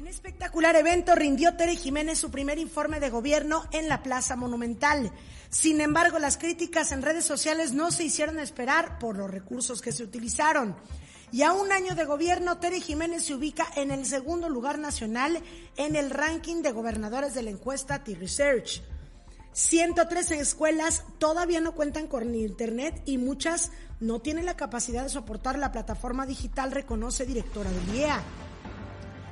[0.00, 5.12] En espectacular evento rindió Tere Jiménez su primer informe de gobierno en la Plaza Monumental.
[5.50, 9.92] Sin embargo, las críticas en redes sociales no se hicieron esperar por los recursos que
[9.92, 10.74] se utilizaron.
[11.32, 15.38] Y a un año de gobierno, Tere Jiménez se ubica en el segundo lugar nacional
[15.76, 18.82] en el ranking de gobernadores de la encuesta T-Research.
[19.52, 25.58] 113 escuelas todavía no cuentan con internet y muchas no tienen la capacidad de soportar
[25.58, 28.24] la plataforma digital, reconoce directora del IEA.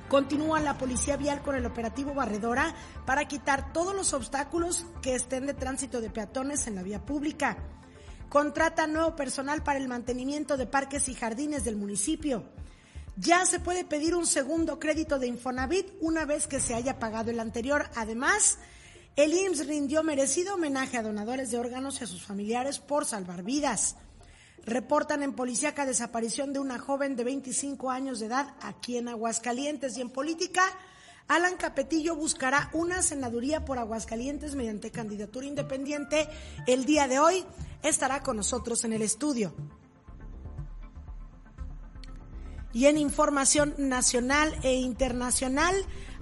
[0.08, 5.44] Continúa la policía vial con el operativo Barredora para quitar todos los obstáculos que estén
[5.44, 7.58] de tránsito de peatones en la vía pública.
[8.30, 12.44] Contrata nuevo personal para el mantenimiento de parques y jardines del municipio.
[13.16, 17.30] Ya se puede pedir un segundo crédito de Infonavit una vez que se haya pagado
[17.30, 17.90] el anterior.
[17.94, 18.58] Además,
[19.16, 23.42] el IMSS rindió merecido homenaje a donadores de órganos y a sus familiares por salvar
[23.42, 23.96] vidas.
[24.68, 29.96] Reportan en policíaca desaparición de una joven de 25 años de edad aquí en Aguascalientes
[29.96, 30.62] y en política.
[31.26, 36.28] Alan Capetillo buscará una senaduría por Aguascalientes mediante candidatura independiente.
[36.66, 37.46] El día de hoy
[37.82, 39.54] estará con nosotros en el estudio.
[42.74, 45.74] Y en información nacional e internacional,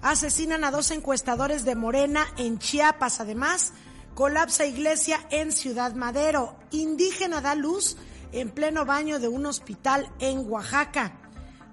[0.03, 3.19] asesinan a dos encuestadores de Morena en Chiapas.
[3.19, 3.73] Además,
[4.15, 6.57] colapsa iglesia en Ciudad Madero.
[6.71, 7.97] Indígena da luz
[8.33, 11.19] en pleno baño de un hospital en Oaxaca.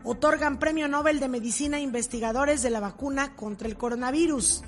[0.03, 4.63] Otorgan premio Nobel de Medicina a investigadores de la vacuna contra el coronavirus.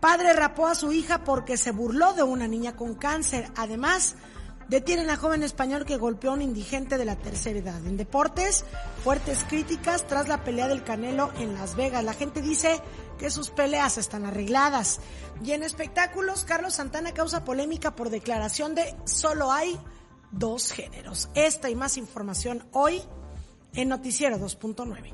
[0.00, 3.48] Padre rapó a su hija porque se burló de una niña con cáncer.
[3.56, 4.16] Además,
[4.68, 7.86] detienen a joven español que golpeó a un indigente de la tercera edad.
[7.86, 8.64] En deportes,
[9.02, 12.04] fuertes críticas tras la pelea del Canelo en Las Vegas.
[12.04, 12.80] La gente dice
[13.18, 15.00] que sus peleas están arregladas.
[15.42, 19.78] Y en espectáculos, Carlos Santana causa polémica por declaración de solo hay
[20.32, 21.28] dos géneros.
[21.34, 23.02] Esta y más información hoy
[23.74, 25.12] en Noticiero 2.9.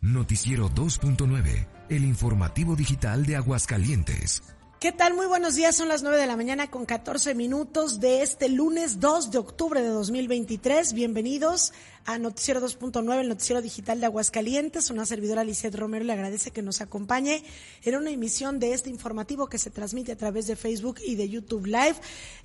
[0.00, 4.42] Noticiero 2.9, el informativo digital de Aguascalientes.
[4.78, 5.14] ¿Qué tal?
[5.14, 9.00] Muy buenos días, son las 9 de la mañana con 14 minutos de este lunes
[9.00, 10.92] 2 de octubre de 2023.
[10.92, 11.72] Bienvenidos
[12.06, 14.90] a Noticiero 2.9, el noticiero digital de Aguascalientes.
[14.90, 17.42] Una servidora Lisette Romero le agradece que nos acompañe
[17.82, 21.28] en una emisión de este informativo que se transmite a través de Facebook y de
[21.28, 21.96] YouTube Live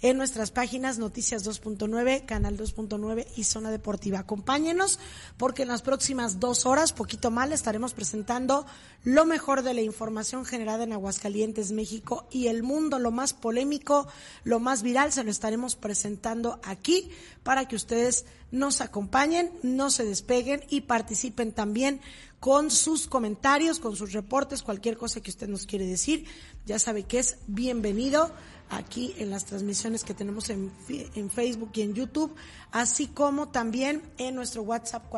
[0.01, 4.19] en nuestras páginas Noticias 2.9, Canal 2.9 y Zona Deportiva.
[4.19, 4.99] Acompáñenos
[5.37, 8.65] porque en las próximas dos horas, poquito mal, estaremos presentando
[9.03, 14.07] lo mejor de la información generada en Aguascalientes, México y el mundo, lo más polémico,
[14.43, 17.09] lo más viral, se lo estaremos presentando aquí
[17.43, 22.01] para que ustedes nos acompañen, no se despeguen y participen también
[22.39, 26.25] con sus comentarios, con sus reportes, cualquier cosa que usted nos quiere decir.
[26.65, 28.31] Ya sabe que es bienvenido
[28.69, 32.33] aquí en las transmisiones que tenemos en, en Facebook y en YouTube,
[32.71, 35.11] así como también en nuestro WhatsApp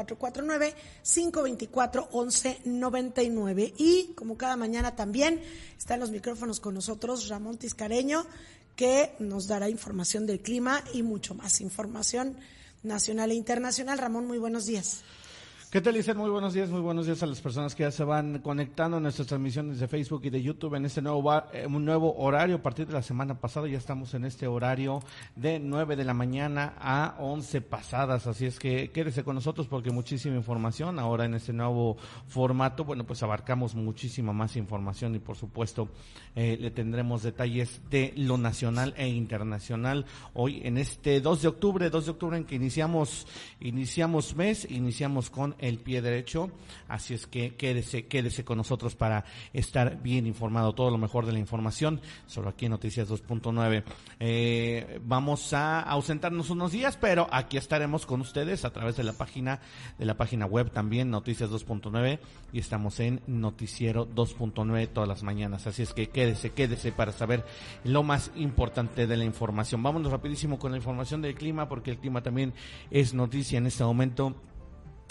[1.03, 3.73] 449-524-1199.
[3.77, 5.41] Y como cada mañana también
[5.77, 8.25] está en los micrófonos con nosotros Ramón Tiscareño,
[8.75, 12.37] que nos dará información del clima y mucho más información
[12.83, 13.97] nacional e internacional.
[13.97, 15.01] Ramón, muy buenos días.
[15.71, 16.17] ¿Qué tal, Lizeth?
[16.17, 18.99] Muy buenos días, muy buenos días a las personas que ya se van conectando a
[18.99, 22.57] nuestras transmisiones de Facebook y de YouTube en este nuevo, eh, un nuevo horario.
[22.57, 25.01] A partir de la semana pasada ya estamos en este horario
[25.37, 28.27] de 9 de la mañana a 11 pasadas.
[28.27, 30.99] Así es que quédese con nosotros porque muchísima información.
[30.99, 31.95] Ahora en este nuevo
[32.27, 35.87] formato, bueno, pues abarcamos muchísima más información y por supuesto
[36.35, 41.89] eh, le tendremos detalles de lo nacional e internacional hoy en este 2 de octubre,
[41.89, 43.25] 2 de octubre en que iniciamos,
[43.61, 46.51] iniciamos mes, iniciamos con el pie derecho,
[46.87, 49.23] así es que quédese, quédese con nosotros para
[49.53, 53.83] estar bien informado, todo lo mejor de la información, solo aquí en Noticias 2.9.
[54.19, 59.13] Eh, vamos a ausentarnos unos días, pero aquí estaremos con ustedes a través de la
[59.13, 59.59] página,
[59.97, 62.19] de la página web también, Noticias 2.9,
[62.51, 67.45] y estamos en Noticiero 2.9 todas las mañanas, así es que quédese, quédese para saber
[67.83, 69.83] lo más importante de la información.
[69.83, 72.53] Vámonos rapidísimo con la información del clima, porque el clima también
[72.89, 74.35] es noticia en este momento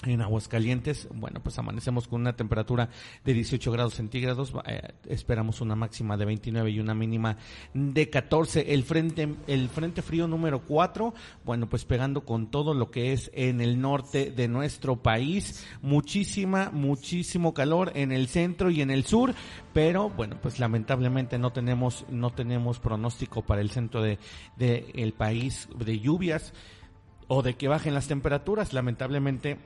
[0.05, 2.89] en Aguascalientes, bueno, pues amanecemos con una temperatura
[3.25, 7.37] de 18 grados centígrados, eh, esperamos una máxima de 29 y una mínima
[7.75, 8.73] de 14.
[8.73, 11.13] El frente, el frente frío número 4,
[11.45, 16.71] bueno, pues pegando con todo lo que es en el norte de nuestro país, muchísima,
[16.71, 19.35] muchísimo calor en el centro y en el sur,
[19.75, 24.19] pero bueno, pues lamentablemente no tenemos, no tenemos pronóstico para el centro de,
[24.57, 26.55] de el país de lluvias
[27.29, 29.59] o de que bajen las temperaturas, lamentablemente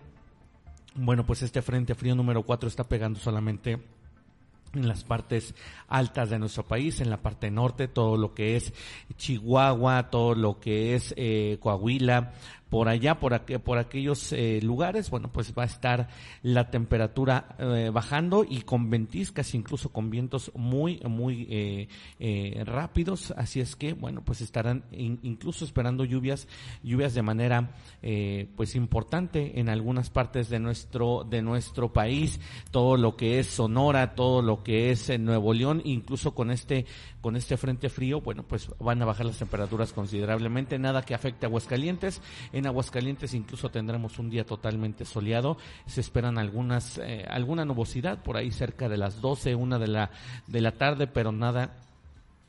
[0.95, 3.81] bueno, pues este frente frío número 4 está pegando solamente
[4.75, 5.55] en las partes
[5.89, 8.73] altas de nuestro país, en la parte norte, todo lo que es
[9.17, 12.33] Chihuahua, todo lo que es eh, Coahuila,
[12.69, 16.09] por allá, por, por aquellos eh, lugares, bueno, pues va a estar
[16.43, 21.47] la temperatura eh, bajando y con ventiscas, incluso con vientos muy, muy
[22.19, 23.33] eh, rápidos.
[23.37, 26.49] Así es que, bueno, pues estarán incluso esperando lluvias,
[26.83, 27.75] lluvias de manera,
[28.57, 32.41] pues importante en algunas partes de nuestro, de nuestro país.
[32.71, 36.87] Todo lo que es Sonora, todo lo que es Nuevo León, incluso con este,
[37.25, 40.79] con este frente frío, bueno, pues van a bajar las temperaturas considerablemente.
[40.79, 42.21] Nada que afecte a Aguascalientes.
[42.53, 45.57] En Aguascalientes incluso tendremos un día totalmente soleado.
[45.87, 50.11] Se esperan algunas, eh, alguna nubosidad por ahí cerca de las 12, una de la,
[50.49, 51.79] de la tarde, pero nada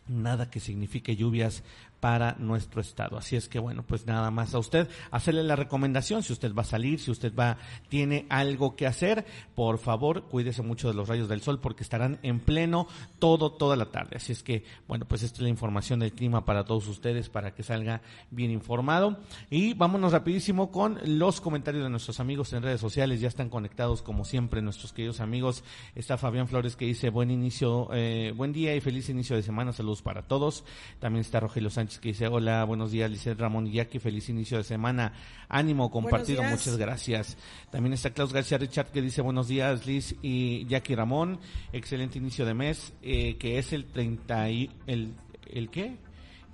[0.07, 1.63] nada que signifique lluvias
[2.05, 3.17] para nuestro estado.
[3.17, 6.61] Así es que bueno, pues nada más a usted hacerle la recomendación si usted va
[6.61, 7.57] a salir, si usted va
[7.89, 9.25] tiene algo que hacer,
[9.55, 12.87] por favor, cuídese mucho de los rayos del sol porque estarán en pleno
[13.17, 14.17] todo toda la tarde.
[14.17, 17.55] Así es que bueno, pues esta es la información del clima para todos ustedes para
[17.55, 19.17] que salga bien informado
[19.49, 23.19] y vámonos rapidísimo con los comentarios de nuestros amigos en redes sociales.
[23.19, 25.63] Ya están conectados como siempre nuestros queridos amigos.
[25.95, 29.73] Está Fabián Flores que dice buen inicio, eh, buen día y feliz inicio de semana.
[29.73, 30.65] Saludos para todos.
[30.99, 34.57] También está Rogelio Sánchez que dice, hola, buenos días, Lizeth Ramón y Jackie, feliz inicio
[34.57, 35.13] de semana,
[35.49, 37.37] ánimo compartido, muchas gracias.
[37.71, 41.39] También está Klaus García Richard que dice, buenos días, Liz y Jackie Ramón,
[41.73, 45.13] excelente inicio de mes, eh, que es el 30 y, el,
[45.47, 45.97] ¿el qué?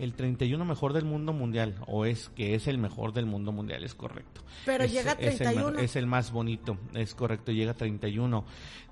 [0.02, 3.84] El 31 mejor del mundo mundial, o es que es el mejor del mundo mundial,
[3.84, 4.42] es correcto.
[4.66, 5.80] Pero llega a 31.
[5.80, 8.44] Es el, más bonito, es correcto, llega a 31.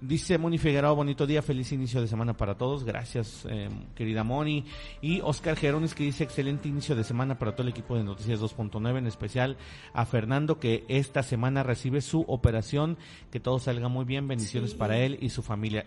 [0.01, 4.65] Dice Moni Figueroa, bonito día, feliz inicio de semana para todos, gracias eh, querida Moni.
[5.01, 8.39] Y Oscar Gerones que dice excelente inicio de semana para todo el equipo de Noticias
[8.39, 9.57] 2.9, en especial
[9.94, 13.00] a Fernando que esta semana recibe su operación,
[13.31, 15.85] que todo salga muy bien, bendiciones para él y su familia.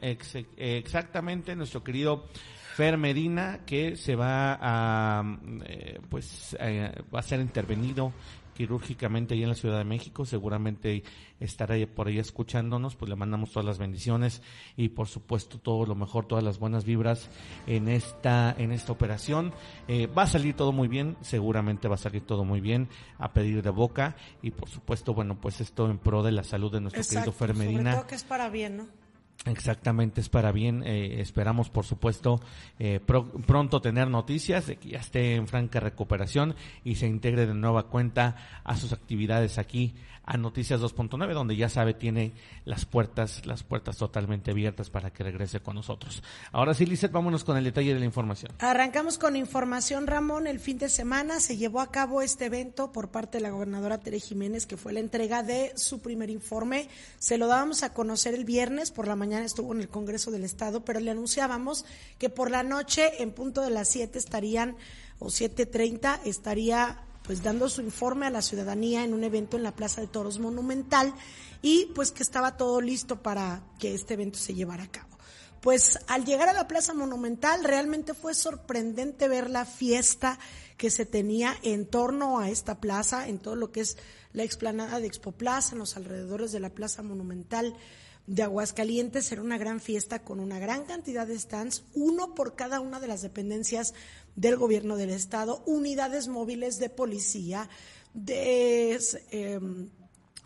[0.56, 2.26] exactamente, nuestro querido
[2.74, 8.12] Fer Medina, que se va a, eh, pues, eh, va a ser intervenido
[8.54, 11.02] quirúrgicamente ahí en la Ciudad de México, seguramente
[11.40, 14.42] estará por ahí escuchándonos, pues le mandamos todas las bendiciones
[14.76, 17.28] y por supuesto todo lo mejor, todas las buenas vibras
[17.66, 19.52] en esta, en esta operación.
[19.88, 22.88] Eh, va a salir todo muy bien, seguramente va a salir todo muy bien
[23.18, 26.70] a pedir de boca y por supuesto, bueno, pues esto en pro de la salud
[26.70, 27.94] de nuestro querido Fer Medina.
[27.94, 29.01] Sobre que es para bien, ¿no?
[29.44, 30.84] Exactamente, es para bien.
[30.86, 32.40] Eh, esperamos, por supuesto,
[32.78, 36.54] eh, pronto tener noticias de que ya esté en franca recuperación
[36.84, 39.94] y se integre de nueva cuenta a sus actividades aquí
[40.24, 42.32] a Noticias 2.9, donde ya sabe tiene
[42.64, 46.22] las puertas, las puertas totalmente abiertas para que regrese con nosotros.
[46.52, 48.52] Ahora sí, Lizeth, vámonos con el detalle de la información.
[48.58, 50.46] Arrancamos con información, Ramón.
[50.46, 53.98] El fin de semana se llevó a cabo este evento por parte de la gobernadora
[53.98, 56.88] Tere Jiménez, que fue la entrega de su primer informe.
[57.18, 60.44] Se lo dábamos a conocer el viernes, por la mañana estuvo en el Congreso del
[60.44, 61.84] Estado, pero le anunciábamos
[62.18, 64.76] que por la noche, en punto de las 7, estarían,
[65.18, 69.74] o 7.30, estaría pues dando su informe a la ciudadanía en un evento en la
[69.74, 71.14] Plaza de Toros Monumental
[71.62, 75.12] y pues que estaba todo listo para que este evento se llevara a cabo.
[75.60, 80.40] Pues al llegar a la Plaza Monumental realmente fue sorprendente ver la fiesta
[80.76, 83.96] que se tenía en torno a esta plaza, en todo lo que es
[84.32, 87.76] la explanada de Expo Plaza, en los alrededores de la Plaza Monumental
[88.26, 89.30] de Aguascalientes.
[89.32, 93.08] Era una gran fiesta con una gran cantidad de stands, uno por cada una de
[93.08, 93.94] las dependencias
[94.36, 97.68] del gobierno del estado, unidades móviles de policía,
[98.14, 98.98] de
[99.30, 99.88] em,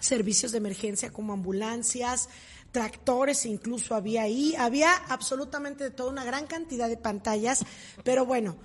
[0.01, 2.29] servicios de emergencia como ambulancias,
[2.73, 7.65] tractores incluso había ahí, había absolutamente de toda una gran cantidad de pantallas,
[8.05, 8.57] pero bueno,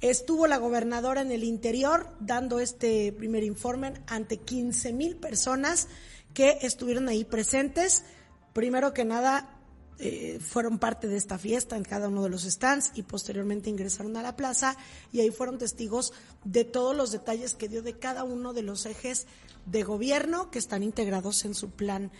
[0.00, 5.88] estuvo la gobernadora en el interior dando este primer informe ante 15 mil personas
[6.34, 8.04] que estuvieron ahí presentes.
[8.52, 9.62] Primero que nada,
[9.98, 14.16] eh, fueron parte de esta fiesta en cada uno de los stands y posteriormente ingresaron
[14.16, 14.76] a la plaza
[15.12, 16.12] y ahí fueron testigos
[16.44, 19.26] de todos los detalles que dio de cada uno de los ejes
[19.66, 22.10] de gobierno que están integrados en su plan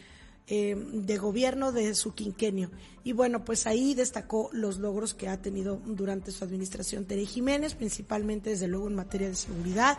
[0.46, 2.70] eh, de gobierno de su quinquenio.
[3.04, 7.74] Y bueno, pues ahí destacó los logros que ha tenido durante su administración Tere Jiménez,
[7.74, 9.98] principalmente desde luego en materia de seguridad,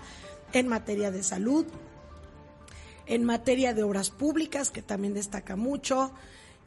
[0.54, 1.66] en materia de salud,
[3.06, 6.14] en materia de obras públicas, que también destaca mucho,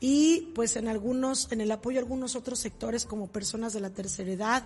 [0.00, 3.90] y pues en algunos, en el apoyo a algunos otros sectores como personas de la
[3.90, 4.64] tercera edad,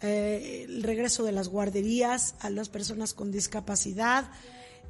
[0.00, 4.30] eh, el regreso de las guarderías a las personas con discapacidad,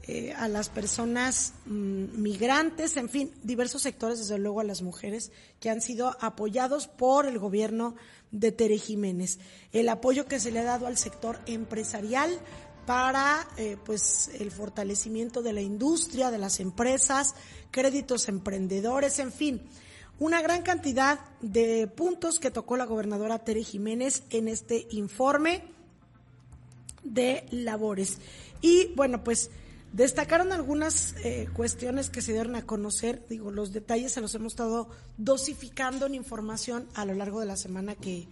[0.06, 5.32] eh, a las personas mm, migrantes, en fin, diversos sectores, desde luego a las mujeres,
[5.60, 7.94] que han sido apoyados por el gobierno
[8.30, 9.38] de Tere Jiménez.
[9.72, 12.38] El apoyo que se le ha dado al sector empresarial
[12.86, 17.34] para eh, pues el fortalecimiento de la industria, de las empresas,
[17.70, 19.62] créditos emprendedores, en fin,
[20.18, 25.64] una gran cantidad de puntos que tocó la gobernadora Tere Jiménez en este informe
[27.02, 28.18] de labores.
[28.60, 29.50] Y bueno, pues
[29.94, 34.54] Destacaron algunas eh, cuestiones que se dieron a conocer, digo, los detalles se los hemos
[34.54, 34.88] estado
[35.18, 38.26] dosificando en información a lo largo de la semana que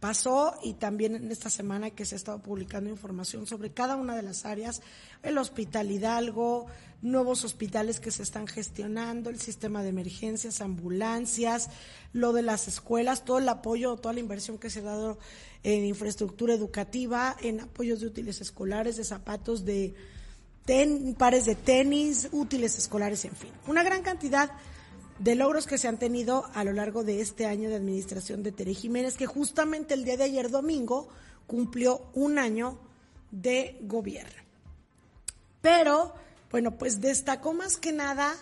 [0.00, 4.14] pasó y también en esta semana que se ha estado publicando información sobre cada una
[4.14, 4.80] de las áreas,
[5.22, 6.66] el Hospital Hidalgo,
[7.02, 11.70] nuevos hospitales que se están gestionando, el sistema de emergencias, ambulancias,
[12.12, 15.18] lo de las escuelas, todo el apoyo, toda la inversión que se ha dado
[15.62, 19.94] en infraestructura educativa, en apoyos de útiles escolares, de zapatos, de
[21.16, 23.50] pares de tenis, útiles escolares, en fin.
[23.66, 24.50] Una gran cantidad
[25.24, 28.74] logros que se han tenido a lo largo de este año de administración de Tere
[28.74, 31.08] Jiménez, que justamente el día de ayer domingo
[31.46, 32.78] cumplió un año
[33.30, 34.42] de gobierno.
[35.60, 36.14] Pero,
[36.50, 38.34] bueno, pues destacó más que nada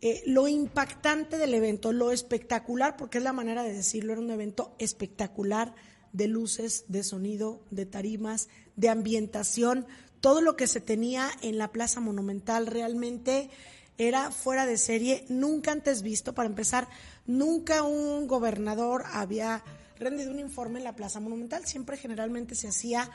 [0.00, 4.30] eh, lo impactante del evento, lo espectacular, porque es la manera de decirlo, era un
[4.30, 5.74] evento espectacular
[6.12, 9.86] de luces, de sonido, de tarimas, de ambientación,
[10.20, 13.50] todo lo que se tenía en la Plaza Monumental realmente
[13.98, 16.32] era fuera de serie, nunca antes visto.
[16.32, 16.88] Para empezar,
[17.26, 19.62] nunca un gobernador había
[19.98, 23.10] rendido un informe en la Plaza Monumental, siempre generalmente se hacía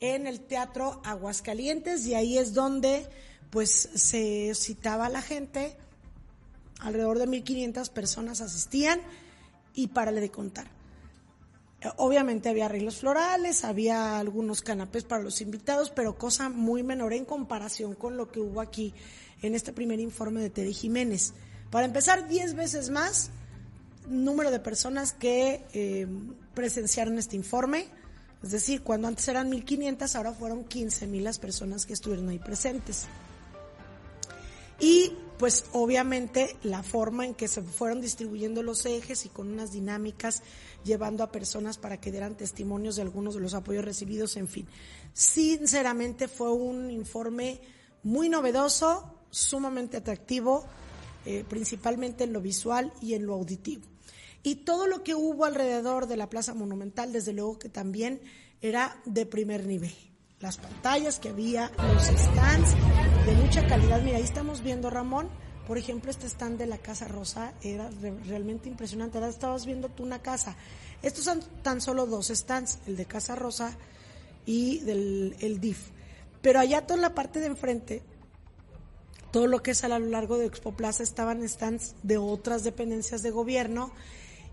[0.00, 3.08] en el Teatro Aguascalientes y ahí es donde
[3.50, 5.74] pues se citaba a la gente,
[6.80, 9.00] alrededor de 1.500 personas asistían
[9.72, 10.66] y para le de contar.
[11.96, 17.24] Obviamente había arreglos florales, había algunos canapés para los invitados, pero cosa muy menor en
[17.24, 18.92] comparación con lo que hubo aquí
[19.42, 21.32] en este primer informe de Teddy Jiménez.
[21.70, 23.30] Para empezar, 10 veces más
[24.08, 26.06] número de personas que eh,
[26.54, 27.88] presenciaron este informe.
[28.42, 33.06] Es decir, cuando antes eran 1.500, ahora fueron 15.000 las personas que estuvieron ahí presentes.
[34.78, 39.72] Y pues obviamente la forma en que se fueron distribuyendo los ejes y con unas
[39.72, 40.42] dinámicas
[40.84, 44.66] llevando a personas para que dieran testimonios de algunos de los apoyos recibidos, en fin.
[45.12, 47.60] Sinceramente fue un informe
[48.02, 50.64] muy novedoso, sumamente atractivo,
[51.24, 53.82] eh, principalmente en lo visual y en lo auditivo.
[54.42, 58.20] Y todo lo que hubo alrededor de la Plaza Monumental, desde luego que también
[58.60, 59.92] era de primer nivel
[60.40, 62.74] las pantallas que había, los stands
[63.26, 64.02] de mucha calidad.
[64.02, 65.28] Mira, ahí estamos viendo, Ramón,
[65.66, 67.90] por ejemplo, este stand de la Casa Rosa era
[68.26, 69.18] realmente impresionante.
[69.18, 70.56] Ahora estabas viendo tú una casa.
[71.02, 73.76] Estos son tan solo dos stands, el de Casa Rosa
[74.44, 75.90] y del el DIF.
[76.42, 78.02] Pero allá toda la parte de enfrente,
[79.36, 83.22] todo lo que es a lo largo de Expo Plaza estaban stands de otras dependencias
[83.22, 83.92] de gobierno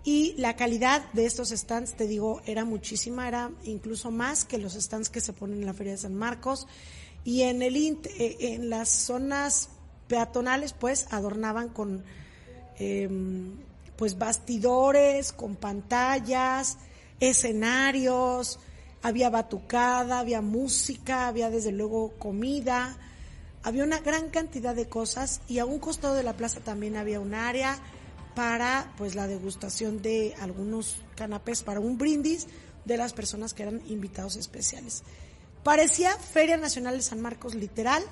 [0.04, 4.74] y la calidad de estos stands, te digo, era muchísima, era incluso más que los
[4.74, 6.68] stands que se ponen en la Feria de San Marcos.
[7.24, 9.70] Y en, el, eh, en las zonas
[10.10, 12.04] peatonales, pues, adornaban con,
[12.78, 13.56] em,
[13.96, 16.78] pues, bastidores, con pantallas,
[17.22, 18.60] escenarios,
[19.02, 22.98] había batucada, había música, había desde luego comida,
[23.64, 27.20] había una gran cantidad de cosas y a un costado de la plaza también había
[27.20, 27.80] un área
[28.36, 32.48] para pues la degustación de algunos canapés para un brindis
[32.84, 35.04] de las personas que eran invitados especiales.
[35.64, 38.04] Parecía Feria Nacional de San Marcos literal,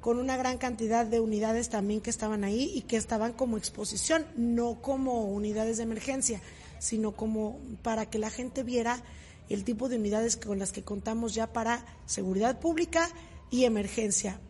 [0.00, 4.24] con una gran cantidad de unidades también que estaban ahí y que estaban como exposición,
[4.36, 6.40] no como unidades de emergencia,
[6.78, 9.02] sino como para que la gente viera
[9.48, 13.08] el tipo de unidades con las que contamos ya para seguridad pública
[13.50, 14.40] y emergencia.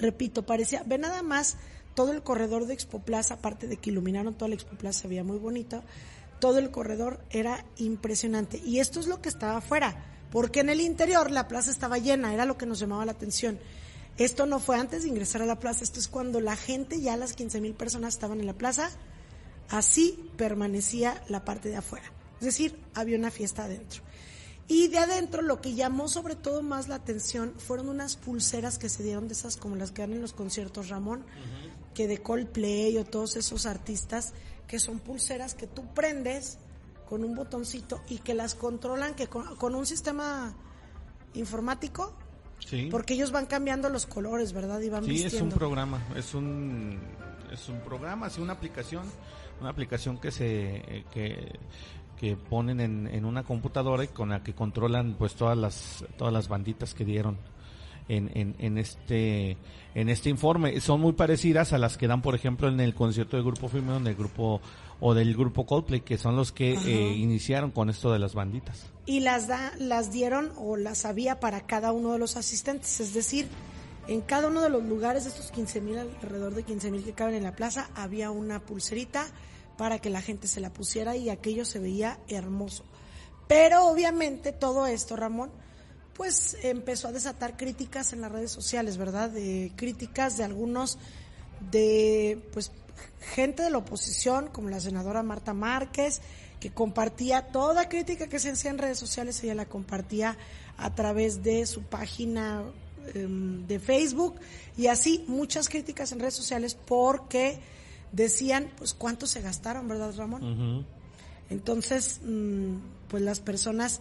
[0.00, 1.56] Repito, parecía, ve nada más
[1.94, 5.08] todo el corredor de Expo Plaza, aparte de que iluminaron toda la Expo Plaza, se
[5.08, 5.82] veía muy bonito,
[6.40, 8.62] todo el corredor era impresionante.
[8.64, 12.32] Y esto es lo que estaba afuera, porque en el interior la plaza estaba llena,
[12.32, 13.58] era lo que nos llamaba la atención.
[14.16, 17.18] Esto no fue antes de ingresar a la plaza, esto es cuando la gente, ya
[17.18, 18.90] las 15 mil personas estaban en la plaza,
[19.68, 22.10] así permanecía la parte de afuera.
[22.38, 24.02] Es decir, había una fiesta adentro.
[24.70, 28.88] Y de adentro lo que llamó sobre todo más la atención fueron unas pulseras que
[28.88, 31.24] se dieron de esas como las que dan en los conciertos Ramón,
[31.92, 34.32] que de Coldplay o todos esos artistas,
[34.68, 36.58] que son pulseras que tú prendes
[37.08, 40.54] con un botoncito y que las controlan que con, un sistema
[41.34, 42.16] informático.
[42.60, 42.86] Sí.
[42.92, 44.80] Porque ellos van cambiando los colores, ¿verdad?
[44.82, 47.00] Y van sí, es un programa, es un
[47.50, 49.02] es un programa, es una aplicación,
[49.60, 51.58] una aplicación que se que
[52.20, 56.34] que ponen en, en una computadora y con la que controlan pues todas las todas
[56.34, 57.38] las banditas que dieron
[58.08, 59.56] en, en, en este
[59.94, 60.78] en este informe.
[60.82, 63.98] Son muy parecidas a las que dan por ejemplo en el concierto del grupo Firme
[64.00, 64.60] del grupo
[65.00, 68.84] o del grupo Coldplay que son los que eh, iniciaron con esto de las banditas.
[69.06, 73.00] Y las da las dieron o las había para cada uno de los asistentes.
[73.00, 73.48] Es decir
[74.08, 77.14] en cada uno de los lugares de estos 15 mil alrededor de 15 mil que
[77.14, 79.26] caben en la plaza había una pulserita
[79.80, 82.84] para que la gente se la pusiera y aquello se veía hermoso.
[83.48, 85.50] Pero obviamente todo esto, Ramón,
[86.12, 89.30] pues empezó a desatar críticas en las redes sociales, ¿verdad?
[89.30, 90.98] De críticas de algunos
[91.70, 92.72] de pues
[93.20, 96.20] gente de la oposición, como la senadora Marta Márquez,
[96.60, 100.36] que compartía toda crítica que se hacía en redes sociales, ella la compartía
[100.76, 102.64] a través de su página
[103.14, 104.34] em, de Facebook
[104.76, 107.60] y así muchas críticas en redes sociales porque
[108.12, 110.86] decían, pues, cuánto se gastaron, ¿verdad, Ramón?
[111.48, 112.76] Entonces, mm,
[113.08, 114.00] pues las personas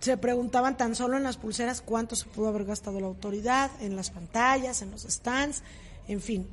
[0.00, 3.96] se preguntaban tan solo en las pulseras cuánto se pudo haber gastado la autoridad, en
[3.96, 5.62] las pantallas, en los stands,
[6.08, 6.46] en fin,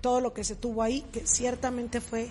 [0.00, 2.30] todo lo que se tuvo ahí, que ciertamente fue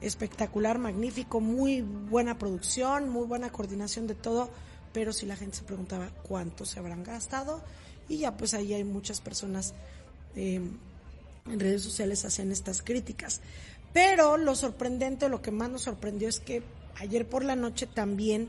[0.00, 4.48] espectacular, magnífico, muy buena producción, muy buena coordinación de todo,
[4.92, 7.62] pero si la gente se preguntaba cuánto se habrán gastado,
[8.08, 9.74] y ya pues ahí hay muchas personas
[10.36, 10.60] eh,
[11.46, 13.40] en redes sociales hacían estas críticas.
[13.92, 16.62] Pero lo sorprendente, lo que más nos sorprendió es que
[16.96, 18.48] ayer por la noche también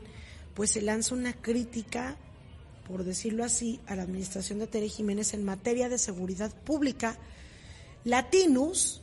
[0.54, 2.16] pues se lanza una crítica,
[2.88, 7.18] por decirlo así, a la administración de Tere Jiménez en materia de seguridad pública.
[8.04, 9.02] Latinus,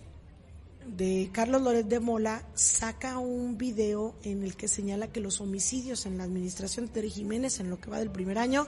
[0.88, 6.06] de Carlos Loret de Mola, saca un video en el que señala que los homicidios
[6.06, 8.68] en la administración de Tere Jiménez en lo que va del primer año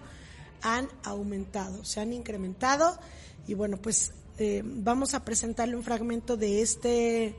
[0.61, 2.97] han aumentado, se han incrementado
[3.47, 7.35] y bueno, pues eh, vamos a presentarle un fragmento de este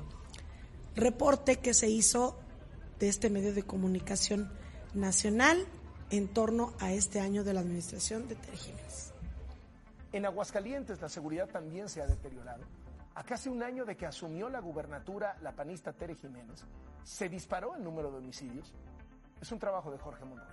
[0.94, 2.38] reporte que se hizo
[2.98, 4.50] de este medio de comunicación
[4.94, 5.66] nacional
[6.10, 9.12] en torno a este año de la administración de Tere Jiménez.
[10.12, 12.64] En Aguascalientes la seguridad también se ha deteriorado.
[13.14, 16.64] A casi un año de que asumió la gubernatura la panista Tere Jiménez,
[17.04, 18.72] se disparó el número de homicidios.
[19.40, 20.46] Es un trabajo de Jorge Monroy.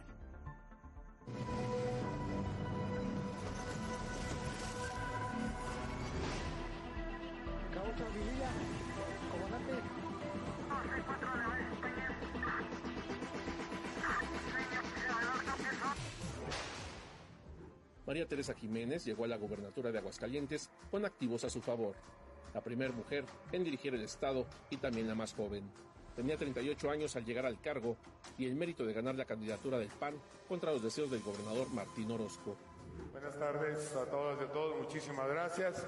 [18.05, 21.95] María Teresa Jiménez llegó a la gubernatura de Aguascalientes con activos a su favor.
[22.53, 25.63] La primera mujer en dirigir el Estado y también la más joven.
[26.15, 27.97] Tenía 38 años al llegar al cargo
[28.37, 30.15] y el mérito de ganar la candidatura del PAN
[30.47, 32.55] contra los deseos del gobernador Martín Orozco.
[33.11, 35.87] Buenas tardes a todas y a todos, muchísimas gracias.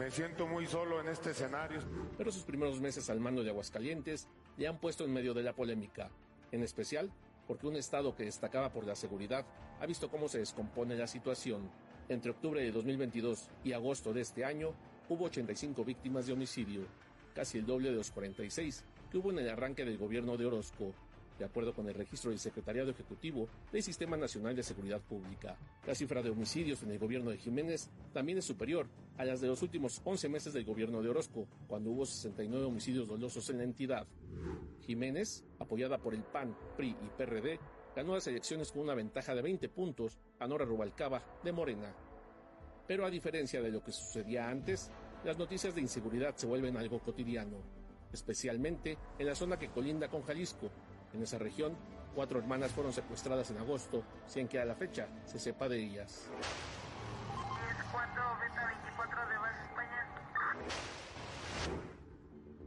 [0.00, 1.78] Me siento muy solo en este escenario.
[2.16, 5.52] Pero sus primeros meses al mando de Aguascalientes le han puesto en medio de la
[5.52, 6.10] polémica,
[6.52, 7.12] en especial
[7.46, 9.44] porque un Estado que destacaba por la seguridad
[9.78, 11.70] ha visto cómo se descompone la situación.
[12.08, 14.72] Entre octubre de 2022 y agosto de este año
[15.10, 16.86] hubo 85 víctimas de homicidio,
[17.34, 20.94] casi el doble de los 46 que hubo en el arranque del gobierno de Orozco,
[21.40, 25.56] de acuerdo con el registro del Secretariado Ejecutivo del Sistema Nacional de Seguridad Pública.
[25.86, 29.48] La cifra de homicidios en el gobierno de Jiménez también es superior a las de
[29.48, 33.64] los últimos 11 meses del gobierno de Orozco, cuando hubo 69 homicidios dolosos en la
[33.64, 34.06] entidad.
[34.82, 37.58] Jiménez, apoyada por el PAN, PRI y PRD,
[37.96, 41.94] ganó las elecciones con una ventaja de 20 puntos a Nora Rubalcaba de Morena.
[42.86, 44.90] Pero a diferencia de lo que sucedía antes,
[45.24, 47.56] las noticias de inseguridad se vuelven algo cotidiano,
[48.12, 50.70] especialmente en la zona que colinda con Jalisco,
[51.14, 51.76] en esa región,
[52.14, 56.28] cuatro hermanas fueron secuestradas en agosto, sin que a la fecha se sepa de ellas.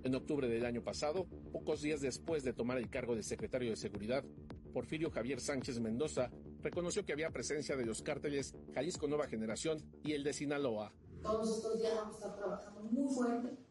[0.04, 3.78] En octubre del año pasado, pocos días después de tomar el cargo de secretario de
[3.78, 4.24] Seguridad,
[4.74, 6.30] Porfirio Javier Sánchez Mendoza
[6.62, 10.92] reconoció que había presencia de los cárteles Jalisco Nueva Generación y el de Sinaloa.
[11.22, 13.63] Todos estos días vamos a estar trabajando muy fuerte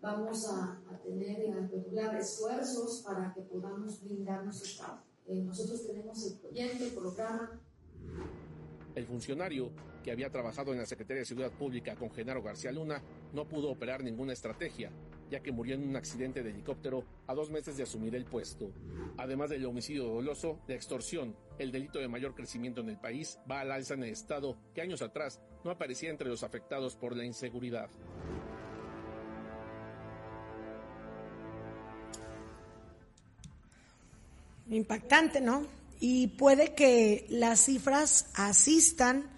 [0.00, 5.02] vamos a, tener y a regular esfuerzos para que podamos brindarnos Estado.
[5.26, 7.60] Eh, nosotros tenemos el proyecto, el programa.
[8.94, 9.70] El funcionario,
[10.02, 13.70] que había trabajado en la Secretaría de Seguridad Pública con Genaro García Luna, no pudo
[13.70, 14.90] operar ninguna estrategia,
[15.30, 18.72] ya que murió en un accidente de helicóptero a dos meses de asumir el puesto.
[19.16, 23.60] Además del homicidio doloso, la extorsión, el delito de mayor crecimiento en el país, va
[23.60, 27.24] al alza en el Estado, que años atrás no aparecía entre los afectados por la
[27.24, 27.90] inseguridad.
[34.70, 35.66] Impactante, ¿no?
[36.00, 39.28] Y puede que las cifras asistan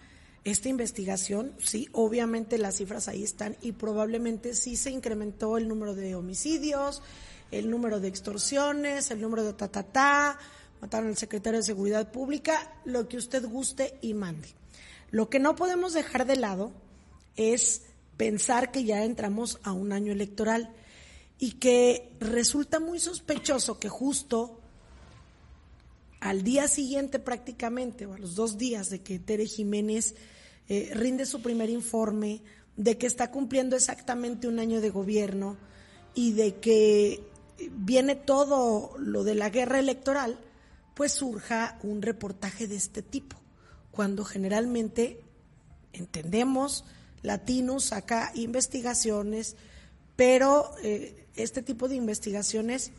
[0.44, 5.94] esta investigación, sí, obviamente las cifras ahí están y probablemente sí se incrementó el número
[5.94, 7.02] de homicidios,
[7.52, 10.38] el número de extorsiones, el número de ta,
[10.80, 14.48] mataron al secretario de Seguridad Pública, lo que usted guste y mande.
[15.10, 16.72] Lo que no podemos dejar de lado
[17.36, 17.82] es
[18.16, 20.74] pensar que ya entramos a un año electoral
[21.38, 24.61] y que resulta muy sospechoso que justo
[26.22, 30.14] al día siguiente prácticamente, o a los dos días de que Tere Jiménez
[30.68, 32.42] eh, rinde su primer informe,
[32.76, 35.56] de que está cumpliendo exactamente un año de gobierno
[36.14, 37.24] y de que
[37.72, 40.38] viene todo lo de la guerra electoral,
[40.94, 43.36] pues surja un reportaje de este tipo.
[43.90, 45.20] cuando generalmente
[45.92, 46.84] entendemos,
[47.20, 49.56] latinos saca investigaciones,
[50.16, 52.92] pero eh, este tipo de investigaciones,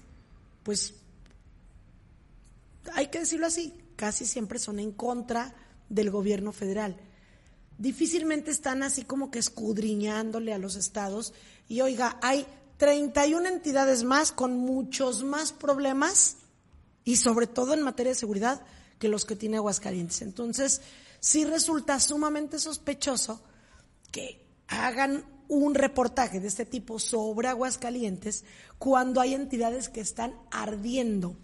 [0.62, 0.94] pues,
[2.93, 5.56] hay que decirlo así, casi siempre son en contra
[5.89, 6.98] del gobierno federal.
[7.78, 11.34] Difícilmente están así como que escudriñándole a los estados
[11.67, 12.46] y oiga, hay
[12.78, 16.38] 31 entidades más con muchos más problemas
[17.04, 18.62] y sobre todo en materia de seguridad
[19.00, 20.22] que los que tiene Aguascalientes.
[20.22, 20.82] Entonces,
[21.19, 23.41] sí resulta sumamente sospechoso
[24.12, 28.43] que hagan un reportaje de este tipo sobre Aguascalientes
[28.78, 31.36] cuando hay entidades que están ardiendo,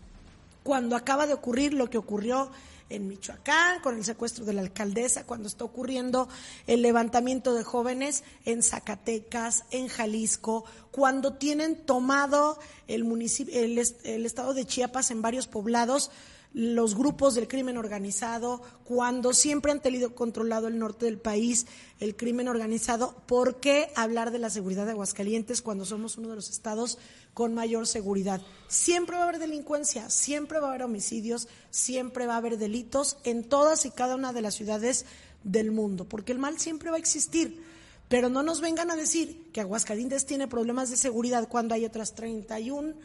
[0.69, 2.51] cuando acaba de ocurrir lo que ocurrió
[2.91, 6.29] en Michoacán con el secuestro de la alcaldesa, cuando está ocurriendo
[6.67, 14.25] el levantamiento de jóvenes en Zacatecas, en Jalisco, cuando tienen tomado el, municipio, el, el
[14.27, 16.11] estado de Chiapas en varios poblados
[16.53, 21.67] los grupos del crimen organizado, cuando siempre han tenido controlado el norte del país,
[21.99, 26.35] el crimen organizado, ¿por qué hablar de la seguridad de Aguascalientes cuando somos uno de
[26.35, 26.97] los estados
[27.35, 28.41] con mayor seguridad?
[28.67, 33.17] Siempre va a haber delincuencia, siempre va a haber homicidios, siempre va a haber delitos
[33.23, 35.05] en todas y cada una de las ciudades
[35.43, 37.63] del mundo, porque el mal siempre va a existir.
[38.07, 42.15] Pero no nos vengan a decir que Aguascalientes tiene problemas de seguridad cuando hay otras
[42.15, 42.95] 31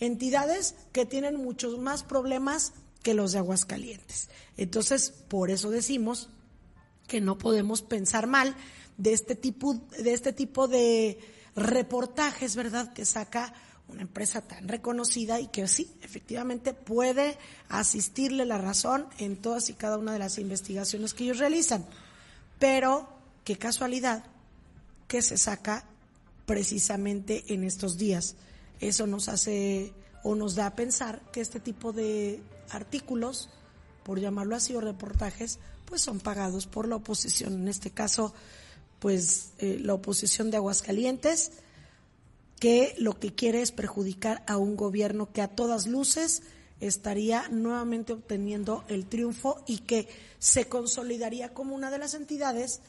[0.00, 2.72] entidades que tienen muchos más problemas
[3.08, 4.28] que los de Aguascalientes.
[4.58, 6.28] Entonces, por eso decimos
[7.06, 8.54] que no podemos pensar mal
[8.98, 11.18] de este tipo de este tipo de
[11.56, 12.92] reportajes, ¿verdad?
[12.92, 13.54] Que saca
[13.88, 17.38] una empresa tan reconocida y que sí, efectivamente puede
[17.70, 21.86] asistirle la razón en todas y cada una de las investigaciones que ellos realizan.
[22.58, 23.08] Pero
[23.42, 24.22] qué casualidad
[25.06, 25.86] que se saca
[26.44, 28.36] precisamente en estos días.
[28.80, 33.50] Eso nos hace o nos da a pensar que este tipo de artículos,
[34.02, 37.54] por llamarlo así, o reportajes, pues son pagados por la oposición.
[37.54, 38.34] En este caso,
[38.98, 41.52] pues eh, la oposición de Aguascalientes,
[42.58, 46.42] que lo que quiere es perjudicar a un gobierno que a todas luces
[46.80, 52.80] estaría nuevamente obteniendo el triunfo y que se consolidaría como una de las entidades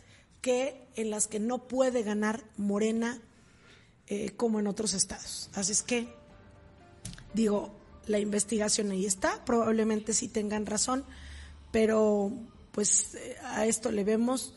[0.42, 3.22] que en las que no puede ganar Morena
[4.08, 5.50] eh, como en otros estados.
[5.54, 6.08] Así es que
[7.34, 7.79] digo,
[8.10, 11.06] la investigación ahí está, probablemente sí tengan razón,
[11.72, 12.32] pero
[12.72, 14.56] pues eh, a esto le vemos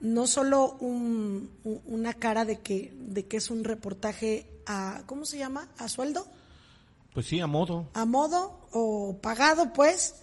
[0.00, 5.70] no solo una cara de que, de que es un reportaje a, ¿cómo se llama?
[5.78, 6.26] ¿A sueldo?
[7.14, 7.88] Pues sí, a modo.
[7.94, 10.16] A modo o pagado, pues,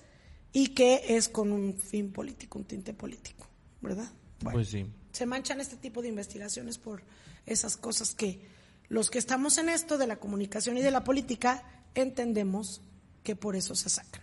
[0.53, 3.47] y que es con un fin político, un tinte político,
[3.81, 4.11] ¿verdad?
[4.39, 4.85] pues sí.
[5.13, 7.01] Se manchan este tipo de investigaciones por
[7.47, 8.39] esas cosas que
[8.87, 11.63] los que estamos en esto de la comunicación y de la política
[11.95, 12.81] entendemos
[13.23, 14.21] que por eso se sacan.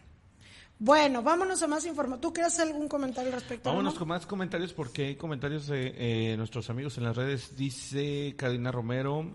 [0.80, 2.20] Bueno, vámonos a más información.
[2.20, 3.68] ¿Tú quieres hacer algún comentario al respecto?
[3.68, 7.56] Vámonos con más comentarios porque hay comentarios de eh, nuestros amigos en las redes.
[7.56, 9.34] Dice Carolina Romero,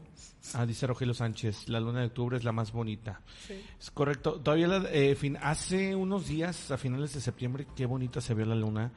[0.53, 3.21] ah, dice Rogelio Sánchez, la luna de octubre es la más bonita.
[3.45, 3.61] Sí.
[3.77, 4.39] Es correcto.
[4.39, 8.55] Todavía eh, fin, hace unos días, a finales de septiembre, qué bonita se vio la
[8.55, 8.93] luna,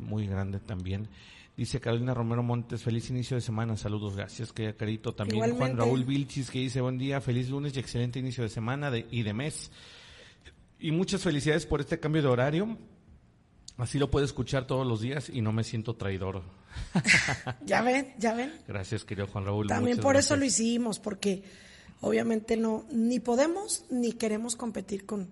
[0.00, 1.08] muy grande también.
[1.56, 5.14] Dice Carolina Romero Montes, feliz inicio de semana, saludos, gracias, que Carito.
[5.14, 8.90] También Juan Raúl Vilchis que dice, buen día, feliz lunes y excelente inicio de semana
[8.96, 9.70] y de mes.
[10.80, 12.78] Y muchas felicidades por este cambio de horario.
[13.76, 16.42] Así lo puedo escuchar todos los días y no me siento traidor.
[17.66, 18.52] ya ven, ya ven.
[18.66, 19.66] Gracias, querido Juan Raúl.
[19.66, 21.42] También por eso lo hicimos, porque
[22.00, 25.28] obviamente no, ni podemos ni queremos competir con,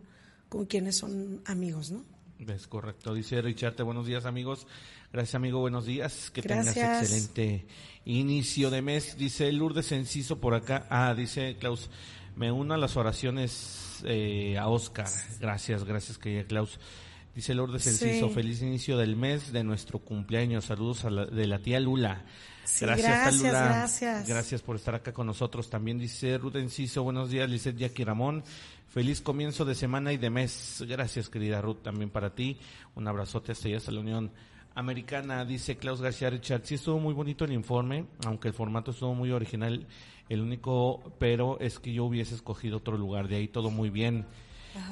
[0.50, 2.04] con quienes son amigos, ¿no?
[2.48, 3.14] Es correcto.
[3.14, 4.66] Dice Richard, buenos días amigos.
[5.12, 5.58] Gracias, amigo.
[5.58, 6.30] Buenos días.
[6.30, 7.66] Que tengas excelente
[8.04, 9.16] inicio de mes.
[9.18, 10.86] Dice Lourdes Enciso por acá.
[10.88, 11.90] Ah, dice Klaus,
[12.36, 15.08] me uno a las oraciones eh, a Oscar.
[15.40, 16.78] Gracias, gracias, querida Klaus.
[17.34, 20.66] Dice Lourdes Enciso, feliz inicio del mes de nuestro cumpleaños.
[20.66, 22.24] Saludos a la, de la tía Lula.
[22.80, 23.64] gracias, gracias, Lula.
[23.64, 24.28] gracias.
[24.28, 25.68] Gracias por estar acá con nosotros.
[25.70, 28.44] También dice Ruth Enciso, buenos días, Lizeth Jackie Ramón.
[28.88, 30.84] Feliz comienzo de semana y de mes.
[30.86, 32.60] Gracias, querida Ruth, también para ti.
[32.94, 34.30] Un abrazote hasta allá, hasta la Unión
[34.80, 36.62] Americana, dice Klaus García Richard.
[36.64, 39.86] Sí estuvo muy bonito el informe, aunque el formato estuvo muy original.
[40.28, 43.28] El único pero es que yo hubiese escogido otro lugar.
[43.28, 44.26] De ahí todo muy bien.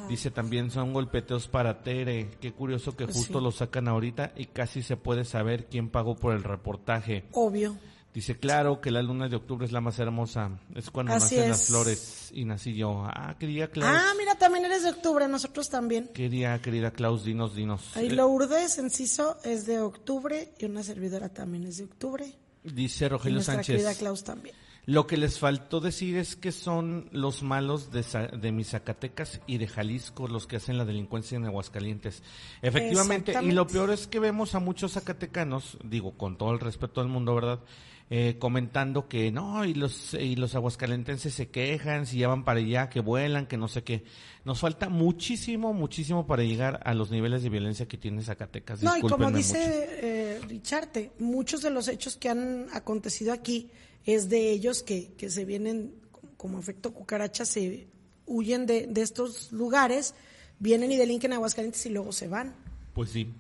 [0.09, 2.31] Dice también son golpeteos para Tere.
[2.41, 6.17] Qué curioso que pues justo lo sacan ahorita y casi se puede saber quién pagó
[6.17, 7.25] por el reportaje.
[7.33, 7.77] Obvio.
[8.19, 10.51] Dice, claro que la luna de octubre es la más hermosa.
[10.75, 12.31] Es cuando nacen las flores.
[12.33, 13.05] Y nací yo.
[13.07, 13.95] Ah, querida Klaus.
[13.97, 16.09] Ah, mira, también eres de octubre, nosotros también.
[16.09, 17.97] Querida, querida Klaus, dinos, dinos.
[17.97, 22.35] Ahí Lourdes Enciso es de octubre y una servidora también es de octubre.
[22.65, 23.77] Dice Rogelio Sánchez.
[23.77, 24.57] querida Klaus también.
[24.89, 28.03] Lo que les faltó decir es que son los malos de,
[28.41, 32.23] de mis Zacatecas y de Jalisco los que hacen la delincuencia en Aguascalientes.
[32.63, 37.03] Efectivamente, y lo peor es que vemos a muchos zacatecanos, digo con todo el respeto
[37.03, 37.61] del mundo, ¿verdad?
[38.09, 42.61] Eh, comentando que no, y los, y los aguascalentenses se quejan, si ya van para
[42.61, 44.05] allá, que vuelan, que no sé qué.
[44.47, 48.83] Nos falta muchísimo, muchísimo para llegar a los niveles de violencia que tiene Zacatecas.
[48.83, 49.59] No, y como dice
[50.01, 53.71] eh, Richarte, muchos de los hechos que han acontecido aquí
[54.05, 55.95] es de ellos que, que se vienen
[56.37, 57.89] como efecto cucaracha, se
[58.27, 60.15] huyen de, de estos lugares,
[60.59, 62.55] vienen y delinquen a Aguascalientes y luego se van.
[62.95, 63.33] Pues sí,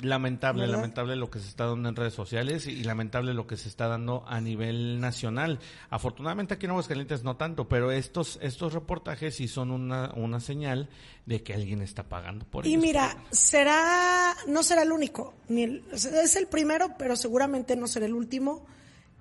[0.00, 0.76] lamentable, ¿Verdad?
[0.76, 3.68] lamentable lo que se está dando en redes sociales y, y lamentable lo que se
[3.68, 5.60] está dando a nivel nacional.
[5.90, 10.88] Afortunadamente aquí en Aguascalientes no tanto, pero estos estos reportajes sí son una, una señal
[11.24, 12.82] de que alguien está pagando por Y ellos.
[12.82, 18.06] mira, será, no será el único, ni el- es el primero, pero seguramente no será
[18.06, 18.66] el último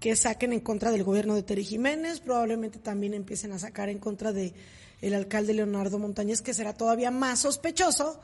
[0.02, 4.00] que saquen en contra del gobierno de Terry Jiménez, probablemente también empiecen a sacar en
[4.00, 4.54] contra de
[5.00, 8.20] el alcalde Leonardo Montañez, que será todavía más sospechoso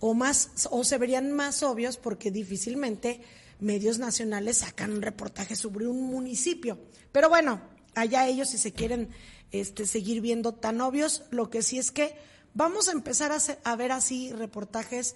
[0.00, 3.20] o más o se verían más obvios porque difícilmente
[3.60, 6.80] medios nacionales sacan un reportaje sobre un municipio.
[7.12, 7.62] Pero bueno,
[7.94, 9.08] allá ellos si se quieren
[9.52, 12.16] este seguir viendo tan obvios, lo que sí es que
[12.54, 15.14] vamos a empezar a, a ver así reportajes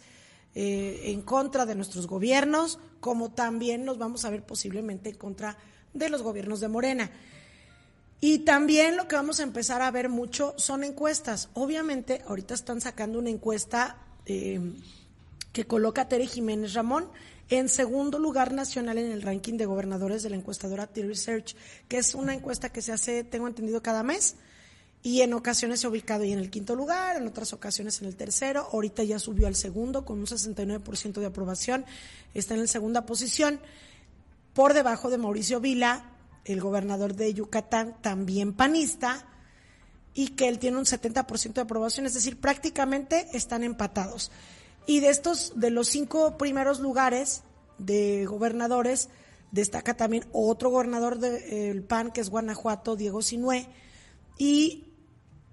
[0.54, 5.58] eh, en contra de nuestros gobiernos, como también los vamos a ver posiblemente en contra
[5.98, 7.10] de los gobiernos de Morena.
[8.20, 11.50] Y también lo que vamos a empezar a ver mucho son encuestas.
[11.54, 14.60] Obviamente, ahorita están sacando una encuesta eh,
[15.52, 17.08] que coloca a Tere Jiménez Ramón
[17.48, 21.56] en segundo lugar nacional en el ranking de gobernadores de la encuestadora T-Research,
[21.88, 24.36] que es una encuesta que se hace, tengo entendido, cada mes.
[25.02, 28.08] Y en ocasiones se ha ubicado ahí en el quinto lugar, en otras ocasiones en
[28.08, 28.68] el tercero.
[28.72, 31.84] Ahorita ya subió al segundo con un 69% de aprobación.
[32.34, 33.60] Está en la segunda posición
[34.58, 36.02] por debajo de Mauricio Vila,
[36.44, 39.24] el gobernador de Yucatán, también panista,
[40.14, 44.32] y que él tiene un 70% de aprobación, es decir, prácticamente están empatados.
[44.84, 47.44] Y de estos, de los cinco primeros lugares
[47.78, 49.10] de gobernadores,
[49.52, 53.68] destaca también otro gobernador del PAN, que es Guanajuato, Diego Sinué,
[54.38, 54.92] y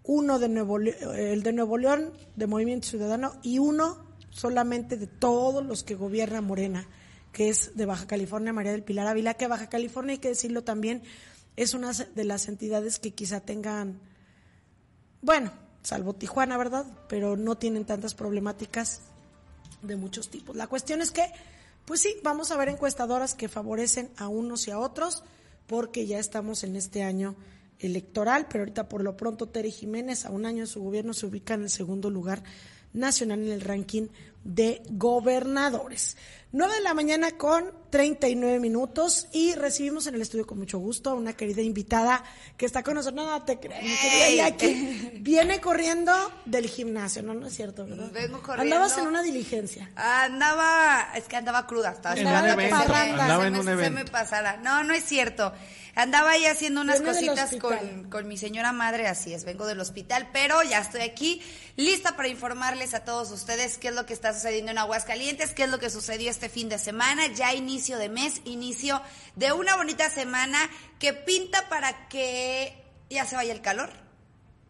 [0.02, 5.64] uno de Nuevo el de Nuevo León, de Movimiento Ciudadano, y uno solamente de todos
[5.64, 6.90] los que gobierna Morena,
[7.36, 10.64] que es de Baja California, María del Pilar Ávila, que Baja California, hay que decirlo
[10.64, 11.04] también,
[11.58, 14.00] es una de las entidades que quizá tengan,
[15.22, 15.52] bueno,
[15.84, 16.86] salvo Tijuana, ¿verdad?
[17.10, 19.02] Pero no tienen tantas problemáticas
[19.82, 20.56] de muchos tipos.
[20.56, 21.26] La cuestión es que,
[21.84, 25.22] pues sí, vamos a ver encuestadoras que favorecen a unos y a otros,
[25.68, 27.36] porque ya estamos en este año
[27.80, 31.26] electoral, pero ahorita por lo pronto Tere Jiménez, a un año de su gobierno, se
[31.26, 32.44] ubica en el segundo lugar
[32.94, 34.08] nacional en el ranking
[34.46, 36.16] de gobernadores.
[36.58, 41.10] 9 de la mañana con 39 minutos y recibimos en el estudio con mucho gusto
[41.10, 42.24] a una querida invitada
[42.56, 43.26] que está con nosotros.
[43.26, 45.12] No, te creas, mi querida Jackie.
[45.20, 46.14] Viene corriendo
[46.46, 48.10] del gimnasio, no, no es cierto, ¿verdad?
[48.14, 48.74] Vengo corriendo.
[48.76, 49.92] Andabas en una diligencia.
[49.96, 51.92] Andaba, es que andaba cruda.
[51.92, 54.58] Estaba En un esperando que evento, se me- andaba se en se me pasara.
[54.58, 55.52] No, no es cierto.
[55.96, 60.30] Andaba ahí haciendo unas cositas con, con mi señora madre, así es, vengo del hospital,
[60.34, 61.42] pero ya estoy aquí,
[61.78, 65.64] lista para informarles a todos ustedes qué es lo que está sucediendo en Aguascalientes, qué
[65.64, 69.02] es lo que sucedió este fin de semana, ya inicio de mes, inicio
[69.36, 70.60] de una bonita semana
[71.00, 73.90] que pinta para que ya se vaya el calor,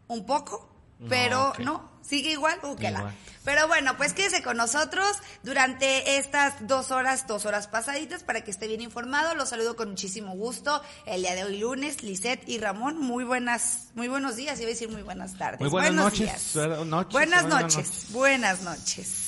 [0.08, 3.00] un poco, No, pero no, sigue igual, que la.
[3.00, 3.16] Igual.
[3.46, 5.08] Pero bueno, pues quédese con nosotros
[5.44, 9.36] durante estas dos horas, dos horas pasaditas para que esté bien informado.
[9.36, 10.82] Los saludo con muchísimo gusto.
[11.06, 14.72] El día de hoy lunes, Lisette y Ramón, muy buenas, muy buenos días, iba a
[14.72, 15.62] decir muy buenas tardes.
[15.62, 16.88] Muy buenas Buenos noches, días.
[16.88, 18.12] Noches, buenas buenas noches, noches.
[18.12, 19.25] buenas noches.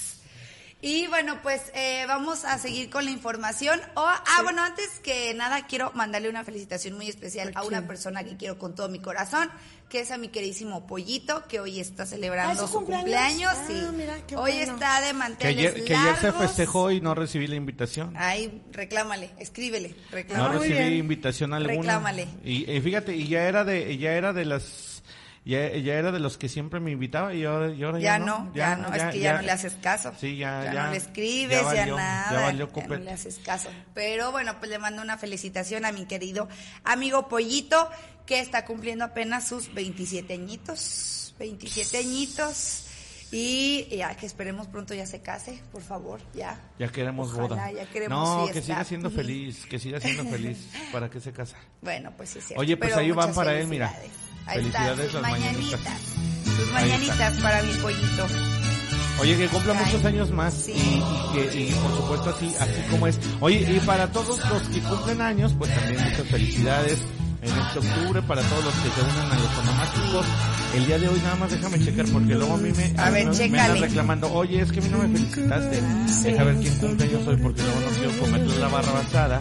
[0.79, 3.79] Y bueno, pues eh, vamos a seguir con la información.
[3.95, 8.23] Oh, ah, bueno, antes que nada quiero mandarle una felicitación muy especial ¿A una persona
[8.23, 9.49] que quiero con todo mi corazón,
[9.89, 13.53] que es a mi queridísimo Pollito, que hoy está celebrando Ah, ¿es su cumpleaños.
[13.53, 13.53] cumpleaños?
[13.57, 13.95] Ah, sí.
[13.97, 14.73] mira, qué hoy bueno.
[14.73, 18.13] está de Que manteles ayer, que ayer se festejó y no recibí la invitación.
[18.15, 20.55] Ay, reclámale, escríbele, No reclámale.
[20.55, 21.75] Ah, muy recibí invitación alguna.
[21.75, 22.27] Reclámale.
[22.43, 24.96] Y, y fíjate, y ya era de, ya era de las,
[25.47, 28.19] ya, ya era de los que siempre me invitaba y ahora, y ahora Ya ya,
[28.19, 30.11] no, ya, no, es que ya, no le haces caso.
[30.19, 30.83] Sí, ya, ya, ya.
[30.85, 32.31] no le escribes, ya, valió, nada.
[32.31, 32.99] Ya valió no copete.
[32.99, 33.69] le haces caso.
[33.93, 36.49] Pero bueno, pues le mando una felicitación a mi querido
[36.83, 37.89] amigo Pollito,
[38.25, 41.33] que está cumpliendo apenas sus 27 añitos.
[41.39, 42.83] 27 añitos.
[43.31, 46.59] Y ya que esperemos pronto ya se case, por favor, ya.
[46.79, 47.71] Ya queremos Ojalá, boda.
[47.73, 48.53] ya queremos no, fiesta.
[48.53, 50.69] que siga siendo feliz, que siga siendo feliz.
[50.93, 51.57] ¿Para qué se casa?
[51.81, 52.61] Bueno, pues sí es cierto.
[52.61, 53.93] Oye, pues pero ahí van para él, mira.
[54.47, 54.49] Felicidades.
[54.49, 55.79] Ahí Felicidades están sus las mañanitas.
[55.81, 56.57] mañanitas.
[56.57, 58.27] Sus mañanitas para mi pollito.
[59.19, 60.73] Oye, que cumpla Ay, muchos años más sí.
[60.73, 63.19] y, y que y por supuesto así así como es.
[63.39, 66.99] Oye, y para todos los que cumplen años, pues también muchas felicidades.
[67.41, 70.25] en este octubre para todos los que se unan a los onomáticos.
[70.75, 73.25] El día de hoy nada más déjame checar porque luego a mí me, A ver,
[73.27, 75.81] me, me andan reclamando, oye, es que a mí no me felicitaste.
[76.23, 79.39] Deja ver quién cumple yo soy porque luego no quiero cometer la barra basada.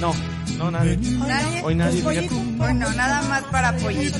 [0.00, 0.14] No,
[0.58, 0.96] no, nadie.
[0.96, 1.62] ¿Nadie?
[1.62, 2.34] Hoy nadie, Pues, pollito.
[2.56, 4.18] Bueno, nada más para pollito.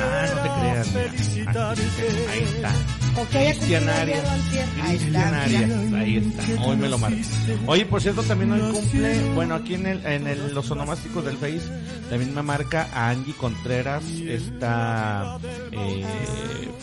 [0.00, 0.88] Ah, no te creas.
[1.34, 1.70] mira.
[2.30, 2.72] Ahí está.
[3.20, 4.24] O que haya cumplido Cristian ayer Arias.
[4.24, 4.66] o antier.
[4.98, 6.64] Cristian Arias, ahí está.
[6.64, 7.18] Hoy me lo marco.
[7.66, 11.36] Oye, por cierto, también hoy cumple, bueno, aquí en el, en el, los onomásticos del
[11.36, 11.62] Face,
[12.08, 15.38] también me marca a Angie Contreras, esta
[15.72, 16.04] eh,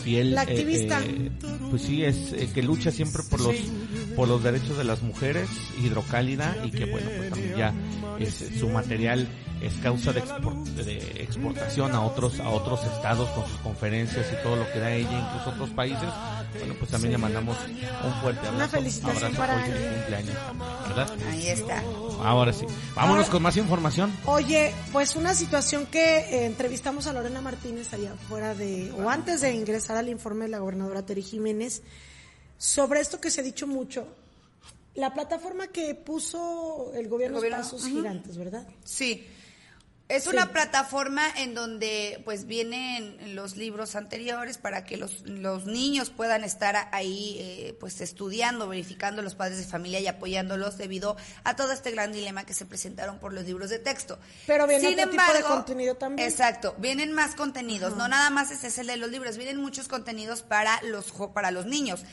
[0.04, 0.34] fiel.
[0.34, 1.00] La eh, activista.
[1.04, 1.30] eh,
[1.70, 3.56] pues sí, es eh, que lucha siempre por los
[4.14, 5.48] por los derechos de las mujeres,
[5.82, 7.74] hidrocálida, y que bueno, pues también ya
[8.18, 9.28] es, su material
[9.60, 14.42] es causa de, export- de exportación a otros a otros estados con sus conferencias y
[14.42, 16.08] todo lo que da ella, incluso otros países.
[16.58, 17.56] Bueno, pues también le mandamos
[18.04, 18.76] un fuerte abrazo.
[18.76, 19.96] felicitación abrazo para hoy de Angie.
[19.96, 20.36] cumpleaños,
[20.88, 21.10] ¿verdad?
[21.30, 21.82] Ahí está.
[22.22, 22.66] Ahora sí.
[22.94, 24.12] Vámonos Ahora- con más información.
[24.26, 29.40] Oye, pues una situación que eh, entrevistamos a Lorena Martínez allá fuera de, o antes
[29.40, 31.82] de ingresar al informe de la gobernadora Teri Jiménez,
[32.58, 34.06] sobre esto que se ha dicho mucho.
[34.94, 37.84] La plataforma que puso el gobierno, El gobierno, Pasos.
[37.86, 38.66] Gigantes, ¿verdad?
[38.82, 39.26] Sí.
[40.08, 40.28] Es Sí.
[40.28, 46.44] una plataforma en donde pues vienen los libros anteriores para que los, los niños puedan
[46.44, 51.72] estar ahí eh, pues estudiando, verificando los padres de familia y apoyándolos debido a todo
[51.72, 54.16] este gran dilema que se presentaron por los libros de texto.
[54.46, 56.28] Pero viene otro tipo de contenido también.
[56.28, 59.88] Exacto, vienen más contenidos, no nada más ese es el de los libros, vienen muchos
[59.88, 62.04] contenidos para los para los niños.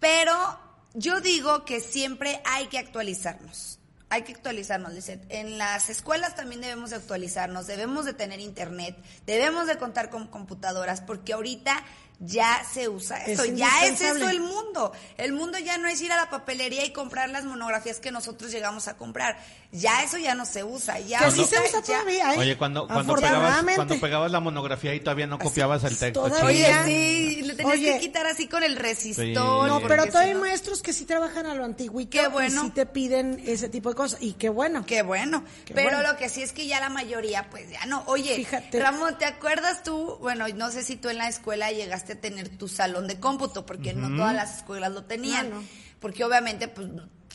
[0.00, 0.58] Pero
[0.94, 3.77] yo digo que siempre hay que actualizarnos.
[4.10, 5.22] Hay que actualizarnos, Lizeth.
[5.28, 10.26] En las escuelas también debemos de actualizarnos, debemos de tener internet, debemos de contar con
[10.28, 11.84] computadoras, porque ahorita
[12.20, 14.92] ya se usa Es eso, ya es eso el mundo.
[15.16, 18.50] El mundo ya no es ir a la papelería y comprar las monografías que nosotros
[18.50, 19.38] llegamos a comprar.
[19.70, 20.98] Ya eso ya no se usa.
[21.00, 22.38] Ya Que sí se usa ya- todavía, ¿eh?
[22.38, 26.22] Oye, cuando, cuando, pegabas, cuando pegabas la monografía y todavía no copiabas el texto.
[26.26, 26.82] todavía.
[26.82, 27.92] Oye, sí, le tenías Oye.
[27.92, 29.26] que quitar así con el resistor.
[29.26, 29.32] Sí.
[29.34, 32.62] No, pero todavía hay no- maestros que sí trabajan a lo antiguito Qué bueno.
[32.62, 34.22] y sí te piden ese tipo de cosas.
[34.22, 34.86] Y qué bueno.
[34.86, 35.44] Qué bueno.
[35.66, 36.12] Qué Pero bueno.
[36.12, 38.04] lo que sí es que ya la mayoría, pues ya no.
[38.06, 38.80] Oye, Fíjate.
[38.80, 40.16] Ramón, ¿te acuerdas tú?
[40.22, 43.66] Bueno, no sé si tú en la escuela llegaste a tener tu salón de cómputo,
[43.66, 45.50] porque no todas las escuelas lo tenían.
[45.50, 45.64] No, no.
[46.00, 46.88] Porque obviamente, pues.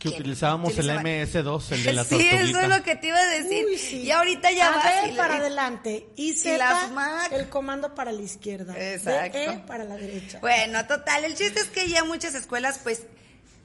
[0.04, 1.02] Que ¿quién utilizábamos el utilizaba?
[1.04, 2.42] MS2, el de la Sí, tortuguita.
[2.42, 3.66] eso es lo que te iba a decir.
[3.66, 3.98] Uy, sí.
[4.04, 6.08] Y ahorita ya A vas ver y le- para adelante.
[6.16, 8.76] Y Z, el comando para la izquierda.
[8.78, 9.38] Exacto.
[9.38, 10.40] DE para la derecha.
[10.40, 13.04] Bueno, total, el chiste es que ya muchas escuelas, pues,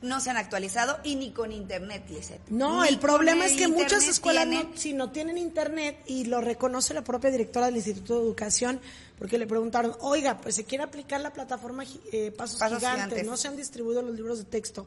[0.01, 2.41] no se han actualizado y ni con internet, Lizeth.
[2.51, 6.41] No, Ni el problema es que muchas escuelas, no- si no tienen internet, y lo
[6.41, 8.81] reconoce la propia directora del Instituto de Educación,
[9.19, 13.27] porque le preguntaron, oiga, pues se quiere aplicar la plataforma eh, Pasos, Pasos gigantes, Gigantes.
[13.27, 14.87] no se han distribuido los libros de texto,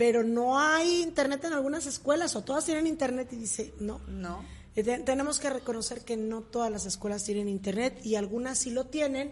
[0.00, 4.00] pero no hay internet en algunas escuelas, o todas tienen internet, y dice, no.
[4.08, 4.42] No.
[4.74, 8.70] Eh, te- tenemos que reconocer que no todas las escuelas tienen internet, y algunas sí
[8.70, 9.30] lo tienen,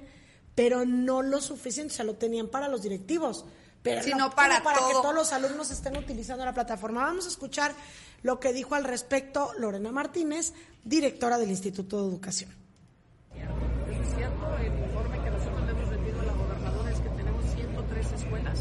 [0.54, 3.46] pero no lo suficiente, o sea, lo tenían para los directivos.
[3.82, 5.00] Pero Sí, no, para para que todo.
[5.00, 7.00] todos los alumnos estén utilizando la plataforma.
[7.04, 7.72] Vamos a escuchar
[8.22, 10.52] lo que dijo al respecto Lorena Martínez,
[10.84, 12.50] directora del Instituto de Educación.
[13.34, 17.44] Es cierto, el informe que nosotros le hemos rendido a la gobernadora es que tenemos
[17.54, 18.58] 103 escuelas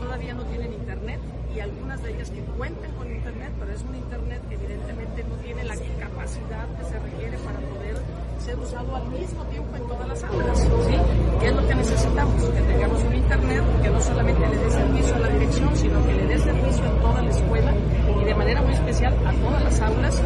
[0.00, 1.20] todavía no tienen internet
[1.54, 5.34] y algunas de ellas que cuentan con internet, pero es un internet que evidentemente no
[5.36, 7.96] tiene la capacidad que se requiere para poder
[8.40, 10.58] ser usado al mismo tiempo en todas las aulas.
[10.58, 10.94] ¿sí?
[11.40, 12.44] ¿Qué es lo que necesitamos?
[12.44, 16.14] Que tengamos un internet que no solamente le dé servicio a la dirección, sino que
[16.14, 17.74] le dé servicio a toda la escuela
[18.20, 20.22] y de manera muy especial a todas las aulas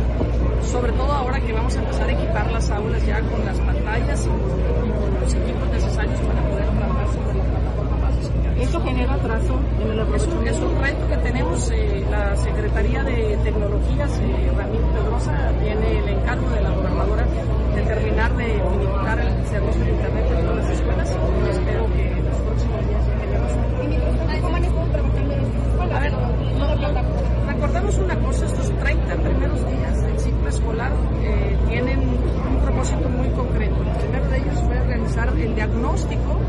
[0.75, 4.25] sobre todo ahora que vamos a empezar a equipar las aulas ya con las pantallas
[4.25, 8.54] y con, los equipos necesarios para poder trabajar sobre la plataforma Pasos Gigantes.
[8.65, 10.15] Eso genera atraso en el un,
[10.49, 11.71] es un reto que tenemos.
[11.71, 17.27] eh, la Secretaría de Tecnologías, eh, Ramiro Pedrosa, tiene el encargo de la gobernadora
[17.75, 21.17] de terminar de unificar el servicio de Internet en todas las escuelas.
[21.45, 23.53] Y espero que en los próximos días tengamos
[25.95, 30.93] a ver, no, recordemos una cosa, estos 30 primeros días del ciclo escolar
[31.23, 32.04] eh, tienen
[32.93, 33.83] muy concreto.
[33.83, 36.41] El primero de ellos fue realizar el diagnóstico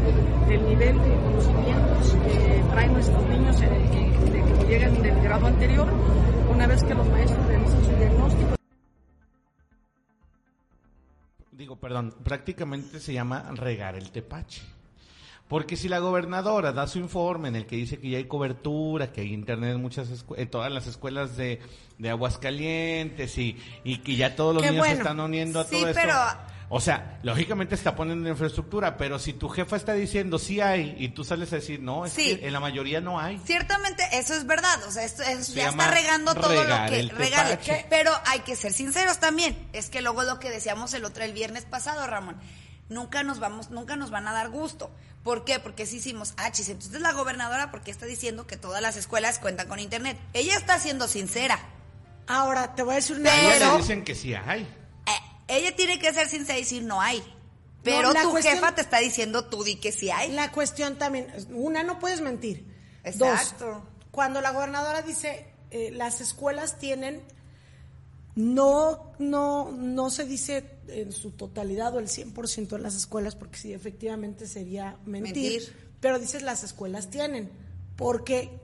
[0.48, 5.22] del nivel de conocimientos que traen nuestros niños en el que, de que llegan del
[5.22, 5.88] grado anterior.
[6.52, 8.56] Una vez que los maestros realizan su diagnóstico,
[11.52, 14.62] Digo, perdón, prácticamente se llama regar el tepache.
[15.48, 19.12] Porque si la gobernadora da su informe en el que dice que ya hay cobertura,
[19.14, 21.60] que hay internet en muchas escu- en todas las escuelas de,
[22.00, 25.82] de Aguascalientes y, y que ya todos los Qué niños se están uniendo a Sí,
[25.82, 26.16] todo pero-
[26.70, 31.10] O sea, lógicamente está poniendo infraestructura, pero si tu jefa está diciendo sí hay y
[31.10, 32.38] tú sales a decir no, es Sí.
[32.38, 33.40] que en la mayoría no hay.
[33.46, 37.04] Ciertamente eso es verdad, o sea, esto, eso Se ya está regando todo lo que
[37.16, 37.60] regale.
[37.88, 41.34] Pero hay que ser sinceros también, es que luego lo que decíamos el otro el
[41.34, 42.36] viernes pasado, Ramón,
[42.90, 44.92] nunca nos vamos, nunca nos van a dar gusto.
[45.24, 45.60] ¿Por qué?
[45.60, 48.96] Porque si hicimos, ah, chis, entonces la gobernadora, ¿por qué está diciendo que todas las
[48.96, 50.20] escuelas cuentan con internet?
[50.34, 51.58] Ella está siendo sincera.
[52.28, 54.62] Ahora, te voy a decir una A ella Pero- le dicen que sí hay.
[54.62, 55.12] Eh,
[55.48, 57.24] ella tiene que ser sincera y decir no hay.
[57.84, 60.32] Pero tu cuestión- jefa te está diciendo tú di que sí hay.
[60.32, 62.66] La cuestión también, una, no puedes mentir.
[63.04, 63.66] Exacto.
[63.66, 67.22] Dos, cuando la gobernadora dice eh, las escuelas tienen,
[68.36, 73.58] no, no, no se dice en su totalidad o el 100% de las escuelas, porque
[73.58, 75.34] sí, efectivamente sería mentir,
[75.64, 75.76] Mentir.
[76.00, 77.50] pero dices las escuelas tienen,
[77.96, 78.60] porque,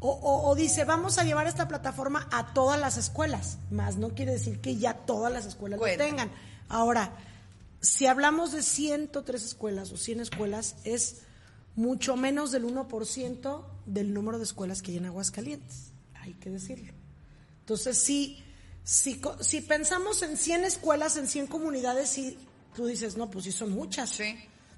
[0.00, 4.10] o, o- o dice vamos a llevar esta plataforma a todas las escuelas, más no
[4.14, 6.30] quiere decir que ya todas las escuelas lo tengan.
[6.68, 7.16] Ahora,
[7.80, 11.22] si hablamos de 103 escuelas o 100 escuelas, es
[11.76, 16.92] mucho menos del 1% del número de escuelas que hay en Aguascalientes, hay que decirlo.
[17.60, 18.42] Entonces, si,
[18.88, 22.38] si, si pensamos en 100 escuelas, en 100 comunidades, sí,
[22.74, 24.08] tú dices, no, pues sí son muchas.
[24.08, 24.34] Sí.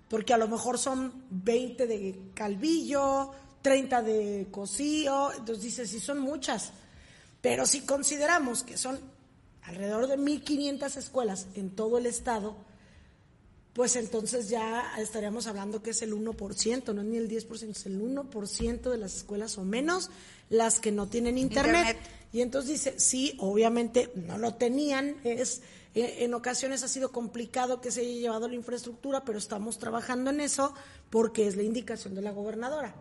[0.09, 3.31] Porque a lo mejor son 20 de Calvillo,
[3.63, 6.73] 30 de Cocío, entonces dices, sí son muchas.
[7.41, 8.99] Pero si consideramos que son
[9.63, 12.57] alrededor de 1.500 escuelas en todo el estado,
[13.75, 17.87] pues entonces ya estaríamos hablando que es el 1%, no es ni el 10%, es
[17.87, 20.11] el 1% de las escuelas o menos
[20.49, 21.87] las que no tienen internet.
[21.87, 22.20] Internet.
[22.33, 25.63] Y entonces dice, sí, obviamente no lo tenían, es
[25.95, 30.31] eh, en ocasiones ha sido complicado que se haya llevado la infraestructura, pero estamos trabajando
[30.31, 30.73] en eso
[31.11, 32.95] porque es la indicación de la gobernadora.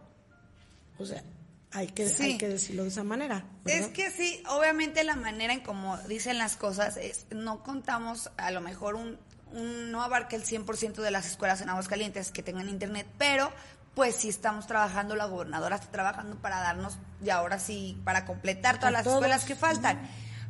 [0.98, 1.24] O sea,
[1.72, 2.24] hay que, Sí.
[2.24, 3.46] hay que decirlo de esa manera.
[3.64, 3.82] ¿verdad?
[3.82, 8.50] Es que sí, obviamente la manera en como dicen las cosas es, no contamos a
[8.50, 9.20] lo mejor un,
[9.54, 13.52] un- no abarca el 100% de las escuelas en Aguascalientes que tengan internet, pero
[13.96, 18.78] pues sí estamos trabajando, la gobernadora está trabajando para darnos, y ahora sí, para completar
[18.80, 19.18] todas las todos.
[19.18, 20.00] escuelas que faltan.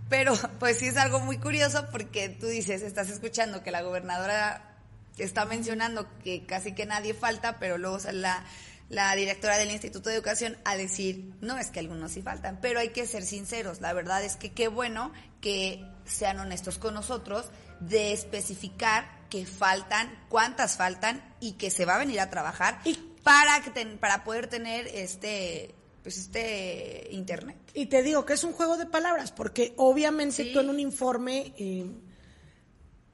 [0.09, 4.75] Pero pues sí es algo muy curioso porque tú dices, estás escuchando que la gobernadora
[5.17, 8.43] está mencionando que casi que nadie falta, pero luego sale la,
[8.89, 12.79] la directora del Instituto de Educación a decir, no, es que algunos sí faltan, pero
[12.79, 13.81] hay que ser sinceros.
[13.81, 15.11] La verdad es que qué bueno
[15.41, 21.95] que sean honestos con nosotros de especificar que faltan, cuántas faltan y que se va
[21.95, 27.57] a venir a trabajar Y- para, que ten- para poder tener este, pues este internet.
[27.73, 30.53] Y te digo que es un juego de palabras, porque obviamente Sí.
[30.53, 31.85] tú en un informe eh,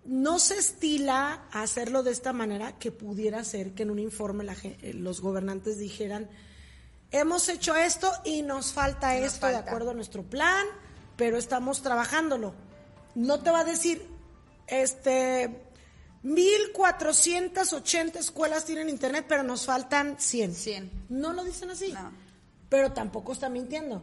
[0.05, 4.43] no se estila a hacerlo de esta manera que pudiera ser que en un informe
[4.43, 6.29] la eh, los gobernantes dijeran,
[7.11, 10.65] hemos hecho esto y nos falta Nos esto de acuerdo a nuestro plan,
[11.15, 12.53] pero estamos trabajándolo.
[13.15, 14.05] No te va a decir,
[14.67, 15.63] este,
[16.25, 20.55] 1480 escuelas tienen internet, pero nos faltan 100.
[20.55, 20.91] 100.
[21.09, 22.11] No lo dicen así No.
[22.67, 24.01] pero tampoco está mintiendo.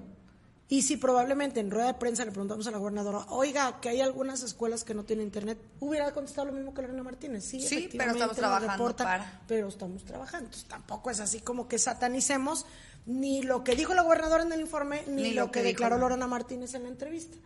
[0.69, 4.01] Y si probablemente en rueda de prensa le preguntamos a la gobernadora, oiga, que hay
[4.01, 7.45] algunas escuelas que no tienen internet, hubiera contestado lo mismo que Lorena Martínez.
[7.45, 9.43] Sí, Sí, pero estamos trabajando reportan, para.
[9.49, 10.47] Pero estamos trabajando.
[10.47, 12.65] Entonces, tampoco es así como que satanicemos
[13.05, 16.73] ni lo que dijo la gobernadora en el informe, ni, lo, que, declaró Lorena Martínez
[16.75, 17.37] en la entrevista.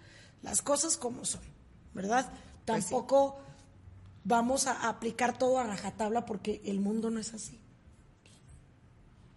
[0.43, 1.41] Las cosas como son,
[1.95, 2.31] ¿verdad?
[2.65, 2.95] Pues sí.
[4.29, 7.61] Vamos a aplicar todo a rajatabla porque el mundo no es así.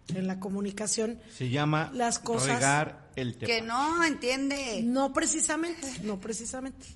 [0.08, 3.46] En la comunicación Se llama Las cosas regar el tema.
[3.46, 6.88] Que no entiende, no precisamente, no precisamente.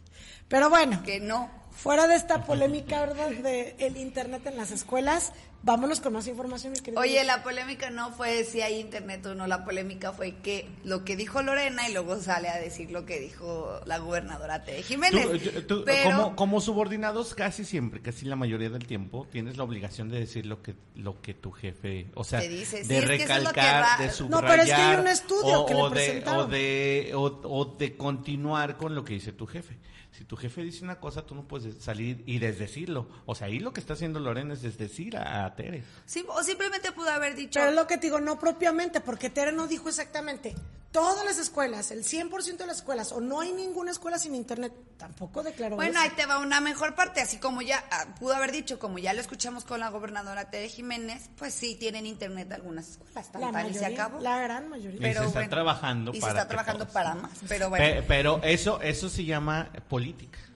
[0.49, 1.49] Pero bueno, que no.
[1.75, 3.31] Fuera de esta polémica, ¿verdad?
[3.31, 7.01] De el internet en las escuelas, vámonos con más información, mi querido.
[7.01, 11.05] Oye, la polémica no fue si hay internet o no, la polémica fue que lo
[11.05, 15.27] que dijo Lorena y luego sale a decir lo que dijo la gobernadora Tere Jiménez.
[15.53, 19.65] Tú- tú- Pero, como, como subordinados casi siempre, casi la mayoría del tiempo, tienes la
[19.65, 22.99] obligación de decir lo que lo que tu jefe, o sea, Te dice, sí, de
[22.99, 25.75] es que recalcar, va- de No, subrayar, pero es que hay un estudio o, que
[25.75, 26.41] le o de, presentaron.
[26.41, 29.77] o de o, o de continuar con lo que dice tu jefe.
[30.17, 33.09] Si tu jefe dice una cosa, tú no puedes salir y desdecirlo.
[33.27, 35.83] O sea, ahí lo que está haciendo Lorena es desdecir a, a Tere.
[36.07, 39.29] sí, o simplemente pudo haber dicho, Pero es lo que te digo, no propiamente, porque
[39.31, 40.55] Tere no dijo exactamente
[40.93, 44.73] todas las escuelas, el 100% de las escuelas, o no hay ninguna escuela sin internet.
[44.97, 46.01] Tampoco declaró bueno, eso.
[46.03, 49.13] ahí te va una mejor parte, así como ya ah, pudo haber dicho, como ya
[49.13, 53.51] lo escuchamos con la gobernadora Tere Jiménez, pues sí tienen internet algunas escuelas, tan, la
[53.51, 54.21] tan, y se mayoría, acabó.
[54.23, 55.11] la gran mayoría.
[55.11, 57.85] Y se está trabajando y para se está trabajando todos- para más, pero bueno.
[57.85, 60.04] Pe- Pero eso eso se llama política.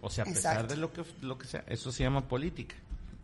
[0.00, 0.74] O sea, a pesar Exacto.
[0.74, 2.74] de lo que, lo que sea, eso se llama política.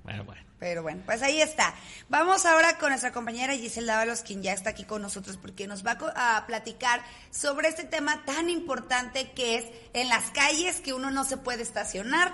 [0.04, 0.42] Bueno, bueno.
[0.58, 1.74] Pero bueno, pues ahí está.
[2.08, 5.84] Vamos ahora con nuestra compañera Giselle Dávalos, quien ya está aquí con nosotros, porque nos
[5.84, 9.64] va a platicar sobre este tema tan importante que es
[9.94, 12.32] en las calles que uno no se puede estacionar,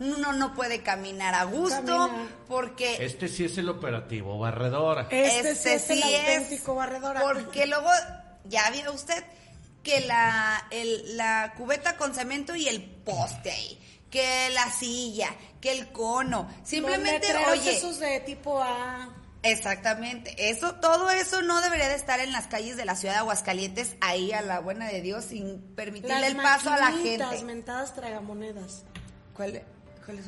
[0.00, 2.10] uno no puede caminar a gusto,
[2.48, 5.08] porque Este sí es el operativo, barredora.
[5.10, 7.20] Este, sí este es el auténtico barredora.
[7.20, 7.88] Porque luego,
[8.44, 9.24] ya vio usted
[9.82, 13.78] que la, el- la cubeta con cemento y el poste ahí,
[14.10, 15.28] que la silla,
[15.60, 19.08] que el cono, simplemente, oye, esos de tipo A.
[19.42, 23.20] exactamente, eso, todo eso no debería de estar en las calles de la ciudad de
[23.20, 27.42] Aguascalientes, ahí a la buena de Dios, sin permitirle Las el paso a la gente.
[27.44, 28.84] mentadas tragamonedas.
[29.34, 29.62] ¿Cuál, cuál es?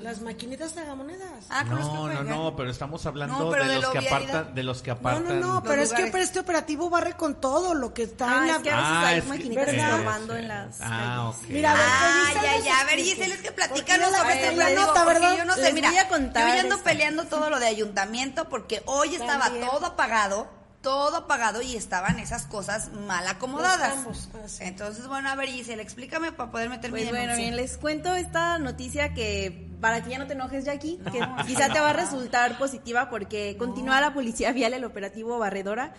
[0.00, 1.46] Las maquinitas tragamonedas.
[1.50, 3.90] Ah, con los que No, no, no, pero estamos hablando No, pero de, de los
[3.90, 5.40] que apartan, de los que No, apartan.
[5.40, 8.46] no, no, pero es que este operativo barre con todo lo que está Ah, en
[8.48, 8.56] la...
[8.56, 10.86] es que a veces Ah, hay es que- maquinitas estorbando en las Ah,
[11.32, 11.42] calles.
[11.44, 11.48] ok.
[11.50, 12.80] Mira, a ver, Ah, ya, ya.
[12.80, 12.98] A ver.
[13.00, 14.56] Giselle, es que platícanos sobre esto.
[14.56, 15.36] la nota, ¿verdad?
[15.38, 18.48] Yo no sé, mira, voy a contar yo ya ando peleando todo lo de ayuntamiento
[18.48, 20.48] porque hoy estaba todo apagado,
[20.84, 23.96] todo apagado y estaban esas cosas mal acomodadas.
[24.06, 24.46] Ah.
[24.60, 28.14] Entonces, bueno, a ver, Giselle, explícame para poder meter mi Pues bueno, bien, les cuento
[28.14, 31.92] esta noticia que para que ya no te enojes, Jackie, que quizá te va a
[31.94, 35.94] resultar positiva porque continúa la policía vial el operativo Barredora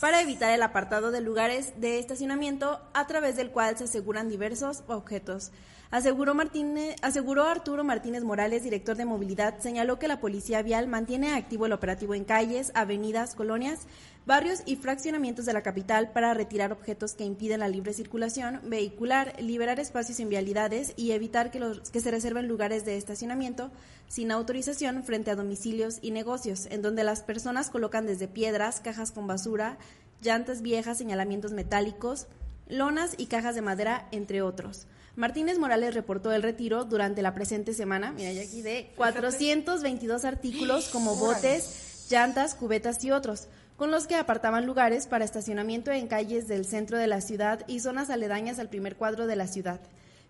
[0.00, 4.82] para evitar el apartado de lugares de estacionamiento a través del cual se aseguran diversos
[4.88, 5.52] objetos.
[5.90, 11.34] Aseguró, Martínez, aseguró Arturo Martínez Morales, director de movilidad, señaló que la policía vial mantiene
[11.34, 13.88] activo el operativo en calles, avenidas, colonias,
[14.26, 19.34] barrios y fraccionamientos de la capital para retirar objetos que impiden la libre circulación vehicular,
[19.40, 23.70] liberar espacios en vialidades y evitar que, los, que se reserven lugares de estacionamiento
[24.08, 29.12] sin autorización frente a domicilios y negocios, en donde las personas colocan desde piedras, cajas
[29.12, 29.78] con basura,
[30.20, 32.26] llantas viejas, señalamientos metálicos,
[32.68, 34.86] lonas y cajas de madera, entre otros.
[35.16, 40.88] Martínez Morales reportó el retiro durante la presente semana, mira ya aquí, de 422 artículos
[40.88, 43.48] como botes, llantas, cubetas y otros,
[43.80, 47.80] con los que apartaban lugares para estacionamiento en calles del centro de la ciudad y
[47.80, 49.80] zonas aledañas al primer cuadro de la ciudad.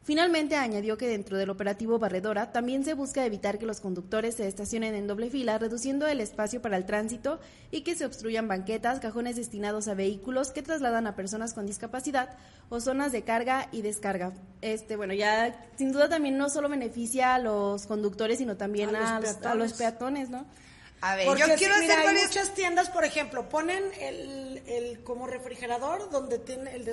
[0.05, 4.47] Finalmente añadió que dentro del operativo Barredora también se busca evitar que los conductores se
[4.47, 7.41] estacionen en doble fila, reduciendo el espacio para el tránsito
[7.73, 12.29] y que se obstruyan banquetas, cajones destinados a vehículos que trasladan a personas con discapacidad
[12.69, 14.33] o zonas de carga y descarga.
[14.61, 19.17] Este, bueno, ya sin duda también no solo beneficia a los conductores, sino también A
[19.17, 20.47] a, los los, a los peatones, ¿no?
[21.03, 22.27] A ver, Porque yo quiero mira, hacer hay varias...
[22.29, 26.85] muchas tiendas, por ejemplo, ponen el, el como refrigerador donde tiene el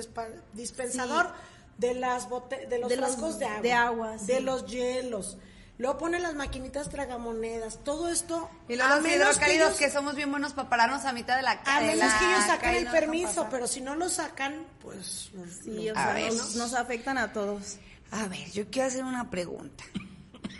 [0.54, 1.30] dispensador
[1.76, 4.42] de las bote- de los De los- frascos de agua, de agua, de sí.
[4.42, 5.36] los hielos.
[5.76, 10.16] Luego ponen las maquinitas tragamonedas, todo esto Y luego a los que hidrocálidos que somos
[10.16, 11.94] bien buenos para pararnos a mitad de la a calle.
[11.94, 15.92] menos que ellos sacan el permiso, pero si no lo sacan, pues los- Sí, lo-
[15.92, 16.32] o A sea, ver.
[16.32, 17.76] nos, nos afectan a todos.
[18.10, 19.84] A ver, yo quiero hacer una pregunta.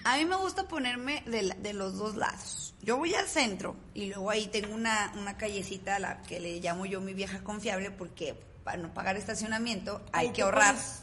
[0.04, 2.67] A mí me gusta ponerme de, la- de los dos lados.
[2.82, 6.60] Yo voy al centro y luego ahí tengo una, una callecita a la que le
[6.60, 10.74] llamo yo mi vieja confiable porque para no pagar estacionamiento hay que ahorrar.
[10.74, 11.02] pones.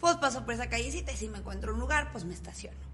[0.00, 2.85] Pues paso por esa callecita y si me encuentro un lugar, pues me estaciono.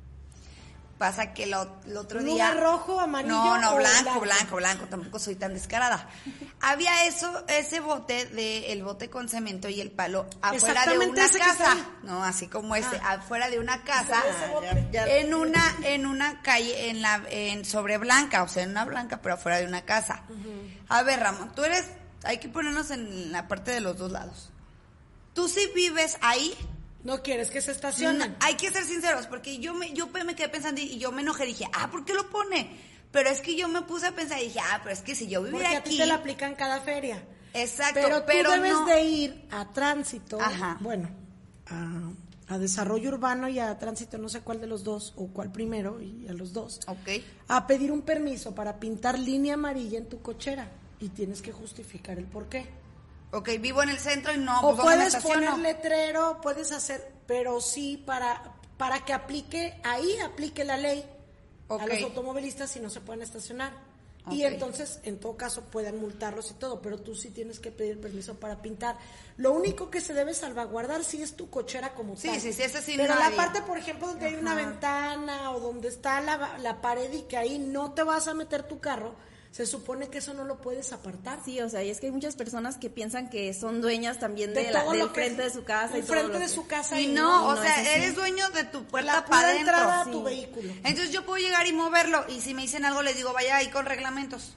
[0.98, 2.54] Pasa que lo, el otro ¿Un día...
[2.54, 4.20] rojo, amarillo No, no, o blanco, blanco?
[4.20, 4.84] blanco, blanco.
[4.86, 6.08] Tampoco soy tan descarada.
[6.60, 11.24] Había eso, ese bote de el bote con cemento y el palo afuera de una
[11.24, 11.76] ese casa.
[12.04, 13.14] No, así como este, Ah.
[13.14, 14.88] afuera de una casa, ese bote.
[14.92, 18.84] Ya- en una, en una calle, en la, en sobre blanca, o sea, en una
[18.84, 20.22] blanca, pero afuera de una casa.
[20.88, 21.84] A ver, Ramón, tú eres,
[22.22, 24.50] hay que ponernos en la parte de los dos lados.
[25.34, 26.54] Tú sí vives ahí,
[27.04, 28.36] no quieres que se no, estacionen.
[28.40, 31.46] hay que ser sinceros, porque yo me, yo me quedé pensando y yo me enojé,
[31.46, 32.70] dije, ah, ¿por qué lo pone?
[33.10, 35.26] Pero es que yo me puse a pensar y dije, ah, pero es que si
[35.28, 37.22] yo Porque viviera a ti aquí, te la aplican cada feria.
[37.52, 38.86] exacto, Pero pero, tú debes no.
[38.86, 40.78] de ir a tránsito, Ajá.
[40.80, 41.10] bueno,
[41.68, 42.10] a,
[42.54, 46.00] a desarrollo urbano y a tránsito, no sé cuál de los dos, o cuál primero,
[46.00, 47.22] y a los dos, Ok.
[47.48, 52.18] a pedir un permiso para pintar línea amarilla en tu cochera y tienes que justificar
[52.18, 52.66] el por qué.
[53.32, 56.70] Ok, vivo en el centro y no, o pues, ¿dónde me puedes poner letrero, puedes
[56.70, 58.42] hacer, pero sí para,
[58.76, 61.04] para que aplique, ahí aplique la ley
[61.68, 63.72] a los automovilistas si no se pueden estacionar.
[64.30, 68.00] Y entonces, en todo caso, pueden multarlos y todo, pero tú sí tienes que pedir
[68.00, 68.96] permiso para pintar.
[69.36, 72.40] Lo único que se debe salvaguardar sí es tu cochera como Sí, tal.
[72.40, 75.58] sí, sí, ese sí Pero no la parte, por ejemplo, donde hay una ventana o
[75.58, 79.16] donde está la, la pared y que ahí no te vas a meter tu carro,
[79.52, 81.38] se supone que eso no lo puedes apartar.
[81.44, 84.52] Sí, o sea, y es que hay muchas personas que piensan que son dueñas también
[84.54, 86.66] de, De la, del frente de su casa y el todo frente de que- su
[86.66, 90.00] casa Y y no, o no, sea, eres dueño de tu puerta la para entrada
[90.02, 90.72] a tu vehículo.
[90.82, 93.68] Entonces yo puedo llegar y moverlo y si me dicen algo les digo, vaya ahí
[93.68, 94.56] con reglamentos.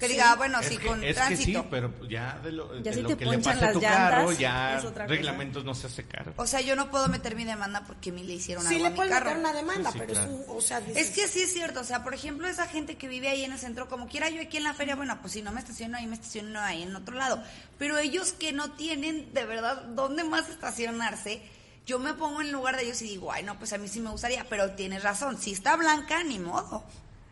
[0.00, 1.66] Que diga, ah, bueno, es sí, que, con es que sí, tránsito.
[1.70, 3.80] pero ya de lo, Ya de si lo te que le pasa a las tu
[3.80, 6.32] llantas, carro, ya es reglamentos no se hace cargo.
[6.36, 8.86] O sea, yo no puedo meter mi demanda porque me le hicieron Sí algo le
[8.86, 9.26] a mi puedes carro.
[9.26, 10.30] meter una demanda, Sí, sí, pero claro.
[10.30, 12.66] es un, o sea, Es dices, que sí es cierto, o sea, por ejemplo, esa
[12.66, 15.18] gente que vive ahí en el centro, como quiera yo aquí en la feria, bueno,
[15.20, 17.42] pues si no me estaciono ahí, me estaciono ahí en otro lado.
[17.78, 21.42] Pero ellos que no tienen de verdad dónde más estacionarse,
[21.84, 24.00] yo me pongo en lugar de ellos y digo, ay, no, pues a mí sí
[24.00, 26.84] me gustaría, pero tienes razón, si está blanca, ni modo.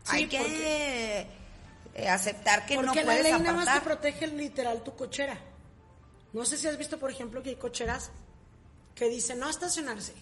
[0.04, 1.26] Sí, Hay que
[1.98, 3.82] eh, aceptar que no Porque la puedes ley nada más te apartar.
[3.98, 5.38] protege literal tu cochera.
[6.32, 8.10] No sé si has visto, por ejemplo, que hay cocheras
[8.94, 10.12] que dicen no estacionarse.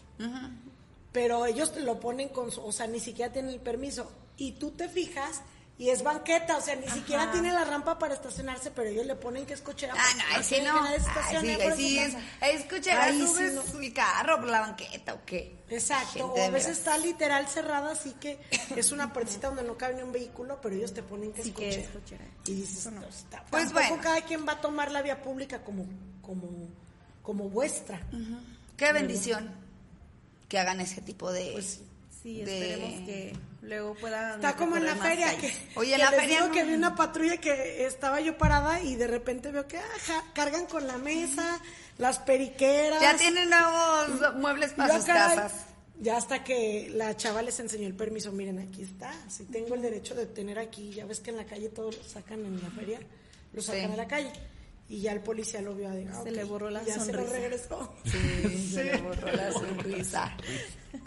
[1.12, 4.11] Pero ellos te lo ponen con, su- o sea, ni siquiera tienen el permiso.
[4.37, 5.43] Y tú te fijas
[5.79, 9.14] y es banqueta, o sea, ni siquiera tiene la rampa para estacionarse, pero ellos le
[9.14, 9.93] ponen que es cochera.
[9.97, 10.83] Ah, no, sí quieren no.
[10.83, 12.14] que se Ay, estacione sí, ahí sí es.
[12.14, 12.49] casa.
[12.49, 13.81] Escucha, Ahí sí subes no.
[13.81, 15.55] el carro por la banqueta o qué.
[15.68, 18.39] Exacto, o a veces está literal cerrada, así que
[18.74, 21.51] es una puertecita donde no cabe ni un vehículo, pero ellos te ponen que Sí,
[21.51, 21.83] es que cochera.
[21.83, 22.24] es cochera.
[22.47, 23.45] Y dices, no, está.
[23.51, 24.03] Pues Tampoco bueno.
[24.03, 25.85] cada quien va a tomar la vía pública como,
[26.22, 26.49] como,
[27.22, 28.01] como vuestra.
[28.79, 29.51] Qué bendición
[30.49, 31.51] que hagan ese tipo de...
[31.53, 31.81] Pues
[32.22, 33.37] Sí, de- esperemos que
[33.67, 34.37] luego puedan.
[34.37, 35.53] Está como en la feria, que.
[35.77, 38.39] Oye, en que la les feria digo no- que vi una patrulla que estaba yo
[38.39, 41.61] parada y de repente veo que ajá, cargan con la mesa,
[41.99, 43.01] las periqueras.
[43.01, 45.53] Ya tienen nuevos muebles para sus caray, casas.
[45.99, 49.83] Ya hasta que la chava les enseñó el permiso, miren, aquí está, si tengo el
[49.83, 52.69] derecho de tener aquí, ya ves que en la calle todos lo sacan en la
[52.71, 53.01] feria,
[53.55, 53.93] lo sacan Sí.
[53.93, 54.31] a la calle.
[54.89, 57.01] Y ya el policía lo vio, digo, ah, Se ok, le borró la y ya
[57.01, 57.32] se lo sonrisa.
[57.32, 57.95] regresó.
[58.05, 60.37] Sí, se le borró la sonrisa.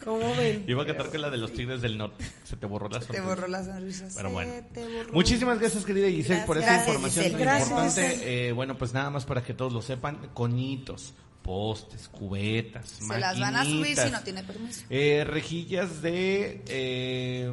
[0.04, 0.66] ¿Cómo ven?
[0.68, 2.26] Iba a cantar que la de los Tigres del Norte.
[2.44, 3.26] Se te borró la Te sonrisa.
[3.26, 4.08] borró la sonrisa.
[4.16, 4.54] Pero Se bueno.
[4.74, 5.14] te borró.
[5.14, 7.46] Muchísimas gracias, querida Giselle, por esa Gracias, información Giselle.
[7.46, 8.48] tan Gracias, importante.
[8.48, 13.40] Eh, bueno, pues nada más para que todos lo sepan, coñitos, postes, cubetas, Se las
[13.40, 14.84] van a subir si no tiene permiso.
[14.90, 16.64] eh, rejillas de...
[16.68, 17.52] eh,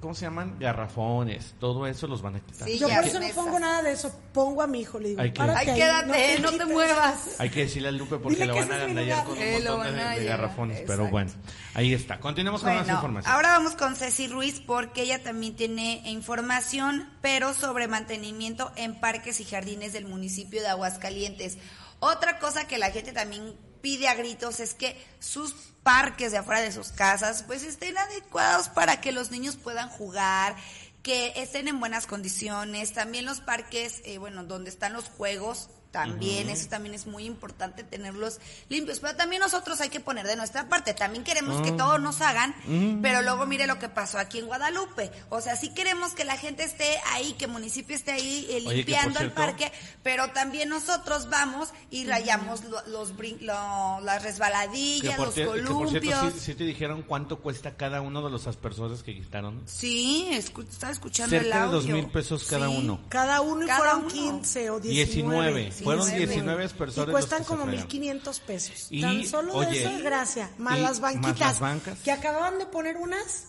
[0.00, 0.56] ¿Cómo se llaman?
[0.58, 1.54] Garrafones.
[1.60, 2.66] Todo eso los van a quitar.
[2.66, 3.36] Sí, Yo por eso no esas.
[3.44, 5.76] pongo nada de eso, pongo a mi hijo, le digo, Hay que- párate Ay, ahí,
[5.78, 7.38] quédate, no te muevas.
[7.38, 9.24] Hay que decirle a Lupe porque lo van a lugar.
[9.24, 10.82] con un lo montón de, van a de garrafones.
[10.86, 11.30] Pero bueno,
[11.74, 12.18] ahí está.
[12.18, 13.32] Continuemos con más Bueno, información.
[13.34, 19.40] ahora vamos con Ceci Ruiz porque ella también tiene información, pero sobre mantenimiento en parques
[19.40, 21.58] y jardines del municipio de Aguascalientes.
[21.98, 26.60] Otra cosa que la gente también pide a gritos es que sus parques de afuera
[26.60, 30.56] de sus casas pues estén adecuados para que los niños puedan jugar,
[31.02, 32.92] que estén en buenas condiciones.
[32.92, 37.82] También los parques, eh, bueno, donde están los juegos, también, eso también es muy importante
[37.84, 38.38] tenerlos
[38.68, 39.00] limpios.
[39.00, 40.94] Pero también nosotros hay que poner de nuestra parte.
[40.94, 41.62] También queremos Ah.
[41.62, 42.54] que todos nos hagan,
[43.02, 45.10] pero luego mire lo que pasó aquí en Guadalupe.
[45.30, 48.56] O sea, sí queremos que la gente esté ahí, que el municipio esté ahí eh,
[48.56, 49.72] Oye, que limpiando el parque,
[50.02, 55.34] pero también nosotros vamos y rayamos lo- los, brin- lo- las Que resbaladillas, por, los
[55.34, 56.02] que por columpios.
[56.02, 59.62] cierto, sí, sí te dijeron cuánto cuesta cada uno de los aspersores que quitaron.
[59.66, 61.76] Sí, escu- estaba escuchando el Cerca de audio.
[61.76, 62.76] dos mil pesos cada Sí.
[62.78, 63.00] uno.
[63.08, 64.08] Cada uno y Cada fueron uno.
[64.10, 65.50] 15 o 19.
[65.54, 65.72] 19.
[65.84, 67.86] Fueron 19 Y aspersores cuestan como fregaron.
[67.88, 68.86] 1500 pesos.
[68.90, 70.50] Y, Tan solo oye, de eso es gracia.
[70.58, 71.38] Más y las más banquitas.
[71.40, 71.98] las bancas.
[72.00, 73.48] Que acababan de poner unas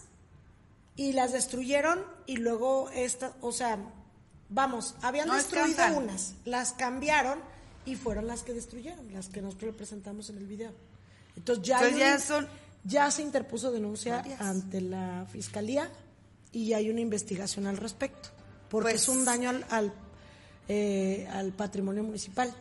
[0.95, 3.77] y las destruyeron y luego esta, o sea,
[4.49, 6.03] vamos, habían No destruido descansan.
[6.03, 7.39] unas, las cambiaron
[7.85, 10.71] y fueron las que destruyeron, las que nosotros presentamos en el video.
[11.37, 12.49] Entonces ya, hay Entonces ya un- son-
[12.83, 14.41] ya se interpuso denuncia Varias.
[14.41, 15.89] ante la fiscalía
[16.51, 18.29] y hay una investigación al respecto,
[18.69, 19.93] porque Pues- es un daño al, al,
[20.67, 22.53] eh, al patrimonio municipal.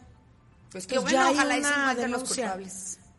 [0.72, 2.58] Pues bueno, ya hay ojalá una los denuncia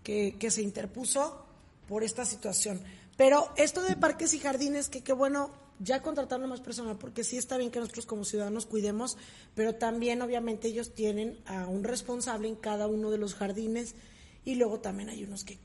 [0.04, 1.46] que, que se interpuso
[1.88, 2.82] por esta situación.
[3.18, 7.38] Pero esto de parques y jardines, que qué bueno, ya contrataron más personal, porque sí
[7.38, 9.18] está bien que nosotros como ciudadanos cuidemos,
[9.56, 13.96] pero también obviamente ellos tienen a un responsable en cada uno de los jardines
[14.46, 15.60] y luego también hay unos que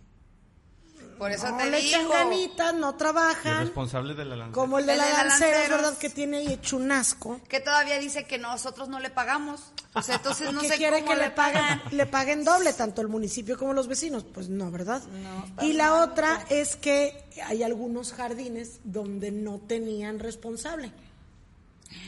[1.19, 4.53] Por eso no te le echan ganitas, no Y trabajan, responsable de la lanza.
[4.55, 5.81] como el de El la de la Lanceros, Lanceros.
[5.83, 5.99] ¿verdad?
[5.99, 7.41] Que tiene ahí hecho un asco.
[7.49, 9.73] Que todavía dice que nosotros no le pagamos.
[9.95, 11.83] O sea, entonces no sé quiere cómo que le le paguen, pagan.
[11.97, 14.25] le paguen doble, tanto el municipio como los vecinos.
[14.25, 15.03] Pues no, ¿verdad?
[15.05, 20.93] No, y la otra es que hay algunos jardines donde no tenían responsable.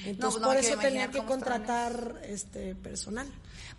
[0.05, 3.27] Entonces, pues no por eso tenían que contratar este personal.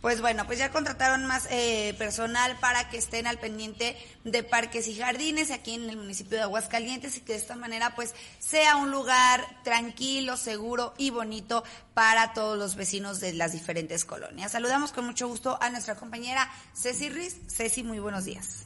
[0.02, 4.88] Pues bueno, pues ya contrataron más eh, personal para que estén al pendiente de parques
[4.88, 8.78] y jardines aquí en el municipio de Aguascalientes y que de esta manera pues sea
[8.78, 14.54] un lugar tranquilo, seguro y bonito para todos los vecinos de las diferentes colonias.
[14.54, 17.36] Saludamos con mucho gusto a nuestra compañera Ceci Riz.
[17.50, 18.64] Ceci, muy buenos días.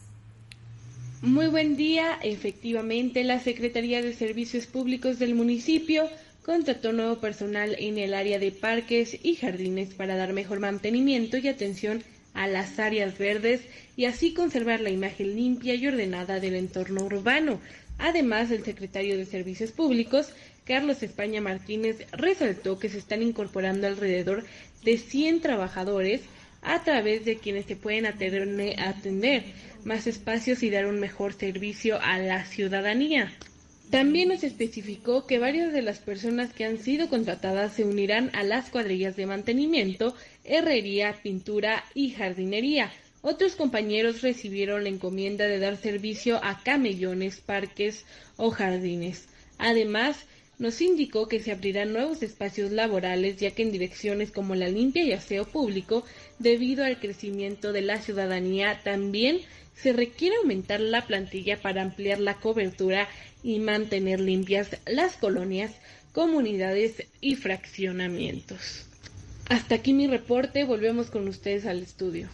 [1.24, 2.20] Muy buen día.
[2.22, 6.08] Efectivamente, la Secretaría de Servicios Públicos del municipio
[6.44, 11.48] contrató nuevo personal en el área de parques y jardines para dar mejor mantenimiento y
[11.48, 13.62] atención a las áreas verdes
[13.96, 17.62] y así conservar la imagen limpia y ordenada del entorno urbano.
[17.98, 20.34] Además, el secretario de Servicios Públicos,
[20.66, 24.44] Carlos España Martínez, resaltó que se están incorporando alrededor
[24.84, 26.22] de 100 trabajadores
[26.62, 29.44] a través de quienes se pueden atender, atender
[29.84, 33.32] más espacios y dar un mejor servicio a la ciudadanía.
[33.94, 38.42] También nos especificó que varias de las personas que han sido contratadas se unirán a
[38.42, 42.92] las cuadrillas de mantenimiento, herrería, pintura y jardinería,
[43.22, 48.04] Otros compañeros recibieron la encomienda de dar servicio a camellones, parques
[48.36, 49.28] o jardines.
[49.60, 50.26] Además,
[50.58, 55.04] nos indicó que se abrirán nuevos espacios laborales ya que en direcciones como la limpia
[55.04, 56.04] y aseo público,
[56.40, 59.42] debido al crecimiento de la ciudadanía, también
[59.76, 63.08] se requiere aumentar la plantilla para ampliar la cobertura
[63.44, 65.72] y mantener limpias las colonias,
[66.12, 68.86] comunidades y fraccionamientos.
[69.50, 72.30] Hasta aquí mi reporte, volvemos con ustedes al estudio.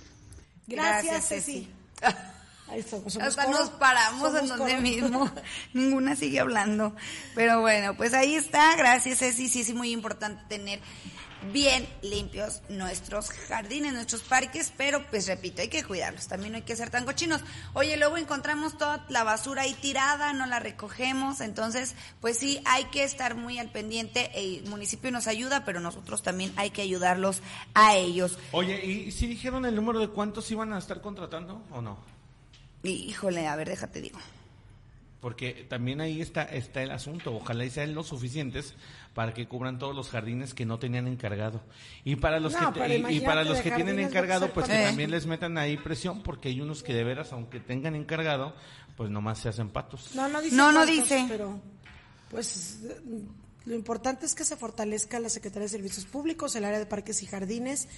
[0.68, 1.68] Gracias, Ceci.
[3.22, 5.30] Hasta nos paramos en donde mismo.
[5.74, 6.96] Ninguna sigue hablando.
[7.36, 8.76] Pero bueno, pues ahí está.
[8.76, 9.50] Gracias, Ceci.
[9.50, 10.80] Sí, es muy importante tener
[11.54, 16.64] bien limpios nuestros jardines, nuestros parques, pero pues repito, hay que cuidarlos, también no hay
[16.64, 17.42] que ser tan cochinos.
[17.74, 22.86] Oye, luego encontramos toda la basura ahí tirada, no la recogemos, entonces pues sí, hay
[22.86, 27.42] que estar muy al pendiente, el municipio nos ayuda, pero nosotros también hay que ayudarlos
[27.74, 28.38] a ellos.
[28.52, 32.19] Oye, ¿y si dijeron el número de cuántos iban a estar contratando o no?
[32.84, 34.20] Híjole, a ver, déjate digo.
[35.20, 37.36] Porque también ahí está, está el asunto.
[37.36, 38.74] Ojalá y sean los suficientes
[39.14, 41.62] para que cubran todos los jardines que no tenían encargado.
[42.06, 45.58] Y para los que, y, para los que tienen encargado, pues que también les metan
[45.58, 48.56] ahí presión, porque hay unos que de veras, aunque tengan encargado,
[48.96, 50.16] pues nomás se hacen patos.
[50.16, 50.56] No, no dice.
[50.56, 51.26] No, no dice.
[51.28, 51.60] Pero,
[52.32, 52.80] pues
[53.66, 57.22] lo importante es que se fortalezca la Secretaría de Servicios Públicos, el área de parques
[57.24, 57.90] y jardines,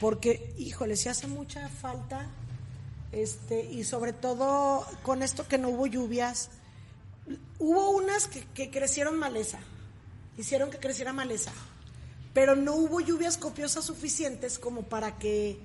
[0.00, 2.30] porque, híjole, si hace mucha falta,
[3.12, 6.50] este, y sobre todo con esto que no hubo lluvias,
[7.58, 9.58] hubo unas que, crecieron maleza,
[10.38, 11.52] hicieron que creciera maleza,
[12.32, 15.58] pero no hubo lluvias copiosas suficientes como para que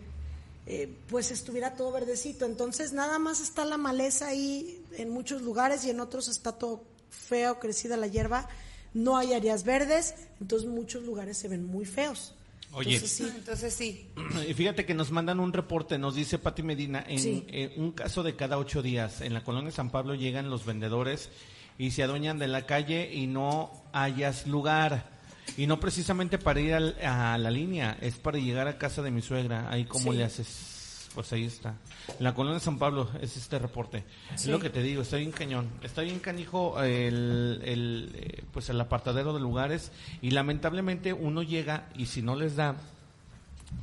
[0.66, 2.46] eh, pues estuviera todo verdecito.
[2.46, 6.84] Entonces nada más está la maleza ahí en muchos lugares y en otros está todo
[7.12, 8.50] feo, crecida la hierba.
[8.96, 12.34] No hay áreas verdes, entonces muchos lugares se ven muy feos.
[12.76, 14.10] Oye, entonces sí.
[14.50, 18.22] Y fíjate que nos mandan un reporte, nos dice Pati Medina, en, en un caso
[18.22, 21.30] de cada ocho días, en la colonia San Pablo llegan los vendedores
[21.78, 25.16] y se adueñan de la calle y no hayas lugar.
[25.58, 29.22] Y no precisamente para ir a la línea, es para llegar a casa de mi
[29.22, 29.70] suegra.
[29.70, 30.48] Ahí como le haces,
[31.16, 31.76] pues ahí está.
[32.20, 34.04] la colonia de San Pablo es este reporte.
[34.34, 35.68] Es lo que te digo, está bien cañón.
[35.82, 39.92] Está bien canijo el, el, eh, pues el apartadero de lugares
[40.22, 42.76] y lamentablemente uno llega y si no les da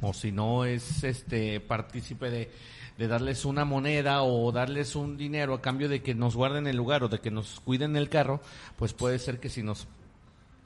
[0.01, 2.51] o si no es este partícipe de
[2.99, 6.77] de darles una moneda o darles un dinero a cambio de que nos guarden el
[6.77, 8.41] lugar o de que nos cuiden el carro,
[8.77, 9.87] pues puede ser que si nos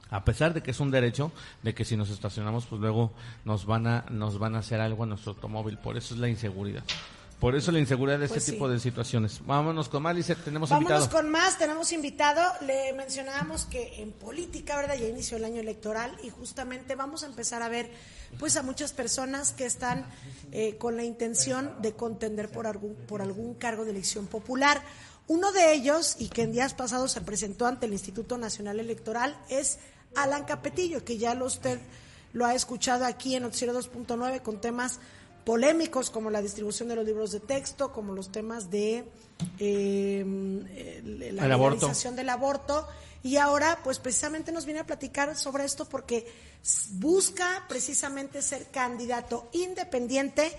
[0.09, 1.31] a pesar de que es un derecho,
[1.63, 3.11] de que si nos estacionamos, pues luego
[3.45, 5.77] nos van a nos van a hacer algo a nuestro automóvil.
[5.77, 6.83] Por eso es la inseguridad.
[7.39, 9.45] Por eso la inseguridad de este pues tipo de situaciones.
[9.45, 12.41] Vámonos con más, Lizeth, tenemos Vámonos con más, tenemos invitado.
[12.65, 14.95] Le mencionábamos que en política, ¿verdad?
[14.95, 17.91] Ya inició el año electoral y justamente vamos a empezar a ver
[18.39, 20.07] pues a muchas personas que están
[20.51, 24.81] eh, con la intención de contender por algún, por algún cargo de elección popular.
[25.27, 29.37] Uno de ellos, y que en días pasados se presentó ante el Instituto Nacional Electoral,
[29.49, 29.77] es
[30.23, 31.79] Alan Capetillo, que ya lo usted
[32.33, 34.99] lo ha escuchado aquí en Noticiero 2.9 con temas
[35.45, 39.05] polémicos como la distribución de los libros de texto, como los temas de
[39.59, 40.63] em,
[41.03, 42.87] la legalización del aborto.
[43.23, 46.27] Y ahora, pues precisamente nos viene a platicar sobre esto porque
[46.91, 50.51] busca precisamente ser candidato independiente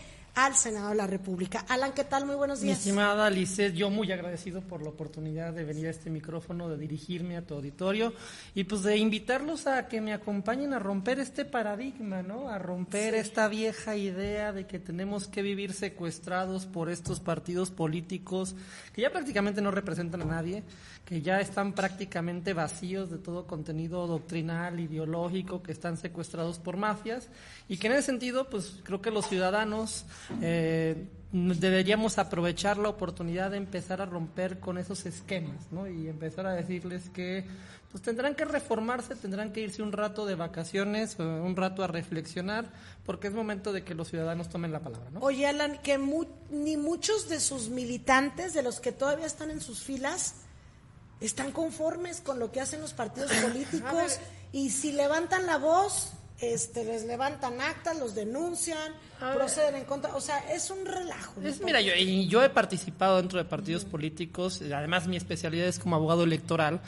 [0.45, 1.65] al Senado de la República.
[1.69, 2.25] Alan, ¿qué tal?
[2.25, 2.77] Muy buenos días.
[2.77, 6.79] Mi estimada Lisset, yo muy agradecido por la oportunidad de venir a este micrófono, de
[6.79, 8.13] dirigirme a tu auditorio
[8.55, 12.49] y pues de invitarlos a que me acompañen a romper este paradigma, ¿no?
[12.49, 18.55] A romper esta vieja idea de que tenemos que vivir secuestrados por estos partidos políticos
[18.93, 20.63] que ya prácticamente no representan a nadie,
[21.05, 27.29] que ya están prácticamente vacíos de todo contenido doctrinal, ideológico, que están secuestrados por mafias
[27.69, 30.05] y que en ese sentido, pues creo que los ciudadanos
[30.43, 35.87] eh, deberíamos aprovechar la oportunidad de empezar a romper con esos esquemas, ¿no?
[35.87, 37.45] Y empezar a decirles que
[37.91, 41.87] pues tendrán que reformarse, tendrán que irse un rato de vacaciones, eh, un rato a
[41.87, 42.67] reflexionar,
[43.05, 45.21] porque es momento de que los ciudadanos tomen la palabra, ¿no?
[45.21, 45.99] Oye, Alan, que
[46.51, 50.35] ni muchos de sus militantes, de los que todavía están en sus filas,
[51.21, 54.21] están conformes con lo que hacen los partidos políticos
[54.53, 58.93] y si levantan la voz, este, les levantan actas, los denuncian,
[59.35, 61.41] proceden en contra, o sea, es un relajo.
[61.43, 65.97] Es, mira, yo, yo he participado dentro de partidos políticos, además mi especialidad es como
[65.97, 66.81] abogado electoral,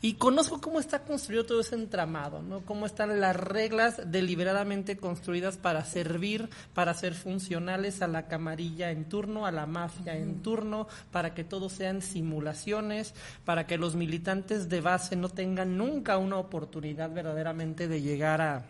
[0.00, 2.60] y conozco cómo está construido todo ese entramado, ¿no?
[2.60, 9.08] Cómo están las reglas deliberadamente construidas para servir, para ser funcionales a la camarilla en
[9.08, 14.68] turno, a la mafia en turno, para que todo sean simulaciones, para que los militantes
[14.68, 18.66] de base no tengan nunca una oportunidad verdaderamente de llegar a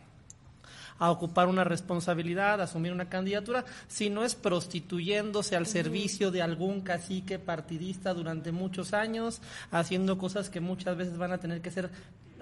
[0.98, 6.80] a ocupar una responsabilidad, a asumir una candidatura, sino es prostituyéndose al servicio de algún
[6.80, 9.40] cacique partidista durante muchos años,
[9.70, 11.90] haciendo cosas que muchas veces van a tener que ser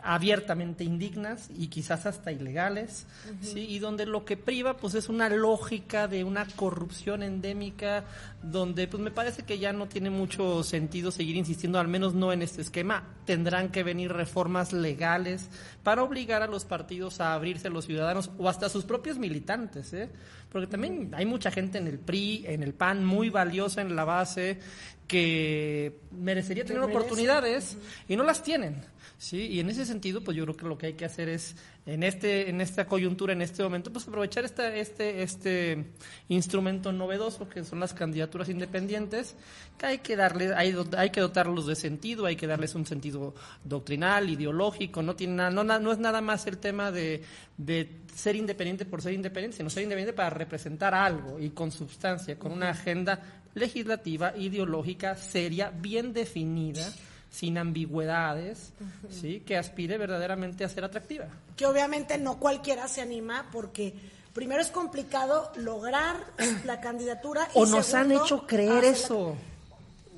[0.07, 3.07] abiertamente indignas y quizás hasta ilegales,
[3.41, 3.67] ¿sí?
[3.69, 8.05] y donde lo que priva pues es una lógica de una corrupción endémica
[8.41, 12.33] donde pues me parece que ya no tiene mucho sentido seguir insistiendo, al menos no
[12.33, 15.49] en este esquema, tendrán que venir reformas legales
[15.83, 19.19] para obligar a los partidos a abrirse a los ciudadanos o hasta a sus propios
[19.19, 20.09] militantes, ¿eh?
[20.53, 24.05] porque también hay mucha gente en el PRI, en el PAN, muy valiosa en la
[24.05, 24.61] base,
[25.07, 27.77] que merecería tener oportunidades
[28.09, 28.83] y no las tienen.
[29.19, 31.57] Sí, y en ese sentido, pues yo creo que lo que hay que hacer es
[31.87, 35.87] en este en esta coyuntura, en este momento, pues aprovechar esta, este este
[36.29, 39.35] instrumento novedoso que son las candidaturas independientes,
[39.79, 43.35] que hay que darle hay, hay que dotarlos de sentido, hay que darles un sentido
[43.65, 47.23] doctrinal, ideológico, no tiene nada, no, no es nada más el tema de,
[47.57, 52.39] de ser independiente por ser independiente, sino ser independiente para representar algo y con sustancia,
[52.39, 56.93] con una agenda legislativa, ideológica, seria, bien definida
[57.31, 58.73] sin ambigüedades,
[59.11, 59.41] ¿sí?
[59.41, 61.27] que aspire verdaderamente a ser atractiva.
[61.57, 63.95] Que obviamente no cualquiera se anima porque
[64.33, 66.17] primero es complicado lograr
[66.65, 67.49] la candidatura.
[67.55, 69.37] o nos han hecho creer eso.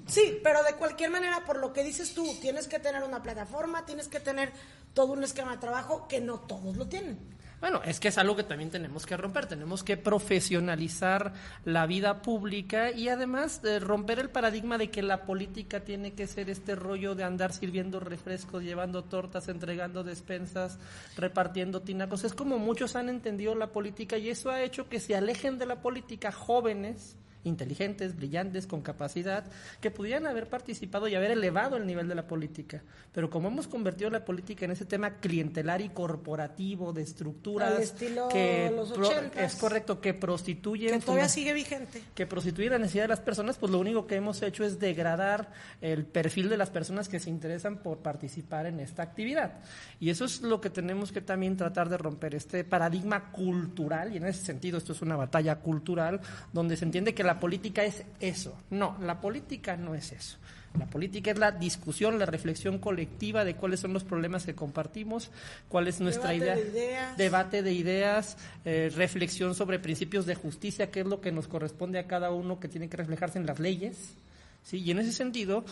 [0.06, 3.84] Sí, pero de cualquier manera, por lo que dices tú, tienes que tener una plataforma,
[3.84, 4.50] tienes que tener
[4.94, 7.18] todo un esquema de trabajo que no todos lo tienen.
[7.60, 11.32] Bueno, es que es algo que también tenemos que romper, tenemos que profesionalizar
[11.64, 16.28] la vida pública y además de romper el paradigma de que la política tiene que
[16.28, 20.78] ser este rollo de andar sirviendo refrescos, llevando tortas, entregando despensas,
[21.16, 22.22] repartiendo tinacos.
[22.22, 25.66] Es como muchos han entendido la política y eso ha hecho que se alejen de
[25.66, 29.44] la política jóvenes inteligentes, brillantes, con capacidad,
[29.80, 32.82] que pudieran haber participado y haber elevado el nivel de la política.
[33.12, 37.92] Pero como hemos convertido la política en ese tema clientelar y corporativo, de estructuras
[38.30, 38.92] que los
[39.36, 41.00] es correcto, que prostituyen...
[41.00, 42.02] Que todavía sigue vigente.
[42.14, 45.52] Que prostituyen la necesidad de las personas, pues lo único que hemos hecho es degradar
[45.80, 49.60] el perfil de las personas que se interesan por participar en esta actividad.
[50.00, 54.16] Y eso es lo que tenemos que también tratar de romper, este paradigma cultural, y
[54.18, 56.20] en ese sentido esto es una batalla cultural,
[56.52, 58.56] donde se entiende que la política es eso.
[58.70, 60.38] No, la política no es eso.
[60.78, 65.30] La política es la discusión, la reflexión colectiva de cuáles son los problemas que compartimos,
[65.68, 67.16] cuál es nuestra Debate idea, de ideas.
[67.18, 71.98] debate de ideas, eh, reflexión sobre principios de justicia, qué es lo que nos corresponde
[71.98, 74.14] a cada uno que tiene que reflejarse en las leyes.
[74.62, 74.78] ¿sí?
[74.78, 75.66] Y en ese sentido,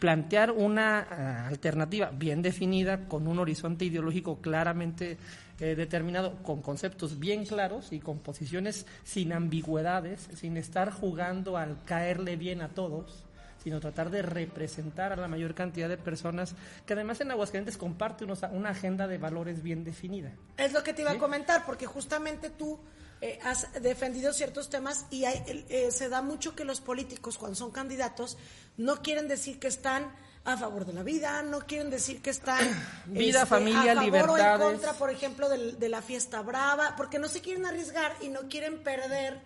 [0.00, 5.16] plantear una ah, alternativa bien definida, con un horizonte ideológico claramente
[5.60, 11.82] eh, determinado, con conceptos bien claros y con posiciones sin ambigüedades, sin estar jugando al
[11.84, 13.24] caerle bien a todos,
[13.62, 18.24] sino tratar de representar a la mayor cantidad de personas que además en Aguascalientes comparte
[18.24, 20.32] unos- una agenda de valores bien definida.
[20.58, 22.78] Es lo que te iba a comentar, porque justamente tú
[23.20, 27.54] eh, has defendido ciertos temas y hay- eh, se da mucho que los políticos, cuando
[27.54, 28.36] son candidatos,
[28.76, 30.10] no quieren decir que están
[30.46, 32.58] a favor de la vida, no quieren decir que están
[33.06, 37.18] Vida, familia, a favor o en contra, por ejemplo, del- de, la fiesta brava, porque
[37.18, 39.38] no se quieren arriesgar y no quieren perder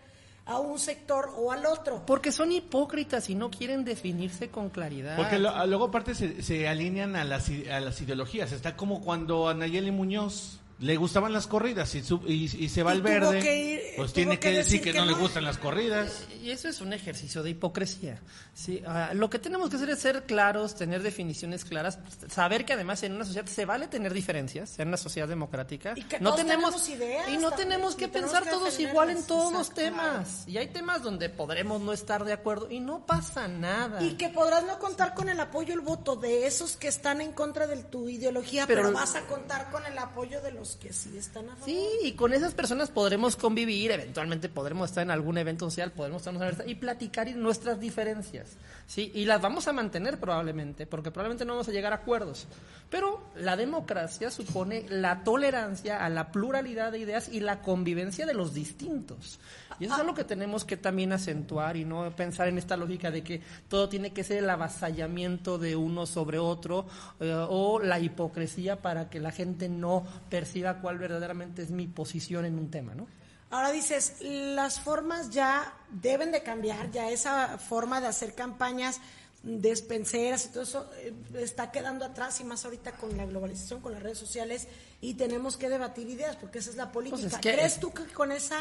[0.46, 2.04] a un sector o al otro.
[2.06, 5.14] Porque son hipócritas y no quieren definirse con claridad.
[5.16, 8.50] Porque lo- luego aparte se, se alinean a las, i- a las ideologías.
[8.52, 12.82] Está como cuando a Nayeli Muñoz le gustaban las corridas y, su- y, y se
[12.84, 15.14] va al verde, que ir- pues tiene que que decir decir que, que no, le
[15.14, 16.24] gustan las corridas.
[16.40, 18.20] Y eso es un ejercicio de hipocresía.
[18.54, 21.98] Sí, ah, lo que tenemos que hacer es ser claros, tener definiciones claras,
[22.30, 25.94] saber que además en una sociedad se vale tener diferencias, en una sociedad democrática.
[25.96, 28.50] Y que no todos tenemos, tenemos ideas y no también, tenemos que tenemos pensar que
[28.50, 30.44] todos igual en todos los temas.
[30.46, 34.00] Y hay temas donde podremos no estar de acuerdo y no pasa nada.
[34.02, 37.32] Y que podrás no contar con el apoyo, el voto de esos que están en
[37.32, 40.92] contra de tu ideología, pero, Pero- vas a contar con el apoyo de los que
[40.92, 41.64] sí están a favor.
[41.64, 46.20] Sí, y con esas personas podremos convivir, eventualmente podremos estar en algún evento social, podremos
[46.20, 48.56] estar en una y platicar nuestras diferencias.
[48.86, 52.46] Sí, y las vamos a mantener probablemente, porque probablemente no vamos a llegar a acuerdos.
[52.90, 58.32] Pero la democracia supone la tolerancia a la pluralidad de ideas y la convivencia de
[58.32, 59.38] los distintos.
[59.78, 63.10] Y eso es algo que tenemos que también acentuar y no pensar en esta lógica
[63.10, 66.86] de que todo tiene que ser el avasallamiento de uno sobre otro
[67.20, 72.44] eh, o la hipocresía para que la gente no perciba cuál verdaderamente es mi posición
[72.44, 73.06] en un tema, ¿no?
[73.50, 79.00] Ahora dices, las formas ya deben de cambiar, ya esa forma de hacer campañas
[79.42, 83.92] despenseras y todo eso eh, está quedando atrás y más ahorita con la globalización, con
[83.92, 84.68] las redes sociales
[85.00, 87.20] y tenemos que debatir ideas porque esa es la política.
[87.22, 88.58] Pues es que ¿Crees es- tú que con esa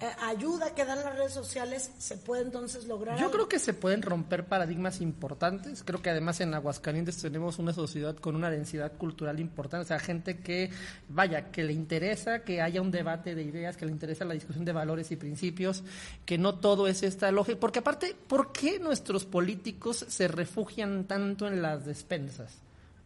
[0.00, 3.16] eh, ayuda que dan las redes sociales se puede entonces lograr.
[3.16, 3.32] Yo algo?
[3.32, 5.84] creo que se pueden romper paradigmas importantes.
[5.84, 9.84] Creo que además en Aguascalientes tenemos una sociedad con una densidad cultural importante.
[9.84, 10.70] O sea, gente que,
[11.08, 14.64] vaya, que le interesa que haya un debate de ideas, que le interesa la discusión
[14.64, 15.84] de valores y principios,
[16.26, 17.60] que no todo es esta lógica.
[17.60, 22.58] Porque aparte, ¿por qué nuestros políticos se refugian tanto en las despensas?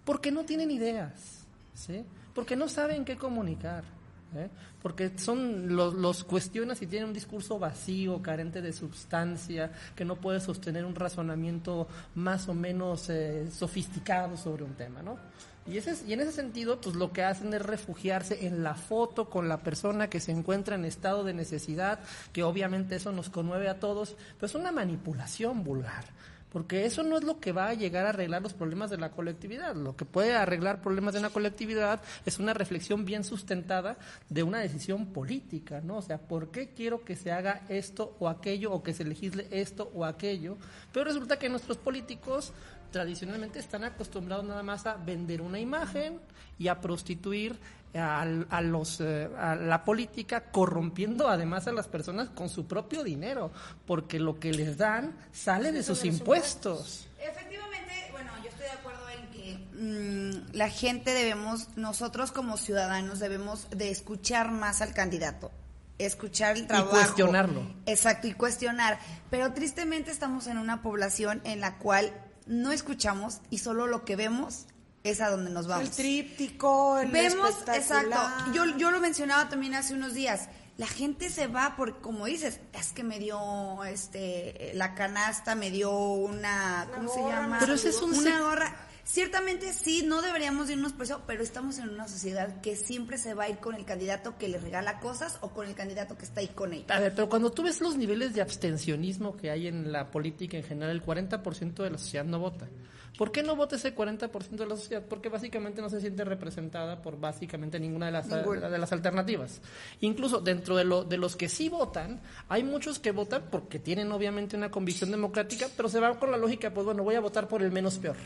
[0.07, 2.03] Porque no tienen ideas, ¿sí?
[2.35, 3.98] Porque no saben qué comunicar.
[4.37, 4.49] ¿Eh?
[4.83, 10.17] porque son los, los cuestionas y tienen un discurso vacío, carente de sustancia, que no
[10.17, 15.19] puede sostener un razonamiento más o menos eh, sofisticado sobre un tema, ¿no?
[15.67, 18.75] Y, ese, es- y en ese sentido, pues lo que hacen es refugiarse en la
[18.75, 21.99] foto con la persona que se encuentra en estado de necesidad,
[22.33, 26.05] que obviamente eso nos conmueve a todos, pero es una manipulación vulgar.
[26.51, 29.11] Porque eso no es lo que va a llegar a arreglar los problemas de la
[29.11, 29.75] colectividad.
[29.75, 34.61] Lo que puede arreglar problemas de una colectividad es una reflexión bien sustentada de una
[34.61, 35.99] decisión política, ¿no?
[35.99, 39.47] O sea, ¿por qué quiero que se haga esto o aquello o que se legisle
[39.51, 40.57] esto o aquello?
[40.93, 42.53] Pero resulta que nuestros políticos
[42.91, 46.21] tradicionalmente están acostumbrados nada más a vender una imagen
[46.59, 47.59] y a prostituir
[47.95, 53.03] a, a los, eh, a la política, corrompiendo además a las personas con su propio
[53.03, 53.51] dinero,
[53.87, 57.09] porque lo que les dan sale de sus impuestos.
[57.19, 63.19] Efectivamente, bueno, yo estoy de acuerdo en que mm, la gente debemos, nosotros como ciudadanos
[63.19, 65.51] debemos de escuchar más al candidato,
[65.99, 66.91] escuchar el trabajo.
[66.91, 67.63] cuestionarlo.
[67.87, 68.99] Exacto, y cuestionar.
[69.31, 72.13] Pero tristemente estamos en una población en la cual
[72.47, 74.67] no escuchamos y solo lo que vemos
[75.05, 75.89] es a donde nos vamos.
[75.89, 78.19] El tríptico, el Vemos, exacto.
[78.53, 80.49] Yo, yo lo mencionaba también hace unos días.
[80.77, 85.71] La gente se va por, como dices, es que me dio este la canasta, me
[85.71, 87.57] dio una, ¿cómo se gorra, llama?
[87.59, 88.88] Pero ese es un una gorra.
[89.11, 93.33] Ciertamente sí, no deberíamos irnos por eso, pero estamos en una sociedad que siempre se
[93.33, 96.27] va a ir con el candidato que le regala cosas o con el candidato que
[96.27, 96.85] está ahí con él.
[96.91, 100.59] A ver, pero cuando tú ves los niveles de abstencionismo que hay en la política
[100.59, 102.69] en general, el 40% de la sociedad no vota.
[103.17, 105.03] ¿Por qué no vota ese 40% de la sociedad?
[105.09, 108.69] Porque básicamente no se siente representada por básicamente ninguna de las, Ninguna.
[108.69, 109.63] de las alternativas.
[110.03, 114.13] Incluso dentro de, lo, de los que sí votan, hay muchos que votan porque tienen
[114.13, 117.49] obviamente una convicción democrática, pero se van con la lógica, pues bueno, voy a votar
[117.49, 118.19] por el menos peor.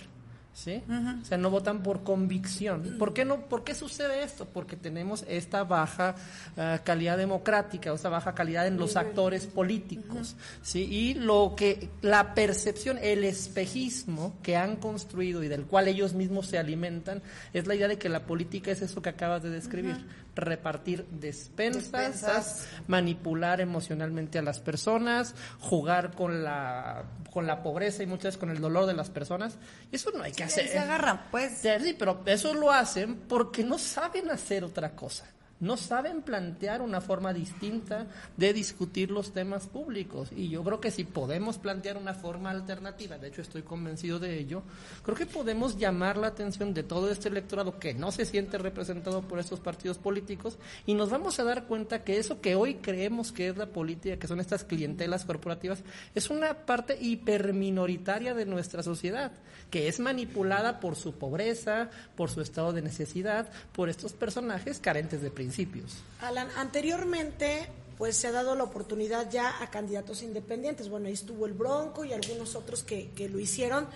[0.55, 0.83] ¿Sí?
[1.23, 2.97] O sea, no votan por convicción.
[2.99, 3.47] ¿Por qué no?
[3.47, 4.45] ¿Por qué sucede esto?
[4.45, 6.15] Porque tenemos esta baja
[6.57, 10.83] eh, calidad democrática, o esta baja calidad en los actores políticos, ¿sí?
[10.83, 16.49] Y lo que la percepción, el espejismo que han construido y del cual ellos mismos
[16.49, 17.23] se alimentan
[17.55, 19.97] es la idea de que la política es eso que acabas de describir,
[20.35, 22.69] repartir despensas, Despensas.
[22.87, 28.51] manipular emocionalmente a las personas, jugar con la con la pobreza y muchas veces con
[28.51, 29.57] el dolor de las personas.
[29.91, 30.69] Y eso no hay que Y hacer.
[30.69, 31.59] se agarran, pues.
[31.63, 35.25] Sí, pero eso lo hacen porque no saben hacer otra cosa.
[35.63, 40.31] No saben plantear una forma distinta de discutir los temas públicos.
[40.35, 44.41] Y yo creo que si podemos plantear una forma alternativa, de hecho estoy convencido de
[44.41, 44.65] ello,
[45.05, 49.23] creo que podemos llamar la atención de todo este electorado que no se siente representado
[49.23, 53.31] por estos partidos políticos y nos vamos a dar cuenta que eso que hoy creemos
[53.31, 55.85] que es la política, que son estas clientelas corporativas,
[56.17, 59.31] es una parte hiperminoritaria de nuestra sociedad,
[59.73, 65.23] que es manipulada por su pobreza, por su estado de necesidad, por estos personajes carentes
[65.23, 65.95] de principios.
[66.21, 67.67] Alan, anteriormente
[67.99, 70.89] pues se ha dado la oportunidad ya a candidatos independientes.
[70.89, 73.87] Bueno, ahí estuvo el Bronco y algunos otros que, que lo hicieron,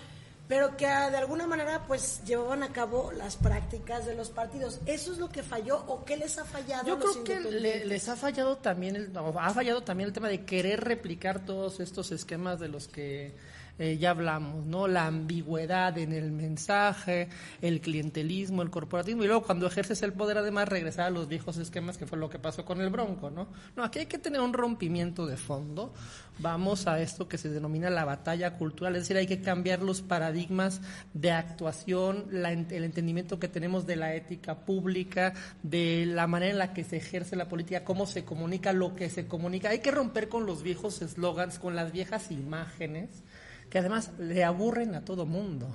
[0.47, 4.79] pero que ah, de alguna manera pues llevaban a cabo las prácticas de los partidos.
[4.85, 7.51] ¿Eso es lo que falló o qué les ha fallado Yo a los creo que
[7.51, 11.45] le- les ha fallado también el, no, ha fallado también el tema de querer replicar
[11.45, 13.35] todos estos esquemas de los que
[13.79, 14.87] eh, ya hablamos, ¿no?
[14.87, 17.29] La ambigüedad en el mensaje,
[17.61, 21.57] el clientelismo, el corporativismo, y luego cuando ejerces el poder además regresar a los viejos
[21.57, 23.47] esquemas que fue lo que pasó con el Bronco, ¿no?
[23.75, 25.93] No, aquí hay que tener un rompimiento de fondo.
[26.39, 30.01] Vamos a esto que se denomina la batalla cultural, es decir, hay que cambiar los
[30.01, 30.81] paradigmas
[31.13, 36.57] de actuación, la el entendimiento que tenemos de la ética pública, de la manera en
[36.57, 39.69] la que se ejerce la política, cómo se comunica, lo que se comunica.
[39.69, 43.23] Hay que romper con los viejos eslogans, con las viejas imágenes,
[43.69, 45.67] que además le aburren a todo mundo.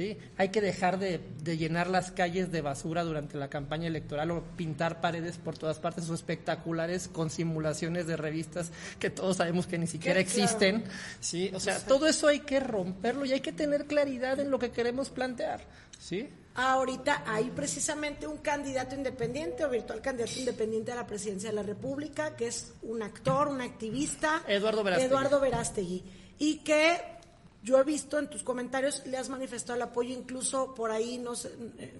[0.00, 0.16] ¿sí?
[0.38, 4.42] Hay que dejar de, de llenar las calles de basura durante la campaña electoral o
[4.56, 9.78] pintar paredes por todas partes o espectaculares con simulaciones de revistas que todos sabemos que
[9.78, 10.42] ni siquiera claro.
[10.42, 10.84] existen.
[11.20, 11.50] ¿sí?
[11.54, 14.70] O sea, todo eso hay que romperlo y hay que tener claridad en lo que
[14.70, 15.60] queremos plantear.
[15.98, 16.28] ¿sí?
[16.54, 21.62] Ahorita hay precisamente un candidato independiente o virtual candidato independiente a la presidencia de la
[21.62, 24.42] República, que es un actor, un activista.
[24.48, 25.08] Eduardo Verástegui.
[25.08, 26.04] Eduardo Verástegui.
[26.38, 27.19] Y que
[27.62, 31.34] yo he visto en tus comentarios, le has manifestado el apoyo, incluso por ahí, no
[31.34, 31.52] sé,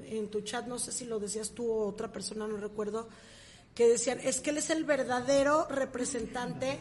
[0.06, 3.08] en tu chat, no sé si lo decías tú o otra persona, no recuerdo,
[3.74, 6.78] que decían, es que él es el verdadero representante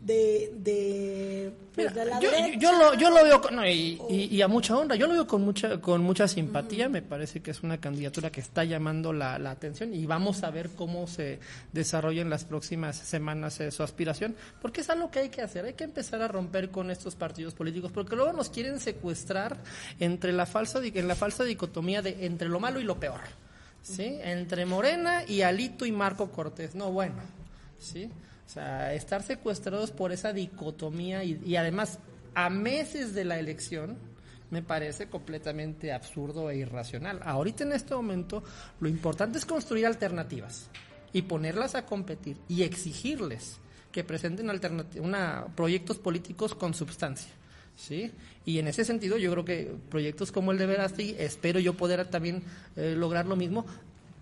[0.00, 2.58] de, de, pues, de la yo, derecha.
[2.60, 5.12] yo lo, yo lo veo con- no, y, y- y a mucha honra, yo lo
[5.14, 9.12] veo con mucha con mucha simpatía, me parece que es una candidatura que está llamando
[9.12, 11.40] la, la atención y vamos a ver cómo se
[11.72, 15.64] desarrolla en las próximas semanas eh, su aspiración, porque es algo que hay que hacer,
[15.64, 19.56] hay que empezar a romper con estos partidos políticos, porque luego nos quieren secuestrar
[19.98, 23.20] entre la falsa en la falsa dicotomía de entre lo malo y lo peor,
[23.82, 24.18] ¿sí?
[24.22, 27.16] Entre Morena y Alito y Marco Cortés, no bueno,
[27.80, 28.08] ¿sí?
[28.48, 31.98] O sea, estar secuestrados por esa dicotomía y, y además
[32.34, 33.98] a meses de la elección
[34.50, 37.20] me parece completamente absurdo e irracional.
[37.22, 38.42] Ahorita en este momento
[38.80, 40.70] lo importante es construir alternativas
[41.12, 43.58] y ponerlas a competir y exigirles
[43.92, 44.50] que presenten
[45.00, 47.32] una, proyectos políticos con substancia.
[47.76, 48.10] ¿sí?
[48.44, 52.06] Y en ese sentido yo creo que proyectos como el de Verástegui, espero yo poder
[52.06, 52.42] también
[52.76, 53.66] eh, lograr lo mismo,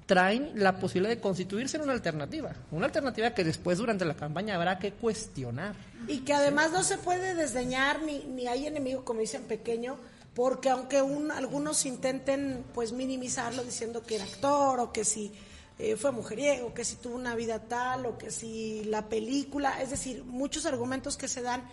[0.07, 4.55] traen la posibilidad de constituirse en una alternativa, una alternativa que después durante la campaña
[4.55, 5.75] habrá que cuestionar.
[6.07, 9.97] Y que además no se puede desdeñar ni, ni hay enemigo, como dicen pequeño,
[10.35, 15.33] porque aunque un, algunos intenten pues minimizarlo diciendo que era actor o que si
[15.79, 19.91] eh, fue mujeriego, que si tuvo una vida tal o que si la película, es
[19.91, 21.69] decir, muchos argumentos que se dan,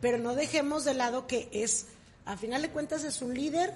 [0.00, 1.86] pero no dejemos de lado que es,
[2.24, 3.72] a final de cuentas es un líder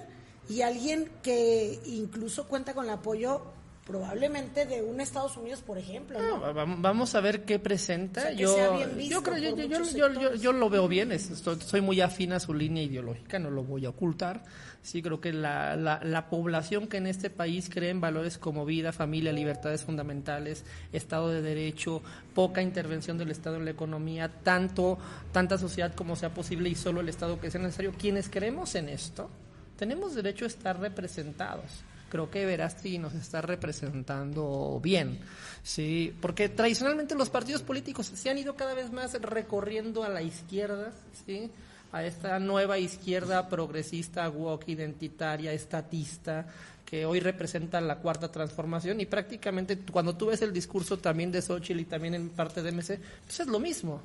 [0.49, 3.43] y alguien que incluso cuenta con el apoyo
[3.91, 8.21] probablemente de un Estados Unidos, por ejemplo, va- Vamos a ver qué presenta.
[8.21, 8.79] O sea, que yo,
[9.09, 13.37] yo creo, yo, lo veo bien, es- estoy- soy muy afín a su línea ideológica,
[13.37, 14.43] no lo voy a ocultar.
[14.81, 18.65] Sí, creo que la, la, la población que en este país cree en valores como
[18.65, 20.63] vida, familia, libertades fundamentales,
[20.93, 22.01] Estado de Derecho,
[22.33, 24.97] poca intervención del Estado en la economía, tanto
[25.33, 27.91] tanta sociedad como sea posible y solo el Estado que sea necesario.
[27.99, 29.29] Quienes creemos en esto,
[29.75, 35.19] tenemos derecho a estar representados creo que Verástegui nos está representando bien,
[35.63, 40.21] sí, porque tradicionalmente los partidos políticos se han ido cada vez más recorriendo a la
[40.21, 40.91] izquierda,
[41.25, 41.49] sí,
[41.93, 46.45] a esta nueva izquierda progresista, woke, identitaria, estatista,
[46.85, 48.99] que hoy representa la cuarta transformación.
[48.99, 52.71] Y prácticamente cuando tú ves el discurso también de Xochitl y también en parte de
[52.73, 54.01] MC, pues es lo mismo,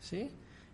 [0.00, 0.30] ¿sí?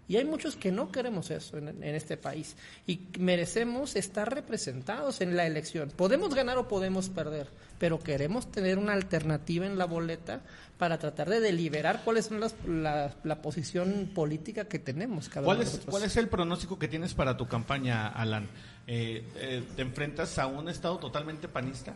[0.06, 5.20] Y hay muchos que no queremos eso en, en este país y merecemos estar representados
[5.20, 5.90] en la elección.
[5.96, 7.48] Podemos ganar o podemos perder,
[7.78, 10.42] pero queremos tener una alternativa en la boleta
[10.78, 15.58] para tratar de deliberar cuál es las- la, la posición política que tenemos cada ¿Cuál
[15.58, 15.90] uno de es, nosotros.
[15.92, 18.48] ¿Cuál es el pronóstico que tienes para tu campaña, Alan?
[18.86, 21.94] Eh, eh, ¿Te enfrentas a un estado totalmente panista?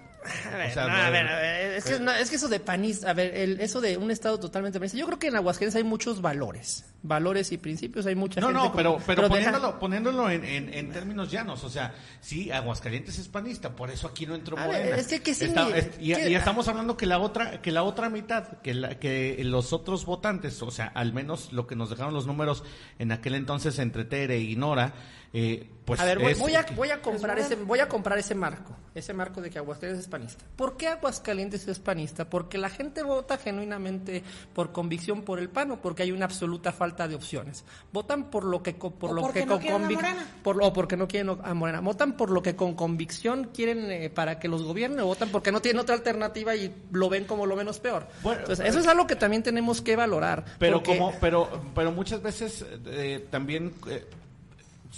[0.50, 2.36] A ver, O sea, no, a ver, a ver, es, que, eh, no, es que
[2.36, 5.26] eso de panista, a ver, el- eso de un estado totalmente panista, yo creo que
[5.26, 8.98] en Aguascalientes hay muchos valores, valores y principios, hay mucha No, gente no, como- pero,
[9.06, 13.74] pero, deja- poniéndolo, poniéndolo en, en- en términos llanos, o sea, sí, Aguascalientes es panista,
[13.76, 14.96] por eso aquí no entró Morena.
[14.96, 17.70] es que- que sí, Está- es- y, que- y estamos hablando que la otra, que
[17.70, 21.76] la otra mitad, que, la- que los otros votantes, o sea, al menos lo que
[21.76, 22.64] nos dejaron los números
[22.98, 24.92] en aquel entonces entre Tere y Nora,
[25.32, 28.18] eh, pues a ver, voy, es- voy a, voy a comprar ese, voy a comprar
[28.18, 30.44] ese marco, ese marco de que Aguascalientes es panista.
[30.56, 32.28] ¿Por qué Aguascalientes es panista?
[32.28, 34.22] Porque la gente vota genuinamente
[34.54, 37.64] por convicción por el PAN o porque hay una absoluta falta de opciones.
[37.92, 40.26] Votan por lo que por O lo que no con quieren a convic- Morena.
[40.42, 41.80] por o porque no quieren a Morena.
[41.80, 45.52] Votan por lo que con convicción quieren eh, para que los gobierne o votan porque
[45.52, 48.06] no tienen otra alternativa y lo ven como lo menos peor.
[48.24, 50.44] Entonces, eso es algo que también tenemos que valorar.
[50.58, 54.04] Pero porque- como, pero, pero muchas veces eh, también eh,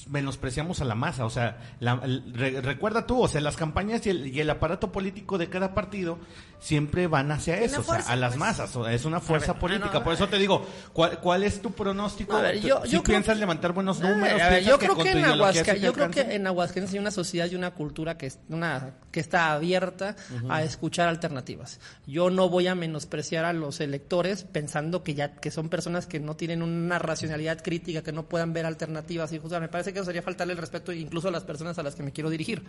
[0.08, 4.26] menospreciamos a la masa, o sea, la- recuerda tú, o sea, las campañas y el,
[4.28, 6.18] y el aparato político de cada partido
[6.60, 8.38] siempre van hacia eso, o sea, a las pues.
[8.38, 11.18] masas, o sea, es una fuerza ver, ah, política, no, por eso te digo, ¿cuál,
[11.18, 12.36] cuál es tu pronóstico?
[12.36, 15.18] A ver, yo- si yo piensas que- levantar buenos números, ver, yo creo que en
[15.20, 18.18] ideología Aguasca- sí te yo creo que en Aguascalientes hay una sociedad y una cultura
[18.18, 20.16] que es una que está abierta
[20.48, 21.80] a escuchar alternativas.
[22.06, 26.20] Yo no voy a menospreciar a los electores pensando que ya que son personas que
[26.20, 29.60] no tienen una racionalidad crítica, que no puedan ver alternativas y juzgar.
[29.62, 32.02] Me parece que eso sería faltarle el respeto incluso a las personas a las que
[32.02, 32.64] me quiero dirigir.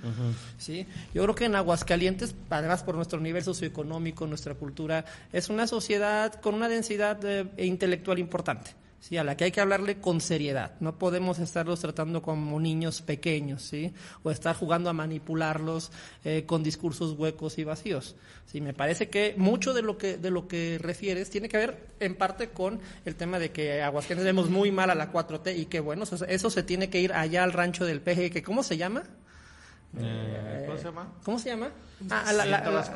[0.58, 0.88] ¿sí?
[1.14, 6.34] Yo creo que en Aguascalientes, además por nuestro nivel socioeconómico, nuestra cultura, es una sociedad
[6.36, 8.72] con una densidad eh, intelectual importante.
[9.02, 10.74] Sí, a la que hay que hablarle con seriedad.
[10.80, 13.92] No podemos estarlos tratando como niños pequeños, ¿sí?
[14.22, 15.92] O estar jugando a manipularlos
[16.24, 18.16] eh, con discursos huecos y vacíos.
[18.46, 21.88] Sí, me parece que mucho de lo que de lo que refieres tiene que ver
[22.00, 25.66] en parte con el tema de que Aguascalientes vemos muy mal a la 4T y
[25.66, 28.62] que bueno, eso, eso se tiene que ir allá al rancho del PG, que ¿cómo
[28.62, 29.02] se llama?
[29.98, 31.08] Eh, ¿Cómo se llama?
[31.24, 31.70] ¿Cómo se llama?
[32.10, 32.44] Ah, la,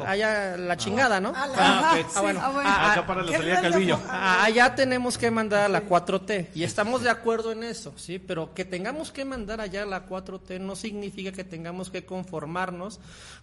[0.07, 1.31] allá la chingada, ¿no?
[1.35, 1.97] Ah, Ah.
[2.15, 2.39] Ah, bueno.
[2.41, 2.69] Ah, bueno.
[2.71, 3.61] Ah, Acá para la ¿Qué salida?
[3.61, 3.99] Calvillo.
[4.09, 8.17] Ah, Allá tenemos que mandar a la 4T y estamos de acuerdo en eso, sí,
[8.17, 12.99] pero que tengamos que mandar allá a la 4T no significa que tengamos que conformarnos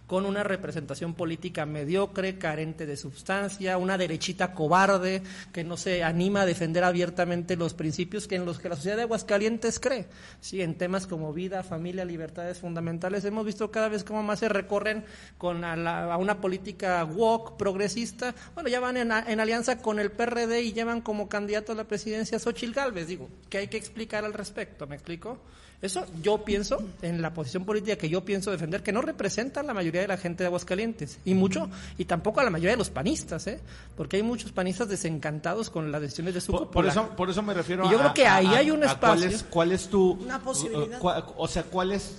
[0.07, 5.23] con una representación política mediocre, carente de sustancia, una derechita cobarde
[5.53, 8.97] que no se anima a defender abiertamente los principios que en los que la sociedad
[8.97, 10.07] de Aguascalientes cree,
[10.41, 14.49] sí, en temas como vida, familia, libertades fundamentales hemos visto cada vez cómo más se
[14.49, 15.05] recorren
[15.37, 18.33] con a, la- a una política woke, progresista.
[18.53, 21.75] Bueno, ya van en, a- en alianza con el PRD y llevan como candidato a
[21.75, 23.07] la presidencia a Xochitl Galvez.
[23.07, 24.87] Digo, ¿qué hay que explicar al respecto?
[24.87, 25.37] ¿Me explico?
[25.81, 29.63] Eso yo pienso, en la posición política que yo pienso defender, que no representa a
[29.63, 31.19] la mayoría de la gente de Aguascalientes.
[31.25, 33.59] Y mucho, y tampoco a la mayoría de los panistas, ¿eh?
[33.97, 37.41] Porque hay muchos panistas desencantados con las decisiones de su Por, por eso, por eso
[37.43, 39.27] me refiero Y yo a- creo que a- ahí a- hay un a ¿Cuál espacio.
[39.27, 40.11] es, cuál es tu.
[40.13, 41.01] Una posibilidad.
[41.01, 42.15] cua- o sea, ¿cuál es.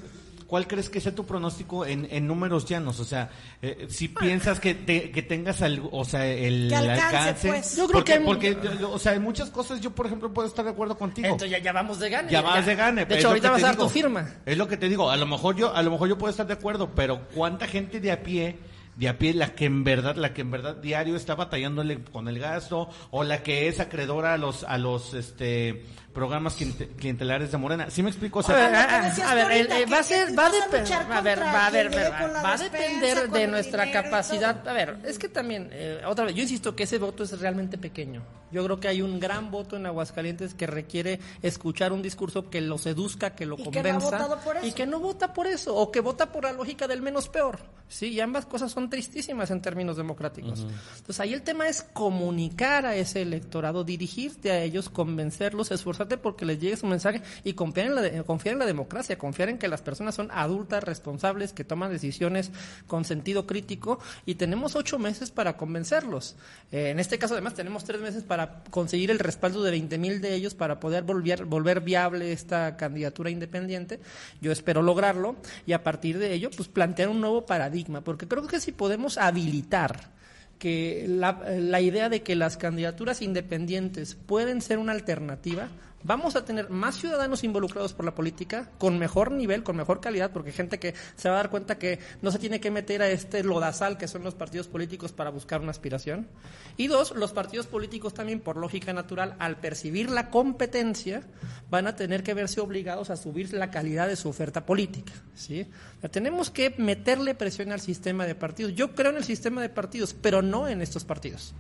[0.46, 3.00] ¿Cuál crees que sea tu pronóstico en, en números llanos?
[3.00, 3.30] O sea,
[3.62, 7.48] eh, si piensas que, te- que tengas algo, o sea, el Que alcance, alcance.
[7.48, 7.76] pues.
[7.76, 10.46] Yo creo porque, que hay- porque, o sea, en muchas cosas yo, por ejemplo, puedo
[10.46, 11.26] estar de acuerdo contigo.
[11.28, 12.30] Entonces ya, ya vamos de gane.
[12.30, 13.04] ya vas de gane.
[13.06, 13.84] De hecho, ahorita vas a dar digo.
[13.88, 14.34] tu firma.
[14.46, 15.10] Es lo que te digo.
[15.10, 17.98] A lo mejor yo, a lo mejor yo puedo estar de acuerdo, pero ¿cuánta gente
[18.00, 18.58] de a pie,
[18.96, 22.28] de a pie, la que en verdad, la que en verdad diario está batallándole con
[22.28, 25.84] el gasto, o la que es acreedora a los, a los, este,
[26.14, 27.90] programas cliente- clientelares de Morena?
[27.90, 28.38] ¿Sí me explico?
[28.38, 30.28] O sea, A ver, ah, decías a ver, tú el- ahorita, eh, va a ser,
[30.28, 34.66] que va a depender, a ver, va a ver, va a depender de nuestra capacidad.
[34.68, 37.76] A ver, es que también, eh, otra vez, yo insisto que ese voto es realmente
[37.76, 38.22] pequeño.
[38.52, 42.60] Yo creo que hay un gran voto en Aguascalientes que requiere escuchar un discurso que
[42.60, 45.32] lo seduzca, que lo Y que no ha convenza votado por y que no vota
[45.34, 47.58] por eso o que vota por la lógica del menos peor.
[47.94, 50.66] Sí, y ambas cosas son tristísimas en términos democráticos.
[50.96, 56.44] Entonces ahí el tema es comunicar a ese electorado, dirigirte a ellos, convencerlos, esforzarte porque
[56.44, 59.58] les llegue su mensaje y confiar en la, de- confiar en la democracia, confiar en
[59.58, 62.50] que las personas son adultas, responsables, que toman decisiones
[62.88, 66.34] con sentido crítico y tenemos ocho meses para convencerlos.
[66.72, 70.20] Eh, en este caso además tenemos tres meses para conseguir el respaldo de 20 mil
[70.20, 74.00] de ellos para poder volver, volver viable esta candidatura independiente.
[74.40, 78.46] Yo espero lograrlo y a partir de ello pues plantear un nuevo paradigma, porque creo
[78.46, 80.12] que si podemos habilitar
[80.58, 85.68] que la, la idea de que las candidaturas independientes pueden ser una alternativa,
[86.04, 90.30] vamos a tener más ciudadanos involucrados por la política, con mejor nivel, con mejor calidad,
[90.30, 93.08] porque gente que se va a dar cuenta que no se tiene que meter a
[93.08, 96.28] este lodazal que son los partidos políticos para buscar una aspiración.
[96.76, 101.22] Y dos, los partidos políticos también, por lógica natural, al percibir la competencia,
[101.70, 105.12] van a tener que verse obligados a subir la calidad de su oferta política.
[105.34, 105.66] ¿sí?
[106.10, 108.74] Tenemos que meterle presión al sistema de partidos.
[108.74, 111.54] Yo creo en el sistema de partidos, pero no en estos partidos.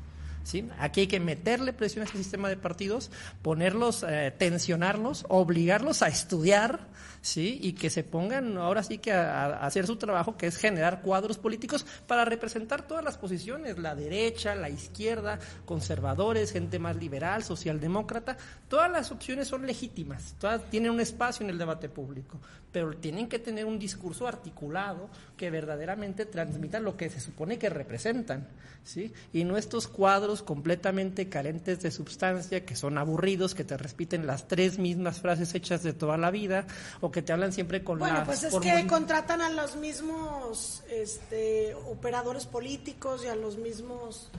[0.44, 0.68] ¿Sí?
[0.78, 3.10] Aquí hay que meterle presión a este sistema de partidos,
[3.42, 6.86] ponerlos, eh, tensionarlos, obligarlos a estudiar,
[7.20, 7.58] ¿sí?
[7.62, 11.00] Y que se pongan ahora sí que a, a hacer su trabajo, que es generar
[11.00, 17.42] cuadros políticos para representar todas las posiciones, la derecha, la izquierda, conservadores, gente más liberal,
[17.42, 18.36] socialdemócrata,
[18.68, 22.38] todas las opciones son legítimas, todas tienen un espacio en el debate público,
[22.70, 27.68] pero tienen que tener un discurso articulado que verdaderamente transmita lo que se supone que
[27.70, 28.46] representan,
[28.84, 29.12] ¿sí?
[29.32, 34.46] Y no estos cuadros completamente carentes de sustancia, que son aburridos, que te repiten las
[34.48, 36.66] tres mismas frases hechas de toda la vida,
[37.00, 40.82] o que te hablan siempre con Bueno, las pues es que contratan a los mismos
[40.90, 44.30] este, operadores políticos y a los mismos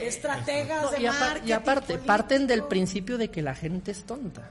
[0.00, 1.48] estrategas No, de y, marketing.
[1.48, 2.06] y aparte, político.
[2.06, 4.50] parten del principio de que la gente es tonta.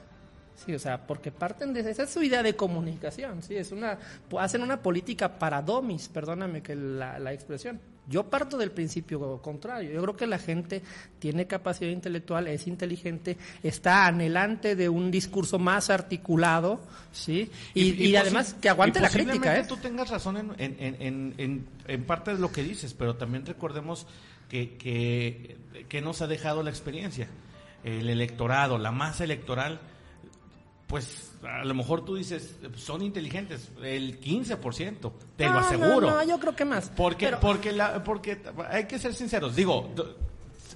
[0.63, 3.97] Sí, o sea, porque parten de esa es su idea de comunicación, sí, es una
[4.39, 7.79] hacen una política para domis, perdóname que la, la expresión.
[8.07, 9.91] Yo parto del principio contrario.
[9.91, 10.83] Yo creo que la gente
[11.17, 16.79] tiene capacidad intelectual, es inteligente, está anhelante de un discurso más articulado,
[17.11, 19.65] sí, y, y además que aguante la crítica, ¿eh?
[19.67, 23.15] tú tengas razón en, en, en, en, en- en parte de lo que dices, pero
[23.15, 24.05] también recordemos
[24.49, 25.57] que, que,
[25.89, 27.27] que nos ha dejado la experiencia.
[27.83, 29.79] El electorado, la masa electoral,
[30.87, 36.11] pues a lo mejor tú dices, son inteligentes, el 15%, te lo No, no, aseguro.
[36.11, 36.91] No, yo creo que más.
[36.95, 38.39] Porque, Pero- porque, la, porque
[38.69, 39.55] hay que ser sinceros.
[39.55, 39.91] Digo,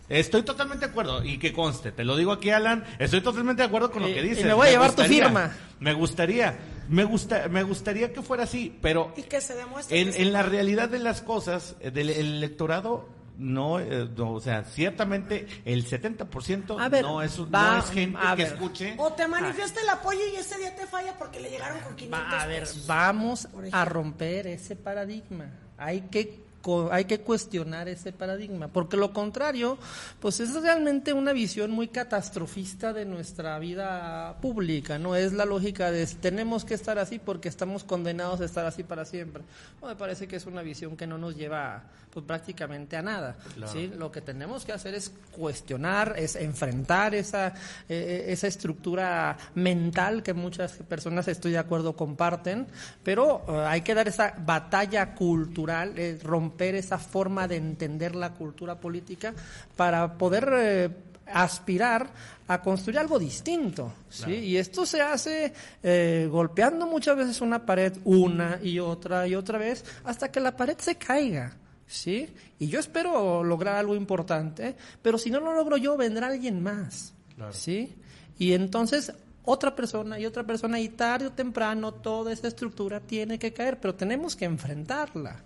[0.10, 3.68] estoy totalmente de acuerdo y que conste, te lo digo aquí, Alan, estoy totalmente de
[3.68, 4.45] acuerdo con lo Y- que y dices.
[4.45, 5.56] me voy a llevar tu gustaría, firma.
[5.80, 6.57] Me gustaría,
[6.90, 9.99] me gusta, me gustaría que fuera así, pero Y que se demuestre.
[10.02, 13.07] en, que en la realidad de las cosas, del el electorado.
[13.40, 17.80] No, eh, no, o sea, ciertamente el 70% A ver, no es, un- va- no
[17.80, 18.53] es gente a que ver.
[18.53, 18.95] escuche.
[18.98, 22.34] O te manifiesta el apoyo y ese día te falla porque le llegaron con 500
[22.34, 22.86] Va, a ver, pesos.
[22.86, 25.45] vamos a romper ese paradigma.
[25.78, 26.49] Hay que
[26.91, 29.77] hay que cuestionar ese paradigma, porque lo contrario,
[30.19, 35.15] pues es realmente una visión muy catastrofista de nuestra vida pública, ¿no?
[35.15, 39.06] Es la lógica de tenemos que estar así porque estamos condenados a estar así para
[39.06, 39.44] siempre.
[39.86, 43.38] me parece que es una visión que no nos lleva pues prácticamente a nada,
[43.72, 43.91] ¿sí?
[43.95, 47.53] Lo que tenemos que hacer es cuestionar, es enfrentar esa,
[47.88, 52.65] eh, esa estructura mental que muchas personas, estoy de acuerdo, comparten,
[53.03, 58.34] pero eh, hay que dar esa batalla cultural, eh, romper esa forma de entender la
[58.34, 59.34] cultura política
[59.76, 60.90] para poder eh,
[61.34, 62.10] aspirar
[62.48, 64.34] a construir algo distinto, ¿sí?
[64.34, 65.54] Y esto se hace
[65.84, 70.56] eh, golpeando muchas veces una pared una y otra y otra vez hasta que la
[70.58, 71.56] pared se caiga,
[71.86, 72.28] ¿sí?
[72.58, 77.14] Y yo espero lograr algo importante, pero si no lo logro yo, vendrá alguien más,
[77.52, 77.96] ¿sí?
[78.40, 79.14] Y entonces
[79.44, 83.80] otra persona y otra persona y tarde o temprano toda esa estructura tiene que caer,
[83.80, 85.44] pero tenemos que enfrentarla.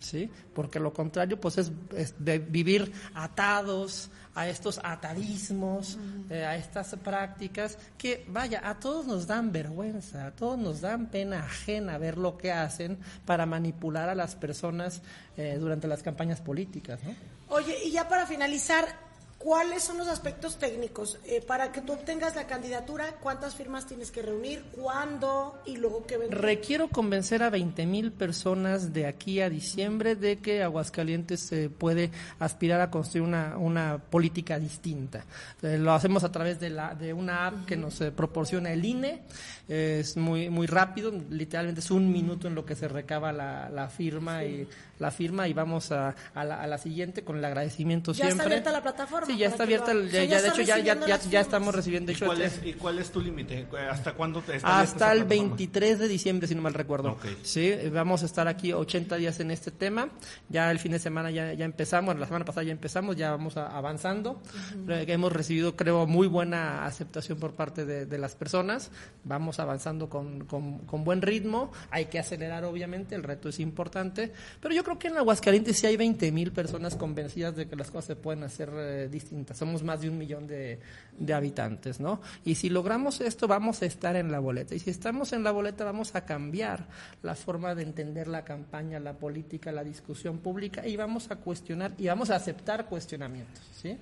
[0.00, 0.30] ¿Sí?
[0.54, 1.70] Porque lo contrario, pues es,
[2.18, 5.98] de vivir atados a estos atadismos,
[6.30, 11.10] eh, a estas prácticas que, vaya, a todos nos dan vergüenza, a todos nos dan
[11.10, 15.02] pena ajena ver lo que hacen para manipular a las personas
[15.36, 17.14] eh, durante las campañas políticas, ¿no?
[17.48, 18.86] Oye, y ya para finalizar,
[19.40, 21.18] ¿Cuáles son los aspectos técnicos?
[21.24, 24.62] Eh, para que tú obtengas la candidatura, ¿cuántas firmas tienes que reunir?
[24.72, 25.62] ¿Cuándo?
[25.64, 26.38] Y luego qué vendrá?
[26.38, 32.10] Requiero convencer a 20 mil personas de aquí a diciembre de que Aguascalientes se puede
[32.38, 35.24] aspirar a construir una, una política distinta.
[35.62, 38.84] Eh, lo hacemos a través de, la, de una app que nos eh, proporciona el
[38.84, 39.22] INE.
[39.68, 43.88] es muy, muy rápido, literalmente es un minuto en lo que se recaba la, la
[43.88, 44.68] firma y
[45.00, 48.32] la firma y vamos a, a, la, a la siguiente con el agradecimiento ¿Ya siempre.
[48.32, 49.26] está abierta la plataforma?
[49.26, 52.12] Sí, ya está abierta, ya, de hecho ya, ya, ya, ya, estamos recibiendo.
[52.12, 53.66] ¿Y cuál, es, ¿Y cuál es tu límite?
[53.90, 57.16] ¿Hasta cuándo te Hasta el 23 de diciembre, si no mal recuerdo.
[57.42, 60.08] Sí, vamos a estar aquí 80 días en este tema.
[60.48, 63.56] Ya el fin de semana ya, ya empezamos, la semana pasada ya empezamos, ya vamos
[63.56, 64.40] avanzando.
[64.88, 68.90] Hemos recibido, creo, muy buena aceptación por parte de, de las personas.
[69.24, 71.72] Vamos avanzando con, con, con, buen ritmo.
[71.90, 74.32] Hay que acelerar, obviamente, el reto es importante.
[74.60, 77.90] Pero yo creo que en Aguascalientes sí hay 20 mil personas convencidas de que las
[77.90, 79.58] cosas se pueden hacer eh, distintas.
[79.58, 80.78] Somos más de un millón de,
[81.18, 82.20] de, habitantes, ¿no?
[82.44, 84.74] Y si logramos esto, vamos a estar en la boleta.
[84.74, 86.86] Y si estamos en la boleta, vamos a cambiar
[87.22, 91.92] la forma de entender la campaña, la política, la discusión pública y vamos a cuestionar
[91.98, 93.98] y vamos a aceptar cuestionamientos, ¿sí?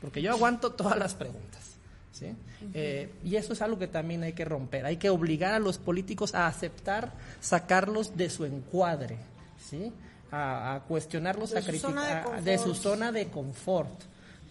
[0.00, 1.68] Porque yo aguanto todas las preguntas.
[2.12, 2.26] ¿Sí?
[2.74, 4.84] eh, y eso es algo que también hay que romper.
[4.84, 9.16] Hay que obligar a los políticos a aceptar, sacarlos de su encuadre,
[9.58, 9.90] ¿sí?
[10.32, 14.02] A, a cuestionarlos, de a criticar, de su zona de confort.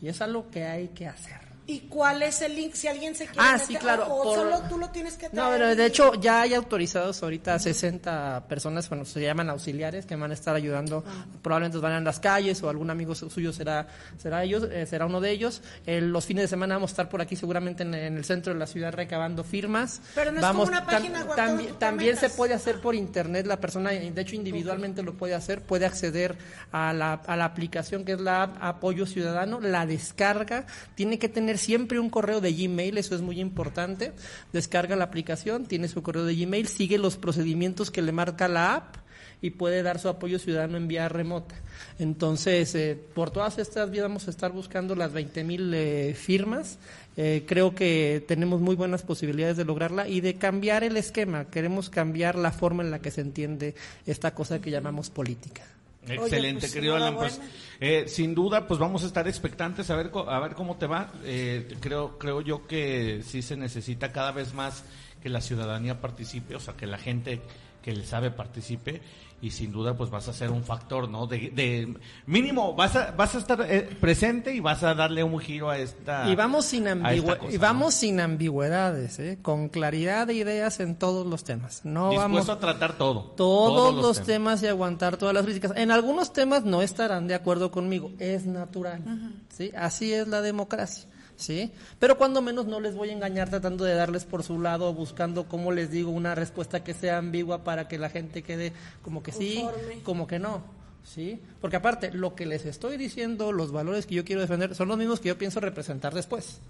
[0.01, 1.50] Y es algo que hay que hacer.
[1.71, 2.73] ¿Y cuál es el link?
[2.73, 4.07] Si alguien se quiere Ah, meter, sí, claro.
[4.13, 5.53] O, por- solo tú lo tienes que No, traer.
[5.61, 10.31] pero de hecho ya hay autorizados ahorita 60 personas, bueno, se llaman auxiliares que van
[10.31, 11.03] a estar ayudando,
[11.41, 13.87] probablemente van en las calles o algún amigo su- suyo será
[14.17, 15.61] será ellos, eh, será uno de ellos.
[15.85, 18.51] Eh, los fines de semana vamos a estar por aquí seguramente en, en el centro
[18.53, 20.01] de la ciudad recabando firmas.
[20.13, 23.91] Pero no es como una página web también se puede hacer por internet, la persona
[23.91, 26.37] de hecho individualmente lo puede hacer, puede acceder
[26.71, 30.65] a la, a la aplicación que es la app Apoyo Ciudadano, la descarga,
[30.95, 34.11] tiene que tener siempre un correo de Gmail, eso es muy importante,
[34.51, 38.75] descarga la aplicación, tiene su correo de Gmail, sigue los procedimientos que le marca la
[38.75, 38.97] app
[39.41, 41.55] y puede dar su apoyo ciudadano en vía remota.
[41.97, 46.77] Entonces, eh, por todas estas vías vamos a estar buscando las 20 mil eh, firmas.
[47.17, 51.45] Eh, creo que tenemos muy buenas posibilidades de lograrla y de cambiar el esquema.
[51.45, 53.75] Queremos cambiar la forma en la que se entiende
[54.05, 55.63] esta cosa que llamamos política.
[56.07, 57.15] Excelente, pues, querido Alan.
[57.15, 57.39] Pues,
[57.79, 61.11] eh, sin duda, pues vamos a estar expectantes a ver, a ver cómo te va.
[61.23, 64.83] Eh, creo, creo yo que sí se necesita cada vez más
[65.21, 67.41] que la ciudadanía participe, o sea, que la gente
[67.83, 69.01] que le sabe participe
[69.41, 71.25] y sin duda pues vas a ser un factor, ¿no?
[71.27, 71.95] De, de
[72.27, 75.77] mínimo vas a vas a estar eh, presente y vas a darle un giro a
[75.79, 79.39] esta Y vamos sin, ambigüe- cosa, y vamos sin ambigüedades, ¿eh?
[79.41, 81.81] con claridad de ideas en todos los temas.
[81.83, 82.09] No ¿no?
[82.11, 83.21] Dispuesto vamos a tratar todo.
[83.35, 84.61] todos, los temas.
[84.63, 85.73] y aguantar todas las críticas.
[85.75, 89.01] En algunos temas no estarán de acuerdo conmigo, es natural,
[89.49, 89.71] ¿sí?
[89.75, 91.71] Así es la democracia, ¿sí?
[91.99, 95.47] Pero cuando menos no les voy a engañar tratando de darles por su lado, buscando,
[95.47, 99.31] como les digo, una respuesta que sea ambigua para que la gente quede como que
[99.31, 99.63] sí,
[100.03, 100.63] como que no.
[101.03, 101.39] ¿Sí?
[101.59, 104.97] Porque aparte, lo que les estoy diciendo, los valores que yo quiero defender, son los
[104.97, 106.61] mismos que yo pienso representar después.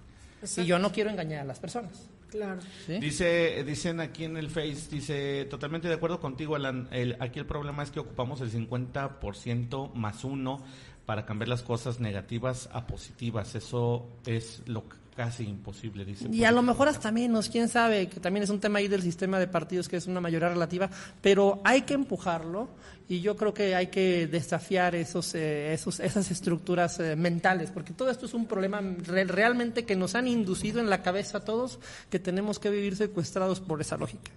[0.58, 2.10] Y yo no quiero engañar a las personas.
[2.30, 2.62] Claro.
[2.86, 2.98] ¿sí?
[3.00, 6.88] Dice, dicen aquí en el Face, dice, totalmente de acuerdo contigo, Alan.
[6.92, 10.64] El, aquí el problema es que ocupamos el 50% más uno
[11.12, 13.54] para cambiar las cosas negativas a positivas.
[13.54, 16.30] Eso es lo, casi imposible, dice.
[16.32, 19.02] Y a lo mejor hasta menos, quién sabe, que también es un tema ahí del
[19.02, 20.90] sistema de partidos que es una mayoría relativa,
[21.22, 22.70] pero hay que empujarlo
[23.10, 27.92] y yo creo que hay que desafiar esos, eh, esos esas estructuras eh, mentales, porque
[27.92, 31.42] todo esto es un problema re- realmente que nos han inducido en la cabeza a
[31.42, 31.78] todos
[32.10, 34.32] que tenemos que vivir secuestrados por esa lógica.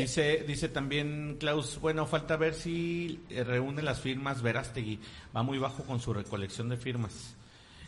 [0.00, 4.98] Dice, dice también Klaus, bueno, falta ver si eh, reúne las firmas Verástegui.
[5.36, 7.34] Va muy bajo con su recolección de firmas.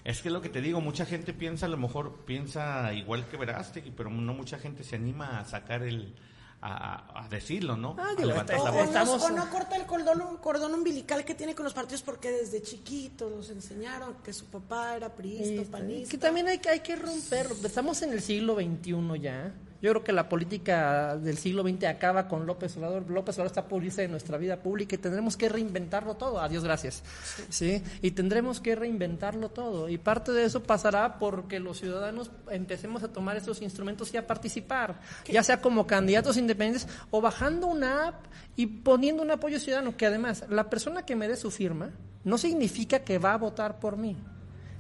[0.05, 3.39] Es que lo que te digo, mucha gente piensa, a lo mejor piensa igual que
[3.39, 6.15] Verástegui, pero no mucha gente se anima a sacar el,
[6.61, 7.97] a, a decirlo, ¿no?
[7.99, 8.89] Ah, A digo, levantar está- la O, voz.
[8.89, 12.61] Estamos- o no corta el cordón, cordón umbilical que tiene con los partidos porque desde
[12.61, 16.11] chiquitos los enseñaron que su papá era priista, Este, panista.
[16.11, 17.47] Que también hay, que- hay que romper.
[17.65, 19.55] Estamos en el siglo XXI ya.
[19.85, 23.11] Yo creo que la política del siglo XX acaba con López Obrador.
[23.11, 26.41] López Obrador está por irse de nuestra vida pública y tendremos que reinventarlo todo.
[26.41, 27.03] Adiós, gracias.
[27.51, 27.83] ¿Sí?
[28.01, 29.91] Y tendremos que reinventarlo todo.
[29.91, 34.27] Y parte de eso pasará porque los ciudadanos empecemos a tomar estos instrumentos y a
[34.27, 35.01] participar,
[35.31, 38.25] ya sea como candidatos independientes o bajando una app
[38.57, 39.99] y poniendo un apoyo ciudadano.
[39.99, 41.91] Que además, la persona que me dé su firma
[42.25, 44.17] no significa que va a votar por mí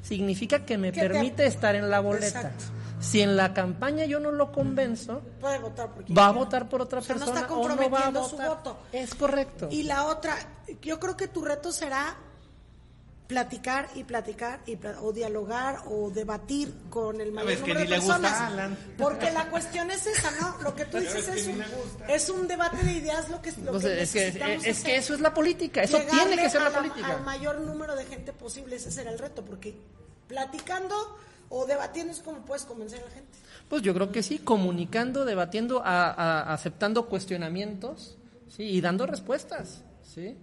[0.01, 2.26] significa que me te- permite estar en la boleta.
[2.26, 2.64] Exacto.
[3.05, 6.81] Si en la campaña yo no lo convenzo, Puede votar por va a votar por
[6.82, 8.48] otra O sea, no persona está o no va a comprometiendo su votar.
[8.48, 8.78] voto.
[8.93, 9.68] Es correcto.
[9.70, 10.36] Y la otra,
[10.82, 12.16] yo creo que tu reto será
[13.26, 18.18] platicar y platicar y pla- o dialogar o debatir con el mayor número de gusta
[18.20, 18.78] personas.
[18.98, 20.59] Porque la cuestión es esa, ¿no?
[20.62, 21.64] Lo que tú dices es un,
[22.06, 24.90] es un debate de ideas lo que, lo Pues que es que, necesitamos es que
[24.93, 24.98] hacer.
[24.98, 27.12] eso es la política, eso tiene que ser a la política.
[27.16, 29.74] Al mayor número de gente posible, ese será el reto, porque
[30.28, 30.94] platicando
[31.48, 33.30] o debatiendo es como puedes convencer a la gente.
[33.68, 38.16] Pues yo creo que sí, comunicando, debatiendo, a- aceptando cuestionamientos
[38.48, 38.64] ¿sí?
[38.64, 39.82] y dando respuestas.
[40.02, 40.36] ¿sí?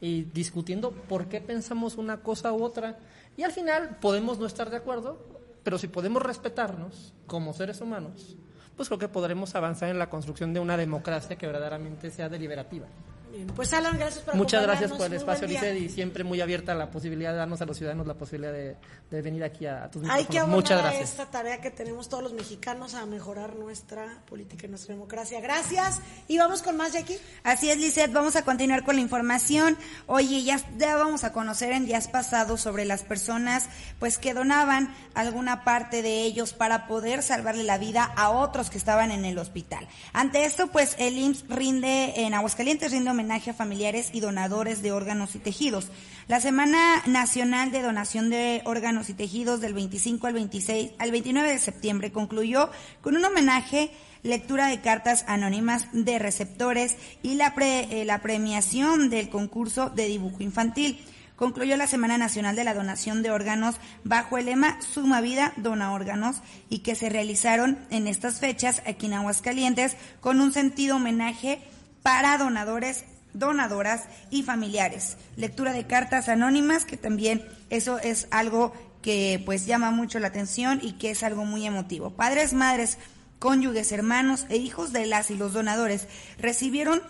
[0.00, 2.98] Y discutiendo por qué pensamos una cosa u otra.
[3.36, 5.18] Y al final podemos no estar de acuerdo,
[5.62, 8.36] pero si podemos respetarnos como seres humanos,
[8.76, 12.86] pues creo que podremos avanzar en la construcción de una democracia que verdaderamente sea deliberativa.
[13.32, 15.46] Bien, pues Alan, gracias por Muchas gracias por el espacio.
[15.46, 18.76] Lisset, y siempre muy abierta la posibilidad de darnos a los ciudadanos la posibilidad de,
[19.10, 21.10] de venir aquí a, a tus Hay que Muchas a gracias.
[21.10, 25.40] esta tarea que tenemos todos los mexicanos a mejorar nuestra política y nuestra democracia.
[25.40, 26.00] Gracias.
[26.26, 27.18] Y vamos con más, Jackie.
[27.44, 29.76] Así es, Lisette, vamos a continuar con la información.
[30.06, 34.94] Oye, ya, ya vamos a conocer en días pasados sobre las personas pues que donaban
[35.14, 39.38] alguna parte de ellos para poder salvarle la vida a otros que estaban en el
[39.38, 39.86] hospital.
[40.12, 44.92] Ante esto, pues el IMSS rinde en Aguascalientes rinde homenaje a familiares y donadores de
[44.92, 45.88] órganos y tejidos.
[46.26, 51.50] La Semana Nacional de Donación de Órganos y Tejidos del 25 al 26 al 29
[51.50, 52.70] de septiembre concluyó
[53.02, 53.90] con un homenaje
[54.22, 60.06] lectura de cartas anónimas de receptores y la, pre- eh, la premiación del concurso de
[60.06, 61.04] dibujo infantil.
[61.36, 65.92] Concluyó la Semana Nacional de la Donación de Órganos bajo el lema Suma Vida, Dona
[65.92, 66.36] Órganos
[66.68, 71.60] y que se realizaron en estas fechas aquí en Aguascalientes con un sentido homenaje
[72.02, 75.16] para donadores, donadoras y familiares.
[75.36, 78.72] Lectura de cartas anónimas, que también eso es algo
[79.02, 82.10] que pues llama mucho la atención y que es algo muy emotivo.
[82.10, 82.98] Padres, madres,
[83.38, 86.06] cónyuges, hermanos e hijos de las y los donadores
[86.38, 87.02] recibieron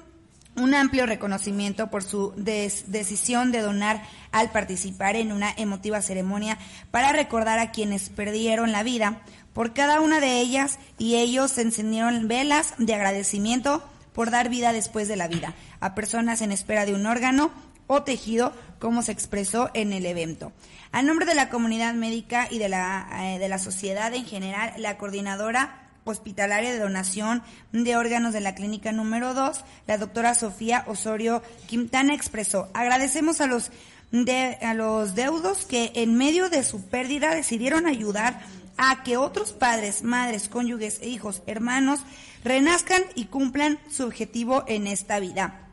[0.56, 4.02] un amplio reconocimiento por su decisión de donar
[4.32, 6.58] al participar en una emotiva ceremonia
[6.90, 9.22] para recordar a quienes perdieron la vida.
[9.52, 15.08] Por cada una de ellas y ellos encendieron velas de agradecimiento por dar vida después
[15.08, 17.50] de la vida a personas en espera de un órgano
[17.86, 20.52] o tejido, como se expresó en el evento.
[20.92, 24.72] A nombre de la comunidad médica y de la, eh, de la sociedad en general,
[24.78, 27.42] la coordinadora hospitalaria de donación
[27.72, 33.46] de órganos de la clínica número 2, la doctora Sofía Osorio Quintana expresó, agradecemos a
[33.46, 33.70] los,
[34.12, 38.40] de, a los deudos que en medio de su pérdida decidieron ayudar
[38.76, 42.00] a que otros padres, madres, cónyuges e hijos, hermanos,
[42.44, 45.66] renazcan y cumplan su objetivo en esta vida.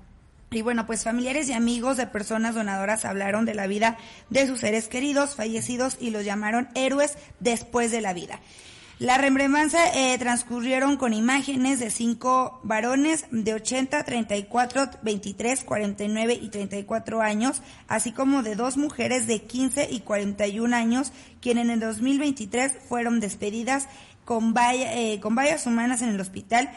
[0.49, 3.97] Y bueno, pues familiares y amigos de personas donadoras hablaron de la vida
[4.29, 8.39] de sus seres queridos, fallecidos, y los llamaron héroes después de la vida.
[8.99, 16.49] La remembranza eh, transcurrieron con imágenes de cinco varones de 80, 34, 23, 49 y
[16.49, 21.11] 34 años, así como de dos mujeres de 15 y 41 años,
[21.41, 23.87] quienes en el 2023 fueron despedidas
[24.27, 26.69] con, valla- eh, con vallas humanas en el hospital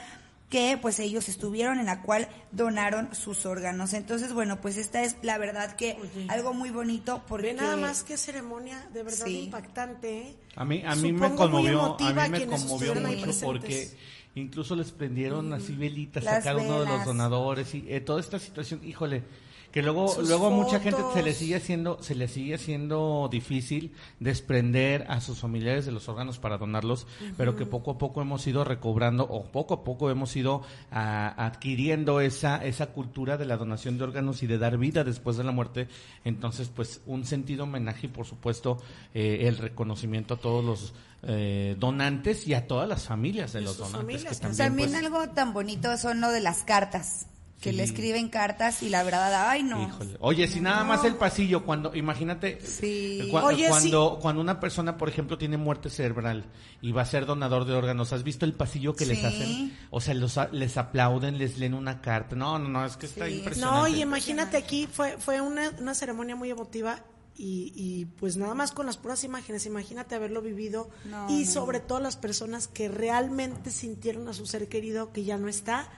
[0.49, 3.93] que pues ellos estuvieron en la cual donaron sus órganos.
[3.93, 5.97] Entonces, bueno, pues esta es la verdad que
[6.29, 9.45] algo muy bonito porque Ve nada más que ceremonia de verdad Sí.
[9.45, 10.19] impactante.
[10.19, 10.37] ¿eh?
[10.57, 13.91] A mí, a mí me Supongo conmovió, a mí me conmovió mucho porque
[14.37, 18.21] incluso les prendieron así velitas a Las cada uno de los donadores y eh, toda
[18.21, 19.23] esta situación, híjole,
[19.71, 23.29] que luego Sus luego a mucha gente se le sigue haciendo se le sigue haciendo
[23.31, 27.07] difícil desprender a sus familiares de los órganos para donarlos
[27.37, 32.21] pero que poco a poco hemos ido recobrando o poco a poco hemos ido adquiriendo
[32.21, 35.53] esa esa cultura de la donación de órganos y de dar vida después de la
[35.53, 35.89] muerte.
[36.25, 38.79] Entonces pues un sentido homenaje y por supuesto
[39.15, 43.77] eh, el reconocimiento a todos los eh, donantes y a todas las familias de los
[43.77, 47.27] donantes que familias también, También pues, algo tan bonito son lo de las cartas,
[47.61, 47.77] que Sí.
[47.77, 49.83] le escriben cartas y la verdad, ay no.
[49.87, 50.17] Híjole.
[50.21, 53.21] Oye, si nada más el pasillo, cuando, imagínate, Sí.
[53.31, 56.47] eh, Oye, cuando, cuando una persona, por ejemplo, tiene muerte cerebral
[56.81, 59.77] y va a ser donador de órganos, ¿has visto el pasillo que les hacen?
[59.91, 62.35] O sea, los, les aplauden, les leen una carta.
[62.35, 63.79] No, no, no, es que está impresionante.
[63.79, 67.05] No, y imagínate aquí, fue, fue una, una ceremonia muy emotiva
[67.37, 71.51] y, y, pues nada más con las puras imágenes, imagínate haberlo vivido No, y no.
[71.51, 75.89] sobre todo las personas que realmente sintieron a su ser querido que ya no está,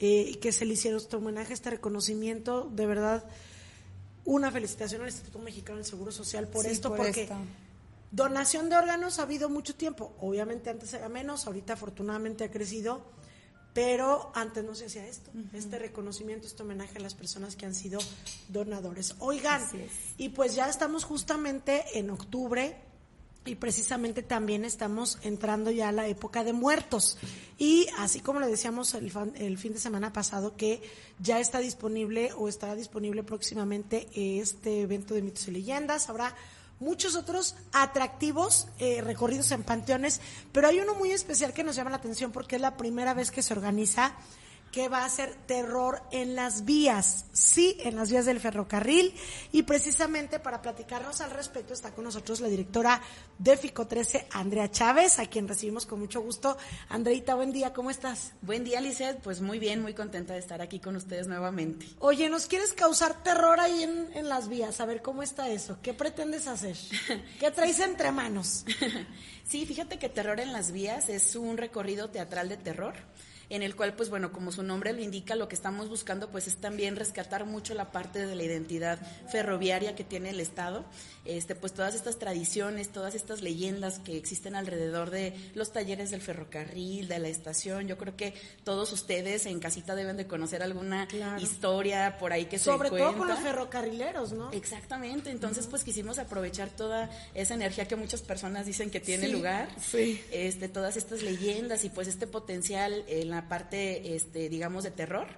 [0.00, 3.24] eh, que se le hicieron este homenaje, este reconocimiento, de verdad,
[4.24, 7.28] una felicitación al Instituto Mexicano del Seguro Social por Sí, esto, por porque
[8.10, 13.02] donación de órganos ha habido mucho tiempo, obviamente antes era menos, ahorita afortunadamente ha crecido,
[13.74, 17.74] pero antes no se hacía esto, este reconocimiento, este homenaje a las personas que han
[17.74, 18.00] sido
[18.48, 19.14] donadores.
[19.18, 19.62] Oigan,
[20.16, 22.76] y pues ya estamos justamente en octubre
[23.48, 27.16] y precisamente también estamos entrando ya a la época de muertos.
[27.58, 30.82] Y así como le decíamos el fin de semana pasado que
[31.18, 36.34] ya está disponible o estará disponible próximamente este evento de mitos y leyendas, habrá
[36.80, 40.20] muchos otros atractivos eh, recorridos en panteones,
[40.52, 43.30] pero hay uno muy especial que nos llama la atención porque es la primera vez
[43.30, 44.14] que se organiza
[44.72, 49.14] que va a ser terror en las vías, sí, en las vías del ferrocarril.
[49.52, 53.00] Y precisamente para platicarnos al respecto está con nosotros la directora
[53.38, 56.56] de FICO 13, Andrea Chávez, a quien recibimos con mucho gusto.
[56.88, 58.32] Andreita, buen día, ¿cómo estás?
[58.42, 59.20] Buen día, Lizeth.
[59.20, 61.86] Pues muy bien, muy contenta de estar aquí con ustedes nuevamente.
[61.98, 64.80] Oye, ¿nos quieres causar terror ahí en, en las vías?
[64.80, 65.78] A ver, ¿cómo está eso?
[65.82, 66.76] ¿Qué pretendes hacer?
[67.40, 68.64] ¿Qué traes entre manos?
[69.48, 72.92] Sí, fíjate que Terror en las Vías es un recorrido teatral de terror
[73.50, 76.46] en el cual, pues bueno, como su nombre lo indica, lo que estamos buscando pues
[76.46, 78.98] es también rescatar mucho la parte de la identidad
[79.30, 80.84] ferroviaria que tiene el Estado,
[81.24, 86.20] este, pues todas estas tradiciones, todas estas leyendas que existen alrededor de los talleres del
[86.20, 88.34] ferrocarril, de la estación, yo creo que
[88.64, 91.40] todos ustedes en casita deben de conocer alguna Claro.
[91.42, 93.18] historia por ahí que Sobre se todo cuenta.
[93.18, 94.50] con los ferrocarrileros, ¿no?
[94.52, 99.32] Exactamente, entonces pues quisimos aprovechar toda esa energía que muchas personas dicen que tiene Sí,
[99.32, 100.22] lugar, sí.
[100.32, 105.28] este, todas estas leyendas y pues este potencial en la parte, este, digamos, de terror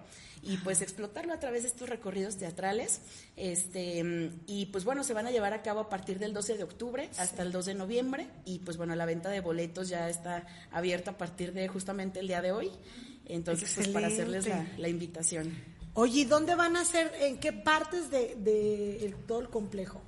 [0.42, 3.02] y pues explotarlo a través de estos recorridos teatrales,
[3.36, 6.64] este, y pues bueno, se van a llevar a cabo a partir del 12 de
[6.64, 10.46] octubre hasta el 2 de noviembre y pues bueno, la venta de boletos ya está
[10.70, 12.70] abierta a partir de justamente el día de hoy,
[13.26, 14.46] entonces pues para hacerles
[14.78, 15.54] la, invitación.
[15.92, 17.12] Oye, ¿y dónde van a ser?
[17.20, 20.00] ¿En qué partes de, de el- todo el complejo?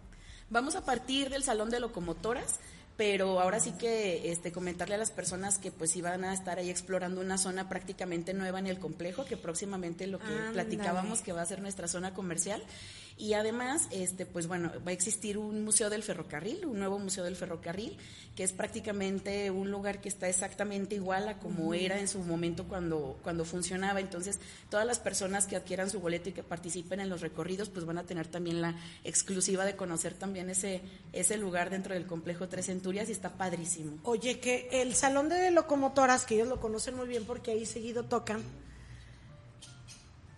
[0.49, 2.59] Vamos a partir del salón de locomotoras,
[3.03, 6.71] pero ahora sí que este comentarle a las personas que pues iban a estar ahí
[6.71, 11.43] explorando una zona prácticamente nueva en el complejo, que próximamente lo que platicábamos que va
[11.43, 12.63] a ser nuestra zona comercial
[13.17, 17.25] y además este pues bueno, va a existir un museo del ferrocarril, un nuevo museo
[17.25, 17.97] del ferrocarril,
[18.37, 22.65] que es prácticamente un lugar que está exactamente igual a como era en su momento
[22.65, 24.39] cuando cuando funcionaba, entonces
[24.71, 27.99] todas las personas que adquieran su boleto y que participen en los recorridos pues van
[27.99, 30.81] a tener también la exclusiva de conocer también ese
[31.13, 33.99] ese lugar dentro del complejo Tres Centurias y está padrísimo.
[34.05, 38.05] Oye, que el salón de locomotoras, que ellos lo conocen muy bien porque ahí seguido
[38.05, 38.43] tocan,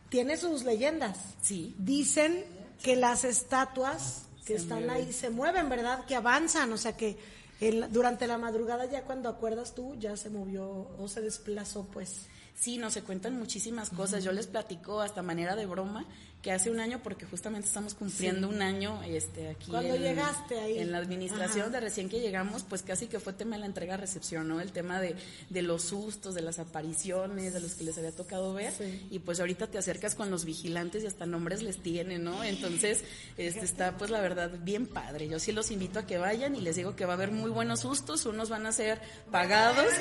[0.09, 1.18] tiene sus leyendas.
[1.42, 1.74] Sí.
[1.78, 2.44] Dicen
[2.85, 5.06] que las estatuas que Se están mueven.
[5.06, 6.05] ahí se mueven, ¿verdad?
[6.05, 7.16] Que avanzan, o sea que
[7.61, 12.27] en- durante la madrugada ya cuando acuerdas tú ya se movió o se desplazó, pues.
[12.55, 14.23] Sí, no se cuentan muchísimas cosas.
[14.23, 16.05] Yo les platico hasta manera de broma
[16.44, 18.54] que hace un año, porque justamente estamos cumpliendo Sí.
[18.54, 20.78] un año este, aquí Cuando en, llegaste ahí.
[20.78, 21.70] en la administración, Ajá.
[21.70, 24.60] de recién que llegamos, pues casi que fue tema de la entrega-recepción, ¿no?
[24.60, 25.16] El tema de,
[25.48, 28.72] de los sustos, de las apariciones, de los que les había tocado ver.
[28.76, 29.06] Sí.
[29.10, 32.44] Y pues ahorita te acercas con los vigilantes y hasta nombres les tienen, ¿no?
[32.44, 33.04] Entonces,
[33.38, 35.28] este está pues la verdad bien padre.
[35.28, 37.50] Yo sí los invito a que vayan y les digo que va a haber muy
[37.50, 39.00] buenos sustos, unos van a ser
[39.30, 39.86] pagados.
[39.86, 39.94] Oye,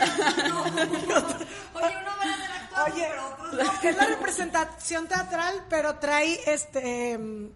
[0.43, 2.63] uno va a actuar,
[2.93, 7.51] Oye, pero otros no, es la representación teatral, pero trae este em,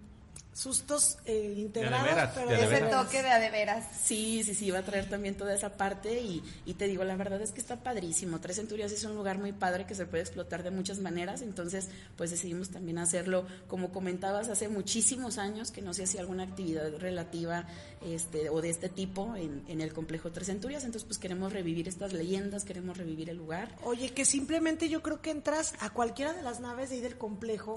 [0.58, 2.92] sustos eh, integrados, De veras, pero de Ese veras.
[3.04, 3.86] toque de a de veras.
[4.04, 7.16] Sí, sí, sí, va a traer también toda esa parte y, y te digo, la
[7.16, 8.40] verdad es que está padrísimo.
[8.40, 11.90] Tres Centurias es un lugar muy padre que se puede explotar de muchas maneras, entonces
[12.16, 16.92] pues decidimos también hacerlo, como comentabas, hace muchísimos años que no se hacía alguna actividad
[16.98, 17.68] relativa
[18.02, 21.88] este, o de este tipo en, en el complejo Tres Centurias, entonces pues queremos revivir
[21.88, 23.76] estas leyendas, queremos revivir el lugar.
[23.84, 27.18] Oye, que simplemente yo creo que entras a cualquiera de las naves de ahí del
[27.18, 27.76] complejo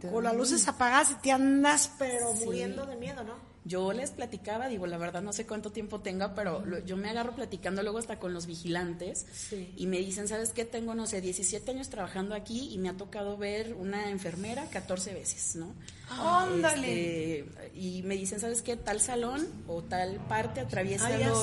[0.00, 2.44] te- con las luces apagadas y te andas pero Sí.
[2.44, 3.51] muriendo de miedo, ¿no?
[3.64, 7.10] Yo les platicaba, digo, la verdad no sé cuánto tiempo tenga, pero lo- yo me
[7.10, 9.24] agarro platicando luego hasta con los vigilantes
[9.76, 10.64] y me dicen, ¿sabes qué?
[10.64, 15.14] Tengo, no sé, 17 años trabajando aquí y me ha tocado ver una enfermera 14
[15.14, 15.74] veces, ¿no?
[16.10, 17.38] ¡Ándale!
[17.40, 18.76] Este, y me dicen, ¿sabes qué?
[18.76, 20.66] Tal salón o tal parte,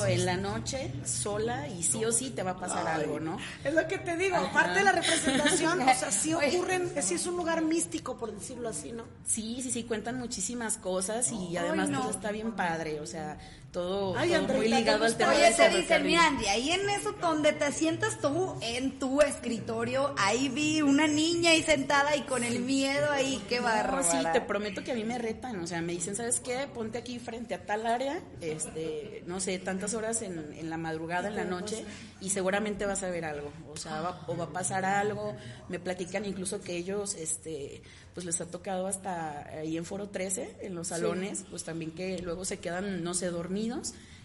[0.04, 0.12] así.
[0.14, 3.02] en la noche, sola, y sí o sí te va a pasar Ay.
[3.04, 3.38] algo, ¿no?
[3.64, 4.50] Es lo que te digo, Ajá.
[4.50, 8.70] aparte de la representación, o sea, sí ocurren, sí es un lugar místico, por decirlo
[8.70, 9.06] así, ¿no?
[9.26, 12.09] Sí, sí, sí, cuentan muchísimas cosas y además no.
[12.10, 13.38] Está bien padre, o sea,
[13.72, 16.72] todo, Ay, todo Andreita, muy ligado ¿te al tema Oye, te dicen, mira, Andy, ahí
[16.72, 22.16] en eso donde te sientas tú, en tu escritorio, ahí vi una niña ahí sentada
[22.16, 24.04] y con el miedo ahí, qué No, bárbara.
[24.04, 26.68] sí, te prometo que a mí me retan, o sea, me dicen, ¿sabes qué?
[26.74, 31.28] Ponte aquí frente a tal área, este, no sé, tantas horas en, en la madrugada,
[31.28, 31.86] en la noche,
[32.22, 35.36] y seguramente vas a ver algo, o sea, va, o va a pasar algo,
[35.70, 37.82] me platican incluso que ellos, este,
[38.14, 40.96] pues les ha tocado hasta ahí en Foro 13, en los Sí.
[40.96, 43.59] salones, pues también que luego se quedan, no sé, dormidos,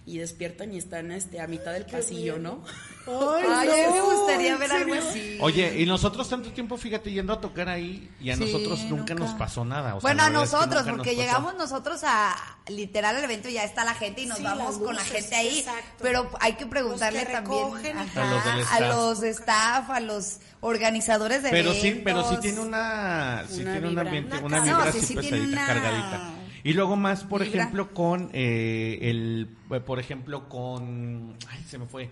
[0.07, 2.63] y despiertan y están este a mitad del pasillo, ¿no?
[3.07, 5.39] Ay, Ay, no, me gustaría ver ¿en algo así.
[5.41, 9.15] Oye, y nosotros tanto tiempo, fíjate, yendo a tocar ahí y a Sí, nosotros nunca,
[9.15, 9.15] nunca.
[9.15, 9.95] nos pasó nada.
[9.95, 11.23] o sea, bueno, a verdad es que nosotros, nos porque pasó.
[11.23, 12.37] llegamos nosotros a
[12.69, 15.35] literal al evento y ya está la gente y nos Sí, vamos con la gente
[15.37, 15.61] ahí.
[15.61, 16.03] exacto.
[16.03, 18.81] Pero hay que preguntarle Los que también ajá, A los del a staff.
[18.91, 23.89] los staff, a los organizadores de Pero sí, pero sí tiene una, sí Una tiene
[23.89, 24.71] un ambiente, Una una casa.
[24.71, 26.31] vibra No, sí, así sí tiene pesadita, una cargadita.
[26.65, 31.85] Y luego más, por ejemplo, con eh, el, eh, por ejemplo, con, ay, se me
[31.85, 32.09] fue,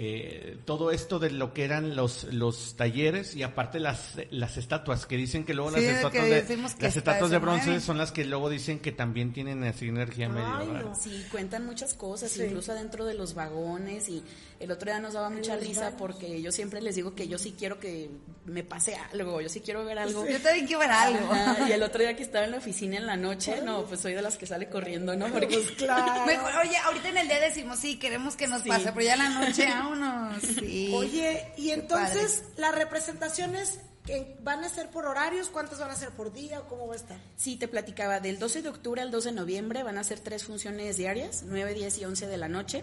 [0.00, 5.06] eh, todo esto de lo que eran los los talleres y aparte las las estatuas
[5.06, 7.38] que dicen que luego Sí, las estatuas de, decimos que las está- estatuas se de
[7.40, 10.94] bronce son las que luego dicen que también tienen así energía medio no.
[10.94, 12.44] Sí, cuentan muchas cosas, Sí.
[12.44, 14.22] incluso adentro de los vagones y
[14.60, 17.56] el otro día nos daba mucha risa porque yo siempre les digo que yo sí
[17.58, 18.08] quiero que
[18.44, 20.26] me pase algo, yo sí quiero ver algo.
[20.28, 21.32] Yo también quiero ver algo.
[21.32, 24.00] Ajá, y el otro día que estaba en la oficina en la noche, no, pues
[24.00, 25.26] soy de las que sale corriendo, ¿no?
[25.26, 26.24] Porque Pues claro.
[26.26, 28.68] Mejor, oye, ahorita en el día decimos, sí, queremos que nos Sí.
[28.70, 30.42] pase, pero ya en la noche, vámonos.
[30.58, 30.92] Sí.
[30.94, 33.80] Oye, y entonces las representaciones
[34.42, 36.96] van a ser por horarios, ¿cuántas van a ser por día o cómo va a
[36.96, 37.18] estar?
[37.36, 40.44] Sí, te platicaba, del 12 de octubre al 12 de noviembre van a ser tres
[40.44, 42.82] funciones diarias, 9, 10 y 11 de la noche.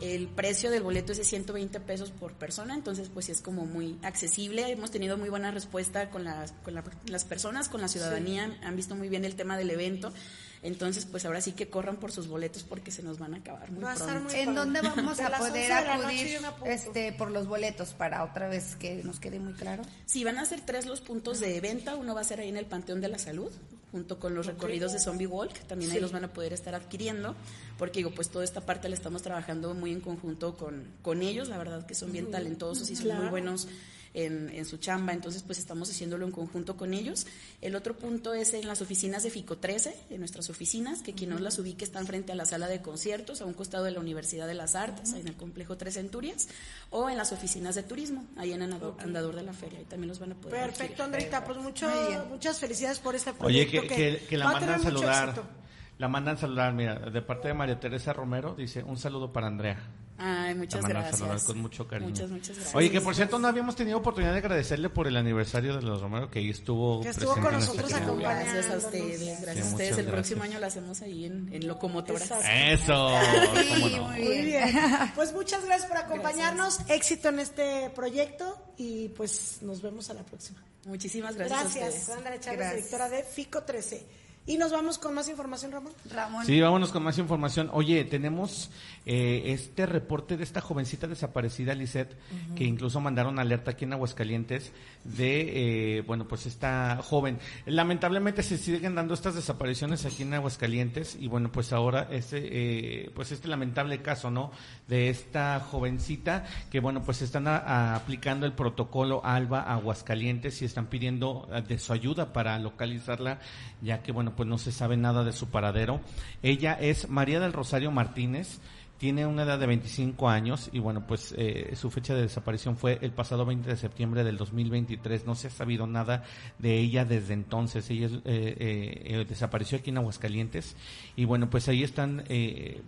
[0.00, 3.66] El precio del boleto es de 120 pesos por persona, entonces pues sí es como
[3.66, 4.70] muy accesible.
[4.70, 8.76] Hemos tenido muy buena respuesta con las, con la- las personas, con la ciudadanía, han
[8.76, 10.12] visto muy bien el tema del evento.
[10.62, 13.70] Entonces pues ahora sí que corran por sus boletos porque se nos van a acabar
[13.70, 14.24] muy Va a pronto.
[14.24, 17.94] muy ¿En dónde vamos a poder 11 de la noche acudir este, por los boletos
[17.94, 19.82] para otra vez que nos quede muy claro?
[20.04, 21.96] Sí, van a ser tres los puntos de venta.
[21.96, 23.50] Uno va a ser ahí en el Panteón de la Salud,
[23.90, 25.54] junto con los recorridos de Zombie Walk.
[25.66, 26.02] También ahí Sí.
[26.02, 27.34] los van a poder estar adquiriendo,
[27.78, 31.48] porque digo, pues toda esta parte la estamos trabajando muy en conjunto con, con ellos.
[31.48, 33.66] La verdad que son bien talentosos y son muy buenos
[34.14, 35.12] en, en su chamba.
[35.12, 37.26] Entonces, pues estamos haciéndolo en conjunto con ellos.
[37.60, 41.30] El otro punto es en las oficinas de FICO 13, en nuestras oficinas, que quien
[41.30, 44.00] no las ubique están frente a la sala de conciertos, a un costado de la
[44.00, 46.48] Universidad de las Artes, en el complejo Tres Centurias,
[46.90, 49.78] o en las oficinas de turismo, ahí en Andador, Andador de la Feria.
[49.78, 51.02] Ahí también los van a poder Perfecto.
[51.02, 51.88] Andreita, pues mucho,
[52.28, 55.60] muchas felicidades por este Oye, proyecto que, que, que la a mandan saludar.
[55.98, 59.78] La mandan saludar, mira, de parte de María Teresa Romero, dice un saludo para Andrea.
[60.22, 61.18] Ay, muchas gracias.
[61.18, 62.10] saludar con mucho cariño.
[62.10, 62.74] Muchas, muchas gracias.
[62.74, 66.02] Oye, que por cierto no habíamos tenido oportunidad de agradecerle por el aniversario de los
[66.02, 68.52] Romero, que ahí estuvo Que estuvo presente con nosotros acompañándonos.
[68.54, 69.98] Gracias a ustedes, gracias Sí, a ustedes.
[69.98, 72.30] El próximo año lo hacemos ahí en, en locomotoras.
[72.30, 73.10] Eso,
[73.54, 74.08] Sí, cómo no.
[74.10, 74.70] muy Muy bien.
[75.14, 76.80] Pues muchas gracias por acompañarnos.
[76.90, 80.62] Éxito en este proyecto y pues nos vemos a la próxima.
[80.86, 82.04] Muchísimas gracias, a Gracias, ustedes.
[82.06, 84.06] Sandra Chávez, directora de FICO 13.
[84.46, 85.92] Y nos vamos con más información, Ramón.
[86.10, 86.44] Ramón.
[86.44, 87.70] Sí, vámonos con más información.
[87.72, 88.70] Oye, tenemos
[89.06, 92.16] eh, este reporte de esta jovencita desaparecida, Lisette,
[92.56, 94.72] que incluso mandaron alerta aquí en Aguascalientes
[95.04, 97.38] de, eh, bueno, pues esta joven.
[97.66, 103.10] Lamentablemente se siguen dando estas desapariciones aquí en Aguascalientes y bueno, pues ahora este, eh,
[103.14, 104.50] pues este lamentable caso, ¿no?
[104.88, 110.60] De esta jovencita que bueno, pues están a- a- aplicando el protocolo ALBA a Aguascalientes
[110.62, 113.38] y están pidiendo eh, de su ayuda para localizarla,
[113.80, 116.00] ya que bueno, pues no se sabe nada de su paradero.
[116.42, 118.60] Ella es María del Rosario Martínez
[119.00, 122.98] tiene una edad de 25 años y bueno, pues eh, su fecha de desaparición fue
[123.00, 125.24] el pasado 20 de septiembre del 2023.
[125.24, 126.22] No se ha sabido nada
[126.58, 127.88] de ella desde entonces.
[127.88, 130.76] Ella eh, eh, desapareció aquí en Aguascalientes
[131.16, 132.24] y bueno, pues ahí están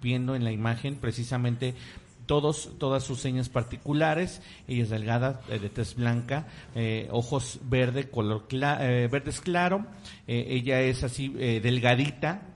[0.03, 1.75] viendo en la imagen precisamente
[2.27, 4.43] todos, todas sus señas particulares.
[4.69, 6.47] Ella es delgada, de tez blanca,
[7.11, 9.87] ojos verde, color verdes claro.
[10.27, 12.53] ella es así delgadita,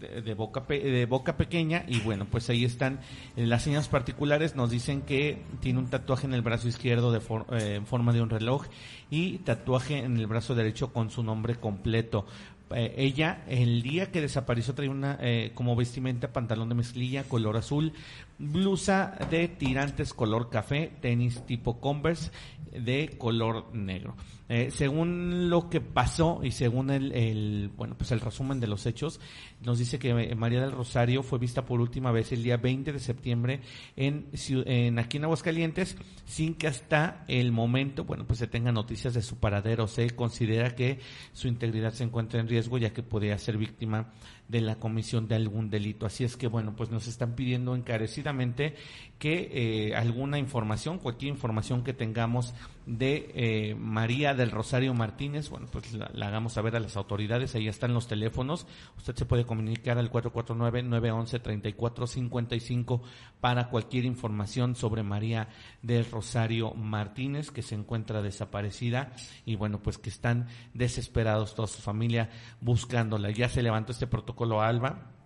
[0.00, 3.00] de, boca de boca pequeña y bueno pues ahí están
[3.36, 7.18] eh, las señas particulares nos dicen que tiene un tatuaje en el brazo izquierdo de
[7.18, 8.66] eh, en forma de un reloj
[9.10, 12.26] y tatuaje en el brazo derecho con su nombre completo
[12.74, 15.18] eh, ella el día que desapareció traía una
[15.54, 17.92] como vestimenta pantalón de mezclilla color azul
[18.40, 22.30] blusa de tirantes color café tenis tipo Converse
[22.72, 24.16] de color negro.
[24.48, 28.84] Eh, según lo que pasó y según el, el, bueno pues el resumen de los
[28.84, 29.20] hechos
[29.64, 32.92] nos dice que eh, María del Rosario fue vista por última vez el día 20
[32.92, 33.60] de septiembre
[33.94, 34.26] en,
[34.66, 39.22] en aquí en Aguascalientes sin que hasta el momento bueno pues se tenga noticias de
[39.22, 39.86] su paradero.
[39.86, 40.98] Se considera que
[41.32, 44.12] su integridad se encuentra en riesgo ya que podría ser víctima
[44.50, 46.06] de la comisión de algún delito.
[46.06, 48.74] Así es que, bueno, pues nos están pidiendo encarecidamente
[49.20, 52.54] que eh, alguna información, cualquier información que tengamos
[52.86, 57.68] de eh, María del Rosario Martínez, bueno, pues la, hagamos saber a las autoridades, ahí
[57.68, 58.66] están los teléfonos,
[58.96, 63.02] usted se puede comunicar al 449-911-3455
[63.42, 65.50] para cualquier información sobre María
[65.82, 69.12] del Rosario Martínez, que se encuentra desaparecida
[69.44, 72.30] y bueno, pues que están desesperados toda su familia
[72.62, 73.30] buscándola.
[73.32, 75.19] Ya se levantó este protocolo ALBA,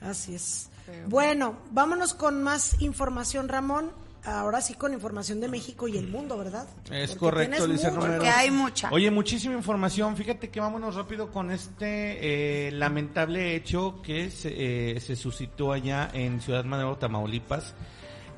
[0.00, 0.70] Así es.
[1.08, 3.90] bueno, vámonos con más información, Ramón.
[4.24, 6.66] Ahora sí con información de México y el mundo, ¿verdad?
[6.90, 8.14] Es correcto, Lisa Romero.
[8.14, 8.90] Porque hay mucha.
[8.90, 10.16] Oye, muchísima información.
[10.16, 16.10] Fíjate que vámonos rápido con este eh, lamentable hecho que se, eh, se suscitó allá
[16.12, 17.74] en Ciudad Madero, Tamaulipas.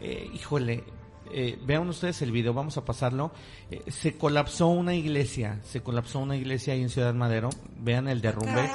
[0.00, 0.84] Eh, híjole,
[1.32, 3.32] eh, vean ustedes el video, vamos a pasarlo.
[3.70, 7.50] Eh, se colapsó una iglesia, se colapsó una iglesia ahí en Ciudad Madero.
[7.78, 8.70] Vean el derrumbe.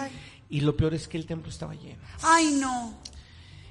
[0.50, 2.02] Y lo peor es que el templo estaba lleno.
[2.22, 3.00] Ay, no.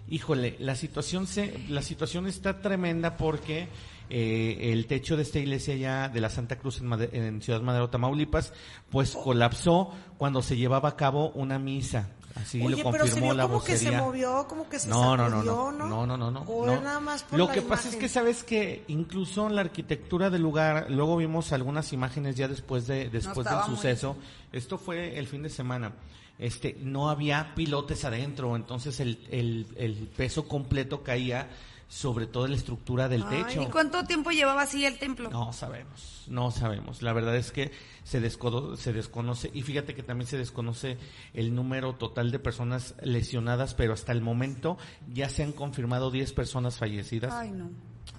[0.09, 3.69] Híjole, la situación se, la situación está tremenda porque
[4.11, 7.89] eh, el techo de esta iglesia ya de la Santa Cruz en, en Ciudad Madero,
[7.89, 8.53] Tamaulipas,
[8.91, 12.11] pues colapsó cuando se llevaba a cabo una misa.
[12.35, 15.17] Así lo confirmó pero se vio la como que se movió, como que se no,
[15.17, 16.45] no, no, no, no, no, no, no.
[16.45, 16.81] No.
[16.81, 20.91] Nada más lo que pasa es que sabes que incluso en la arquitectura del lugar,
[20.91, 24.17] luego vimos algunas imágenes ya después de después del suceso.
[24.53, 25.93] Esto fue el fin de semana.
[26.37, 31.49] Este, no había pilotes adentro, entonces el, el, el peso completo caía
[31.89, 33.63] sobre todo la estructura del techo.
[33.63, 35.31] ¿Y cuánto tiempo llevaba así el templo?
[35.31, 37.03] No sabemos, no sabemos.
[37.03, 40.99] La verdad es que se, se desconoce y fíjate que también se desconoce
[41.33, 44.79] el número total de personas lesionadas, pero hasta el momento
[45.13, 47.35] ya se han confirmado 10 personas fallecidas.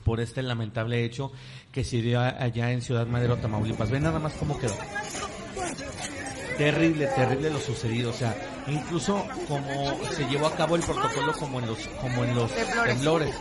[0.04, 1.32] Por este lamentable hecho
[1.72, 3.90] que se dio allá en Ciudad Madero, Tamaulipas.
[3.90, 4.74] Ven nada más cómo quedó
[6.58, 8.10] terrible, terrible lo sucedido.
[8.10, 8.36] O sea,
[8.68, 12.52] incluso como se llevó a cabo el protocolo como en los, como en los
[12.86, 13.36] temblores.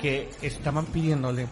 [0.00, 1.46] que estaban pidiéndole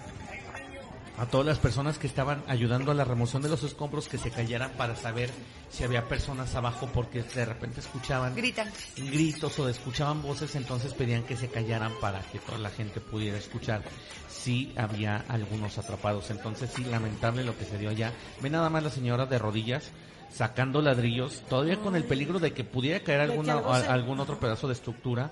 [1.21, 4.31] a todas las personas que estaban ayudando a la remoción de los escombros que se
[4.31, 5.31] cayeran para saber
[5.69, 11.37] si había personas abajo porque de repente escuchaban gritos o escuchaban voces entonces pedían que
[11.37, 13.83] se callaran para que toda la gente pudiera escuchar
[14.31, 16.31] si había algunos atrapados.
[16.31, 18.13] Entonces sí lamentable lo que se dio allá.
[18.41, 19.91] Ve nada más la señora de rodillas
[20.31, 24.75] sacando ladrillos todavía con el peligro de que pudiera caer alguna algún otro pedazo de
[24.75, 25.31] estructura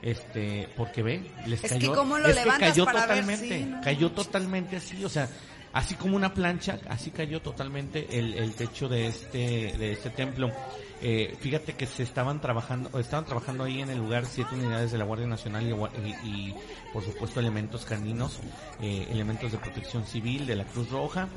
[0.00, 1.92] este porque ve les cayó
[2.26, 5.28] es que cayó totalmente cayó totalmente así o sea
[5.72, 10.50] así como una plancha así cayó totalmente el, el techo de este de este templo.
[11.00, 14.98] Eh, fíjate que se estaban trabajando estaban trabajando ahí en el lugar siete unidades de
[14.98, 16.54] la Guardia Nacional y, y,
[16.92, 18.40] por supuesto elementos caninos
[18.82, 21.28] eh, elementos de protección civil de la Cruz Roja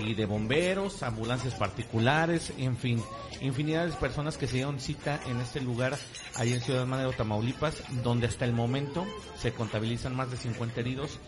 [0.00, 3.02] y de bomberos, ambulancias particulares, en fin,
[3.40, 5.96] infinidad de personas que se dieron cita en este lugar,
[6.34, 9.06] ahí en Ciudad Madero, Tamaulipas, donde hasta el momento
[9.40, 11.18] se contabilizan más de 50 heridos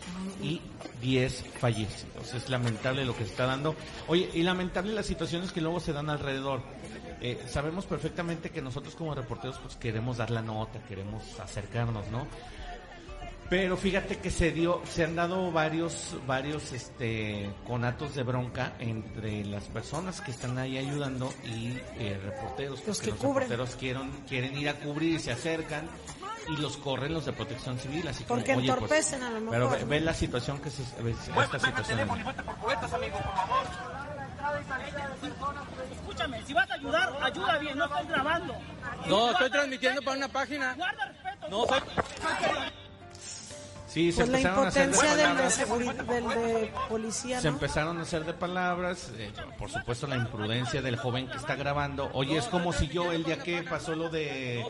[0.41, 0.61] y
[1.01, 2.33] 10 fallecidos.
[2.33, 3.75] Es lamentable lo que se está dando.
[4.07, 6.61] Oye, y lamentable las situaciones que luego se dan alrededor.
[7.21, 12.27] Eh, sabemos perfectamente que nosotros como reporteros pues queremos dar la nota, queremos acercarnos, ¿no?
[13.51, 19.43] Pero fíjate que se dio, se han dado varios, varios, este, conatos de bronca entre
[19.43, 22.81] las personas que están ahí ayudando y eh, reporteros.
[22.87, 23.49] Los porque que cubren.
[23.49, 25.85] reporteros quieren, quieren ir a cubrir y se acercan
[26.47, 29.41] y los corren los de protección civil, así como, Porque oye, pues, entorpecen a lo
[29.41, 31.99] mejor, Pero ve, ve la situación que se, ve esta situación.
[35.91, 38.55] Escúchame, si vas a ayudar, ayuda bien, no estoy grabando.
[39.07, 40.73] No, estoy transmitiendo para una página.
[40.75, 41.49] Guarda respeto.
[41.49, 41.81] No, soy...
[43.91, 47.97] Sí, se Pues la empezaron a hacer de del de, del de policía, Se empezaron
[47.97, 52.09] a hacer de palabras, eh, por supuesto la imprudencia del joven que está grabando.
[52.13, 54.63] Oye, es como si yo el día que pasó lo de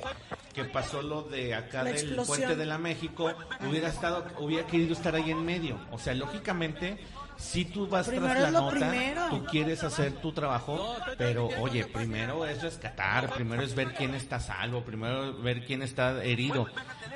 [0.53, 2.26] que pasó lo de acá La del explosión.
[2.26, 3.31] puente de la México,
[3.69, 5.80] hubiera estado hubiera querido estar ahí en medio.
[5.91, 6.98] O sea, lógicamente
[7.41, 9.27] si tú vas Primero tras la nota, primero.
[9.30, 14.39] tú quieres hacer tu trabajo, pero oye, primero es rescatar, primero es ver quién está
[14.39, 16.68] salvo, primero ver quién está herido.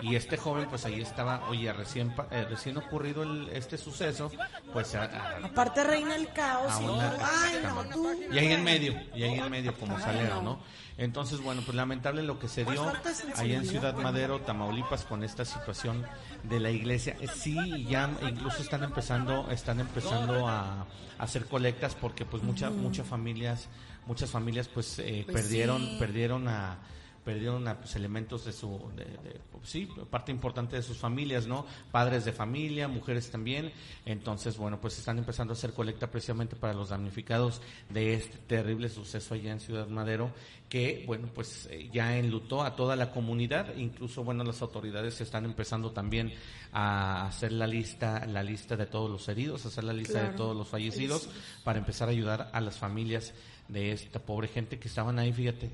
[0.02, 4.30] Y este joven, pues ahí estaba, oye, recién pa- eh, recién ocurrido el- este suceso,
[4.73, 7.14] pues a- a- Aparte reina el caos y una-.
[7.22, 8.11] Ay, no, tú.
[8.31, 10.60] y ahí en medio, y ahí en medio como salero, ¿no?
[10.97, 12.91] Entonces, bueno, pues lamentable lo que se Pues dio
[13.35, 14.03] ahí en Ciudad pues.
[14.03, 16.06] Madero, Tamaulipas, con esta situación
[16.49, 17.15] de la iglesia.
[17.22, 17.55] Eh, Sí,
[17.89, 20.85] ya incluso están empezando, están empezando a, a
[21.19, 23.67] hacer colectas porque pues muchas, muchas familias,
[24.05, 25.95] muchas familias pues, eh, Pues perdieron, sí.
[25.99, 26.77] perdieron a
[27.26, 31.47] perdieron a, pues, elementos de su de, de- pues, sí parte importante de sus familias
[31.47, 33.72] no padres de familia mujeres también.
[34.06, 38.89] Entonces bueno pues están empezando a hacer colecta precisamente para los damnificados de este terrible
[38.89, 40.31] suceso allá en Ciudad Madero
[40.69, 43.76] que bueno pues eh, ya enlutó a toda la comunidad.
[43.76, 46.31] Incluso bueno las autoridades están empezando también
[46.72, 50.56] a hacer la lista la lista de todos los heridos hacer la lista de todos
[50.56, 51.27] los fallecidos.
[51.64, 53.34] para empezar a ayudar a las familias
[53.68, 55.72] de esta pobre gente que estaban ahí, fíjate.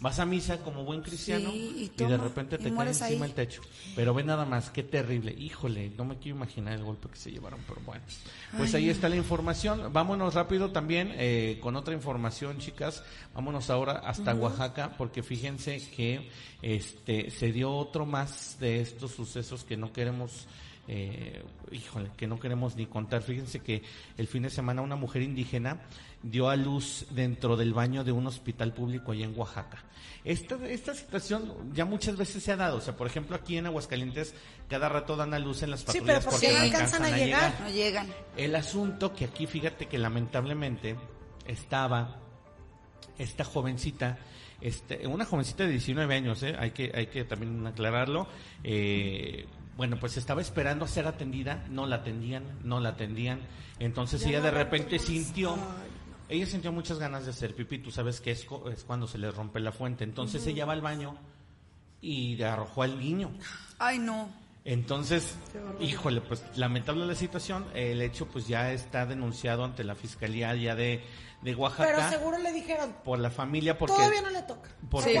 [0.00, 3.30] Vas a misa como buen cristiano Sí, y de repente te cae encima ahí.
[3.30, 3.62] el techo.
[3.96, 5.32] Pero ve nada más, qué terrible.
[5.32, 8.02] Híjole, no me quiero imaginar el golpe que se llevaron, pero bueno.
[8.56, 9.92] Pues Ay, ahí está la información.
[9.92, 13.02] Vámonos rápido también eh, con otra información, chicas.
[13.34, 14.34] Vámonos ahora hasta.
[14.34, 16.28] Oaxaca, porque fíjense que
[16.60, 20.46] este se dio otro más de estos sucesos que no queremos
[20.88, 21.42] eh,
[21.72, 23.22] híjole, que no queremos ni contar.
[23.22, 23.82] Fíjense que
[24.18, 25.80] el fin de semana una mujer indígena
[26.22, 29.82] dio a luz dentro del baño de un hospital público allá en Oaxaca.
[30.24, 32.78] Esta, esta situación ya muchas veces se ha dado.
[32.78, 34.34] O sea, por ejemplo, aquí en Aguascalientes
[34.68, 36.64] cada rato dan a luz en las Sí, patrullas pero ¿por qué porque no no
[36.64, 37.60] alcanzan a llegar?
[37.60, 38.06] No llegan.
[38.36, 40.96] el asunto que aquí fíjate que lamentablemente
[41.46, 42.20] estaba
[43.18, 44.18] esta jovencita,
[44.60, 46.56] este, una jovencita de 19 años, ¿eh?
[46.58, 48.26] hay que hay que también aclararlo.
[48.62, 53.40] eh, bueno, pues estaba esperando a ser atendida, no la atendían, no la atendían.
[53.78, 55.56] Entonces Ya ella de repente sintió,
[56.28, 59.30] ella sintió muchas ganas de hacer pipí, tú sabes que es, es cuando se le
[59.30, 60.04] rompe la fuente.
[60.04, 61.16] Entonces ella va al baño
[62.00, 63.30] y arrojó al niño.
[63.78, 64.43] Ay, no.
[64.66, 65.36] Entonces,
[65.78, 67.66] híjole, pues lamentable la situación.
[67.74, 71.02] El hecho pues ya está denunciado ante la Fiscalía ya de,
[71.42, 73.94] de Pero Oaxaca seguro le dijeron, por la familia porque...
[73.94, 74.70] todavía no le toca.
[74.90, 75.20] Porque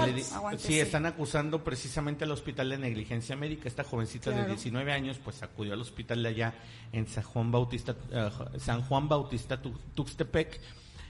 [0.58, 3.68] Sí, le están acusando precisamente al hospital de negligencia médica.
[3.68, 4.50] Esta jovencita de Claro.
[4.54, 6.54] 19 años, pues acudió al hospital de allá
[6.92, 10.58] en San Juan Bautista, eh, San Juan Bautista Tu- Tuxtepec.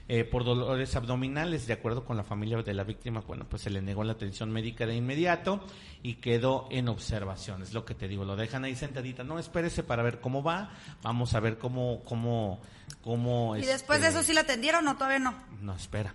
[0.07, 3.71] Eh, por dolores abdominales, de acuerdo con la familia de la víctima, bueno, pues se
[3.71, 5.65] le negó la atención médica de inmediato
[6.03, 7.63] y quedó en observación.
[7.63, 9.23] Es lo que te digo, lo dejan ahí sentadita.
[9.23, 10.69] No, espérese para ver cómo va.
[11.01, 12.61] Vamos a ver cómo, cómo,
[13.01, 13.55] cómo.
[13.57, 15.33] ¿Y después de este, eso sí la atendieron o todavía no?
[15.61, 16.13] no, espera.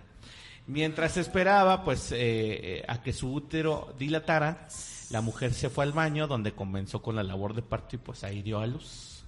[0.67, 4.67] Mientras esperaba, pues, eh, eh, a que su útero dilatara,
[5.09, 8.23] la mujer se fue al baño donde comenzó con la labor de parto y pues
[8.23, 9.20] ahí dio a luz.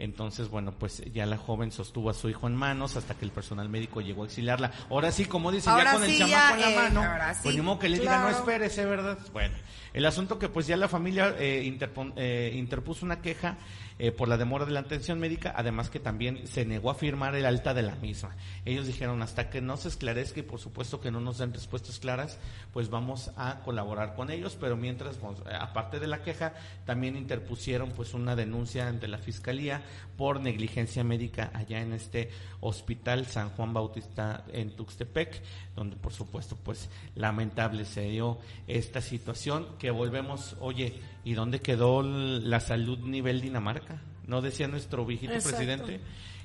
[0.00, 3.30] Entonces, bueno, pues ya la joven sostuvo a su hijo en manos hasta que el
[3.30, 4.72] personal médico llegó a auxiliarla.
[4.88, 7.52] Ahora sí, como dicen, Ahora ya con el chamaco en la eh, mano, ahora pues
[7.52, 8.38] sí, ni modo que le diga, no claro.
[8.38, 9.18] espérese, ¿verdad?
[9.34, 9.54] Bueno,
[9.92, 13.58] el asunto que pues ya la familia eh, interpon- eh, interpuso una queja
[13.98, 17.34] eh, por la demora de la atención médica, además que también se negó a firmar
[17.34, 18.34] el alta de la misma.
[18.64, 21.98] Ellos dijeron, hasta que no se esclarezca y por supuesto que no nos den respuestas
[21.98, 22.38] claras,
[22.72, 26.54] pues vamos a colaborar con ellos, pero mientras, pues, aparte de la queja,
[26.86, 29.82] también interpusieron pues una denuncia ante la fiscalía
[30.20, 32.30] por negligencia médica allá en este
[32.60, 35.42] hospital San Juan Bautista en Tuxtepec,
[35.74, 42.02] donde por supuesto pues lamentable se dio esta situación que volvemos, oye, ¿y dónde quedó
[42.02, 44.02] la salud nivel Dinamarca?
[44.26, 45.56] ¿No decía nuestro viejito Exacto.
[45.56, 46.00] presidente?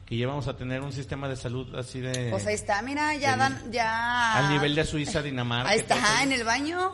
[0.06, 2.30] que íbamos a tener un sistema de salud así de...
[2.30, 4.38] Pues ahí está, mira, ya dan, ya.
[4.38, 5.72] Al nivel de Suiza, Dinamarca.
[5.72, 6.92] Ahí está, en el baño.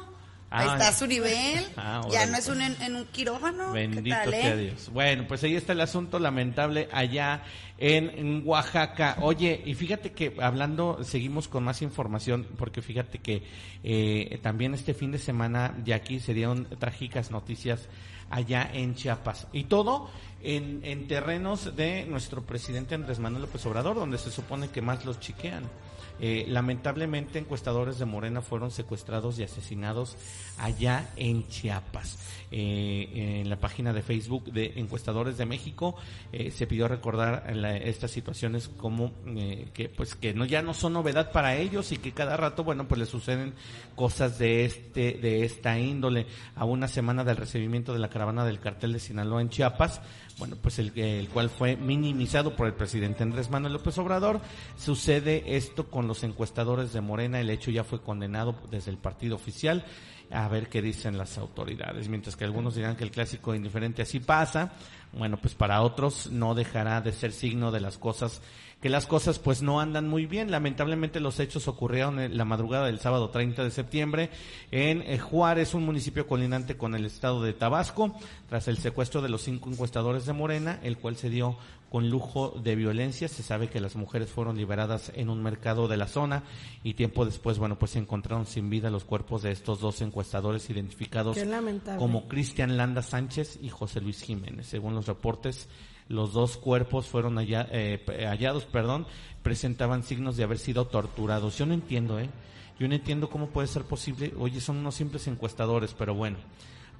[0.51, 1.65] Ahí Ah, está su nivel.
[1.77, 2.55] Ah, ya no es pues.
[2.57, 3.73] un en, en un quirófano.
[3.73, 4.57] ¿Qué Bendito tal, sea eh?
[4.57, 4.89] Dios.
[4.93, 7.43] Bueno, pues ahí está el asunto lamentable allá
[7.77, 9.17] en, en Oaxaca.
[9.21, 13.41] Oye, y fíjate que hablando, seguimos con más información, porque fíjate que
[13.83, 17.87] eh, también este fin de semana, de aquí se dieron trágicas noticias
[18.29, 19.47] allá en Chiapas.
[19.53, 20.09] Y todo
[20.43, 25.03] en, en terrenos de nuestro presidente Andrés Manuel López Obrador, donde se supone que más
[25.05, 25.63] los chiquean.
[26.23, 30.15] Eh, lamentablemente, encuestadores de Morena fueron secuestrados y asesinados
[30.59, 32.19] allá en Chiapas.
[32.51, 35.95] Eh, en la página de Facebook de Encuestadores de México
[36.31, 37.49] eh, se pidió recordar
[37.83, 39.13] estas situaciones como
[39.73, 42.89] que pues que no ya no son novedad para ellos y que cada rato bueno
[42.89, 43.53] pues les suceden
[43.95, 46.27] cosas de este de esta índole.
[46.55, 50.01] A una semana del recibimiento de la caravana del cartel de Sinaloa en Chiapas,
[50.37, 54.41] bueno, pues el, el cual fue minimizado por el presidente Andrés Manuel López Obrador.
[54.77, 59.35] Sucede esto con los encuestadores de Morena, el hecho ya fue condenado desde el partido
[59.35, 59.85] oficial.
[60.31, 62.07] A ver qué dicen las autoridades.
[62.07, 64.71] Mientras que algunos dirán que el clásico indiferente así pasa,
[65.13, 68.41] bueno, pues para otros no dejará de ser signo de las cosas,
[68.81, 70.49] que las cosas pues no andan muy bien.
[70.49, 74.29] Lamentablemente los hechos ocurrieron en la madrugada del sábado 30 de septiembre
[74.71, 78.15] en eh, Juárez, un municipio colindante con el estado de Tabasco,
[78.47, 81.57] tras el secuestro de los cinco encuestadores de Morena, el cual se dio
[81.91, 83.27] con lujo de violencia.
[83.27, 86.43] Se sabe que las mujeres fueron liberadas en un mercado de la zona
[86.83, 90.69] y tiempo después, bueno, pues se encontraron sin vida los cuerpos de estos dos encuestadores
[90.69, 91.35] identificados
[91.99, 94.65] como Cristian Landa Sánchez y José Luis Jiménez.
[94.67, 95.67] Según los reportes,
[96.07, 99.05] los dos cuerpos fueron halla- eh, p- hallados, perdón,
[99.43, 101.57] presentaban signos de haber sido torturados.
[101.57, 102.29] Yo no entiendo, ¿eh?
[102.79, 104.33] Yo no entiendo cómo puede ser posible.
[104.39, 106.37] Oye, son unos simples encuestadores, pero bueno.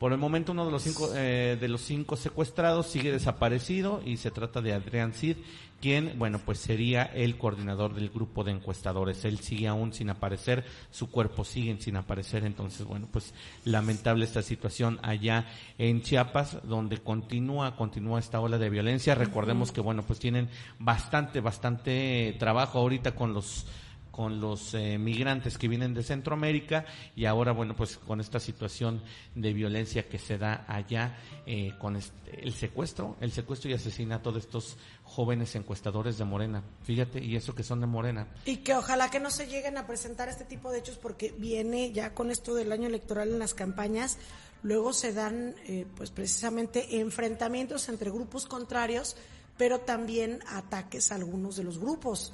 [0.02, 4.18] Por el momento uno de los cinco eh, de los cinco secuestrados sigue desaparecido y
[4.18, 5.38] se trata de Adrián Cid,
[5.80, 9.24] quien, bueno, pues sería el coordinador del grupo de encuestadores.
[9.26, 14.42] Él sigue aún sin aparecer, su cuerpo sigue sin aparecer, entonces, bueno, pues lamentable esta
[14.42, 15.46] situación allá
[15.78, 19.14] en Chiapas, donde continúa, continúa esta ola de violencia.
[19.14, 20.50] Recordemos que, bueno, pues tienen
[20.80, 23.68] bastante, bastante trabajo ahorita con los
[24.12, 26.86] con los eh, migrantes que vienen de Centroamérica
[27.16, 29.02] y ahora, bueno, pues con esta situación
[29.36, 34.32] de violencia que se da allá, eh, con este- el secuestro, el secuestro y asesinato
[34.32, 36.64] de estos jóvenes encuestadores de Morena.
[36.84, 38.28] Fíjate, y eso que son de Morena.
[38.46, 41.92] Y que ojalá que no se lleguen a presentar este tipo de hechos porque viene
[41.94, 44.18] ya con esto del año electoral en las campañas,
[44.64, 49.16] luego se dan eh, pues precisamente enfrentamientos entre grupos contrarios,
[49.58, 52.34] pero también ataques a algunos de los grupos.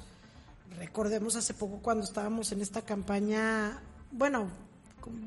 [0.78, 3.80] Recordemos hace poco cuando estábamos en esta campaña,
[4.12, 4.48] bueno,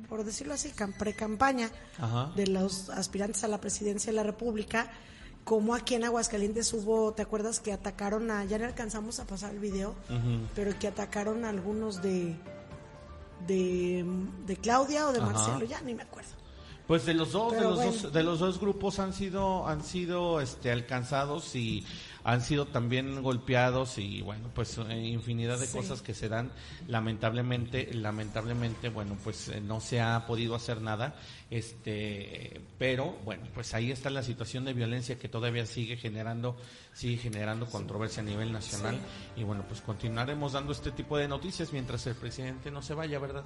[0.07, 1.69] por decirlo así, cam- pre-campaña
[2.35, 4.91] de los aspirantes a la presidencia de la República,
[5.43, 9.51] como aquí en Aguascalientes hubo, ¿te acuerdas que atacaron a, ya no alcanzamos a pasar
[9.53, 9.95] el video,
[10.55, 12.35] pero que atacaron a algunos de,
[13.47, 14.05] de,
[14.45, 15.31] de Claudia o de Ajá.
[15.31, 16.29] Marcelo, ya ni me acuerdo.
[16.87, 17.91] Pues de los dos, de los bueno.
[17.91, 21.85] dos, de los dos grupos han sido, han sido, este, alcanzados y
[22.23, 25.77] han sido también golpeados y bueno, pues eh, infinidad de Sí.
[25.77, 26.51] cosas que se dan.
[26.87, 31.15] Lamentablemente, lamentablemente, bueno, pues eh, no se ha podido hacer nada,
[31.51, 36.55] este, pero bueno, pues ahí está la situación de violencia que todavía sigue generando,
[36.93, 38.97] sigue generando controversia a nivel nacional
[39.35, 43.19] y bueno, pues continuaremos dando este tipo de noticias mientras el presidente no se vaya,
[43.19, 43.43] ¿verdad?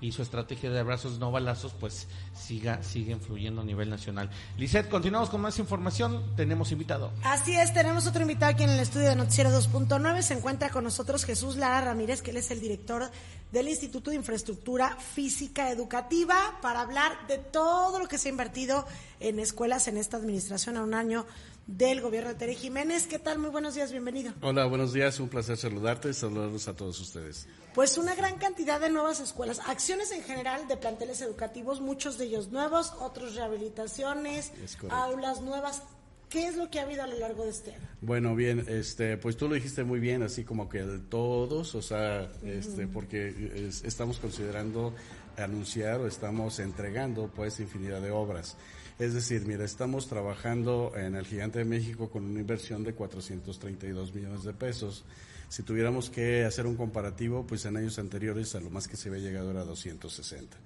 [0.00, 4.30] Y su estrategia de abrazos no balazos, pues siga, sigue influyendo a nivel nacional.
[4.56, 6.36] Lisette, continuamos con más información.
[6.36, 7.12] Tenemos invitado.
[7.24, 10.22] Así es, tenemos otro invitado aquí en el estudio de Noticiero 2.9.
[10.22, 13.10] Se encuentra con nosotros Jesús Lara Ramírez, que él es el director
[13.52, 18.86] del Instituto de Infraestructura Física Educativa, para hablar de todo lo que se ha invertido
[19.20, 21.26] en escuelas en esta administración a un año
[21.66, 23.06] del gobierno de Tere Jiménez.
[23.06, 23.38] ¿Qué tal?
[23.38, 24.32] Muy buenos días, bienvenido.
[24.40, 27.46] Hola, buenos días, un placer saludarte y saludarlos a todos ustedes.
[27.74, 32.24] Pues una gran cantidad de nuevas escuelas, acciones en general de planteles educativos, muchos de
[32.24, 34.52] ellos nuevos, otros rehabilitaciones,
[34.90, 35.82] aulas nuevas.
[36.30, 37.88] ¿Qué es lo que ha habido a lo largo de este año?
[38.02, 41.80] Bueno, bien, este, pues tú lo dijiste muy bien, así como que de todos, o
[41.82, 44.94] sea, este, porque es- estamos considerando
[45.36, 48.56] anunciar o estamos entregando pues infinidad de obras.
[48.98, 54.12] Es decir, mira, estamos trabajando en el Gigante de México con una inversión de 432
[54.12, 55.04] millones de pesos.
[55.48, 59.08] Si tuviéramos que hacer un comparativo, pues en años anteriores a lo más que se
[59.08, 60.56] había llegado era 260.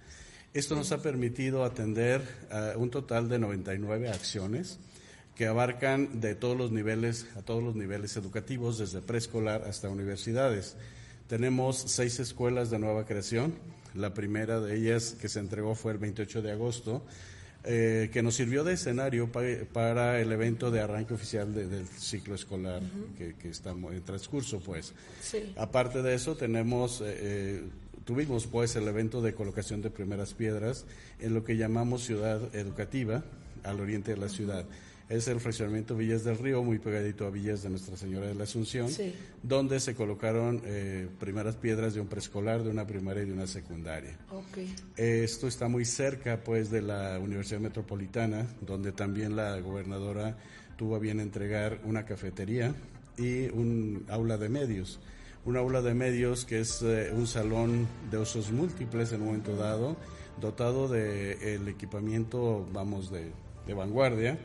[0.55, 4.79] Esto nos ha permitido atender a un total de 99 acciones
[5.37, 10.77] que abarcan de todos los niveles, a todos los niveles educativos, desde preescolar hasta universidades.
[11.27, 13.55] Tenemos seis escuelas de nueva creación.
[13.95, 17.03] La primera de ellas que se entregó fue el 28 de agosto,
[17.65, 22.83] eh, que nos sirvió de escenario para el evento de arranque oficial del ciclo escolar
[23.17, 24.93] que, que, está en transcurso, pues.
[25.57, 27.63] Aparte de eso, tenemos, eh, eh,
[28.05, 30.85] tuvimos pues el evento de colocación de primeras piedras
[31.21, 33.23] en lo que llamamos ciudad educativa
[33.63, 34.67] al oriente de la ciudad
[35.13, 38.45] es el fraccionamiento Villas del Río, muy pegadito a Villas de Nuestra Señora de la
[38.45, 38.89] Asunción,
[39.43, 43.47] donde se colocaron eh, primeras piedras de un preescolar, de una primaria y de una
[43.47, 44.17] secundaria.
[44.97, 50.39] esto está muy cerca, pues, de la Universidad Metropolitana, donde también la gobernadora
[50.77, 52.75] tuvo a bien entregar una cafetería
[53.19, 54.99] y un aula de medios.
[55.45, 59.57] Un aula de medios que es eh, un salón de usos múltiples en un momento
[59.57, 59.97] dado,
[60.41, 63.31] dotado de el equipamiento, vamos, de,
[63.67, 64.39] de vanguardia,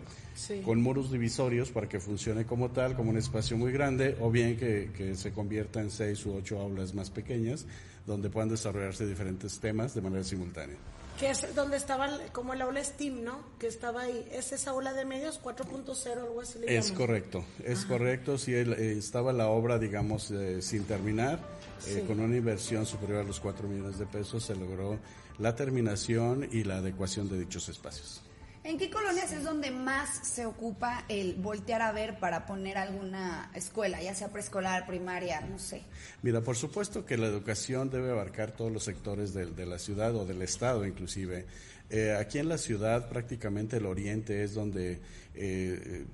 [0.64, 4.57] con muros divisorios para que funcione como tal, como un espacio muy grande, o bien
[4.57, 7.65] que, se convierta en seis u ocho aulas más pequeñas,
[8.05, 10.77] donde puedan desarrollarse diferentes temas de manera simultánea.
[11.19, 13.39] Que es donde estaba como el aula STEAM, ¿no?
[13.57, 14.27] Que estaba ahí.
[14.31, 18.38] ¿Es esa aula de medios 4.0, algo así le Es correcto, es correcto.
[18.38, 21.39] Sí, eh, estaba la obra, digamos, eh, sin terminar,
[21.88, 24.99] eh, con una inversión superior a los 4 millones de pesos, se logró
[25.39, 28.22] la terminación y la adecuación de dichos espacios.
[28.68, 33.49] ¿En qué colonias es donde más se ocupa el voltear a ver para poner alguna
[33.56, 35.84] escuela, ya sea preescolar, primaria, no sé?
[36.22, 40.26] Mira, por supuesto que la educación debe abarcar todos los sectores de, la ciudad o
[40.26, 41.45] del estado inclusive.
[41.89, 44.99] Eh, aquí en la ciudad prácticamente el oriente es donde...
[45.34, 46.06] Eh,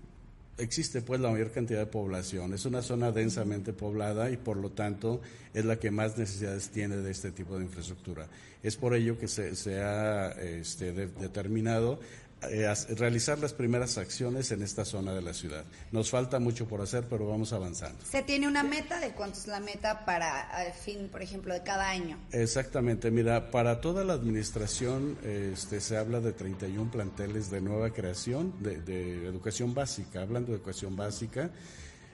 [0.58, 2.54] existe pues la mayor cantidad de población.
[2.54, 5.22] Es una zona densamente poblada y por lo tanto
[5.54, 8.28] es la que más necesidades tiene de este tipo de infraestructura.
[8.62, 12.00] Es por ello que se, ha este, determinado
[12.50, 15.66] eh, realizar las primeras acciones en esta zona de la ciudad.
[15.92, 18.04] Nos falta mucho por hacer, pero vamos avanzando.
[18.06, 21.64] ¿Se tiene una meta de cuánto es la meta para el fin, por ejemplo, de
[21.64, 22.18] cada año?
[22.32, 28.54] Exactamente, mira, para toda la administración este, se habla de 31 planteles de nueva creación
[28.62, 31.52] de, de educación básica, hablando de educación básica,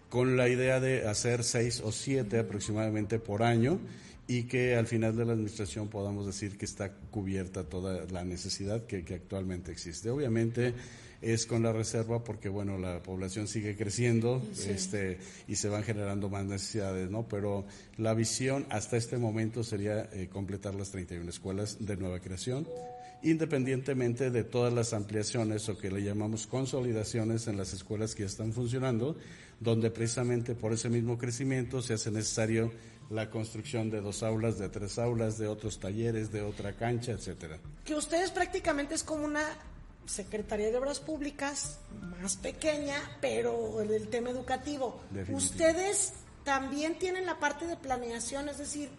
[0.09, 3.79] con la idea de hacer seis o siete aproximadamente por año
[4.29, 8.85] y que al final de la administración podamos decir que está cubierta toda la necesidad
[8.85, 10.11] que, actualmente existe.
[10.11, 10.75] Obviamente
[11.19, 16.29] es con la reserva porque bueno la población sigue creciendo este y se van generando
[16.29, 17.65] más necesidades no pero
[17.97, 22.65] la visión hasta este momento sería eh, completar las 31 escuelas de nueva creación
[23.21, 28.27] independientemente de todas las ampliaciones o que le llamamos consolidaciones en las escuelas que ya
[28.27, 29.17] están funcionando
[29.59, 32.71] donde precisamente por ese mismo crecimiento se hace necesario
[33.09, 37.59] la construcción de dos aulas, de tres aulas, de otros talleres, de otra cancha, etcétera.
[37.85, 39.43] Que ustedes prácticamente es como una
[40.05, 41.79] Secretaría de Obras Públicas
[42.19, 45.01] más pequeña, pero el tema educativo.
[45.31, 46.13] Ustedes
[46.43, 48.89] también tienen la parte de planeación, es decir,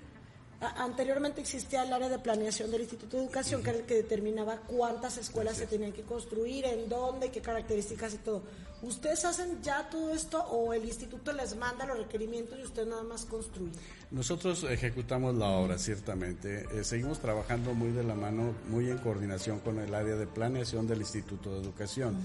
[0.60, 4.58] anteriormente existía el área de planeación del Instituto de Educación, que era el que determinaba
[4.58, 8.42] cuántas escuelas se tenían que construir, en dónde, qué características y todo.
[8.82, 13.02] ¿Ustedes hacen ya todo esto o el instituto les manda los requerimientos y usted nada
[13.02, 13.72] más construye?
[14.10, 16.64] Nosotros ejecutamos la obra, ciertamente.
[16.72, 20.86] Eh, seguimos trabajando muy de la mano, muy en coordinación con el área de planeación
[20.86, 22.16] del Instituto de Educación.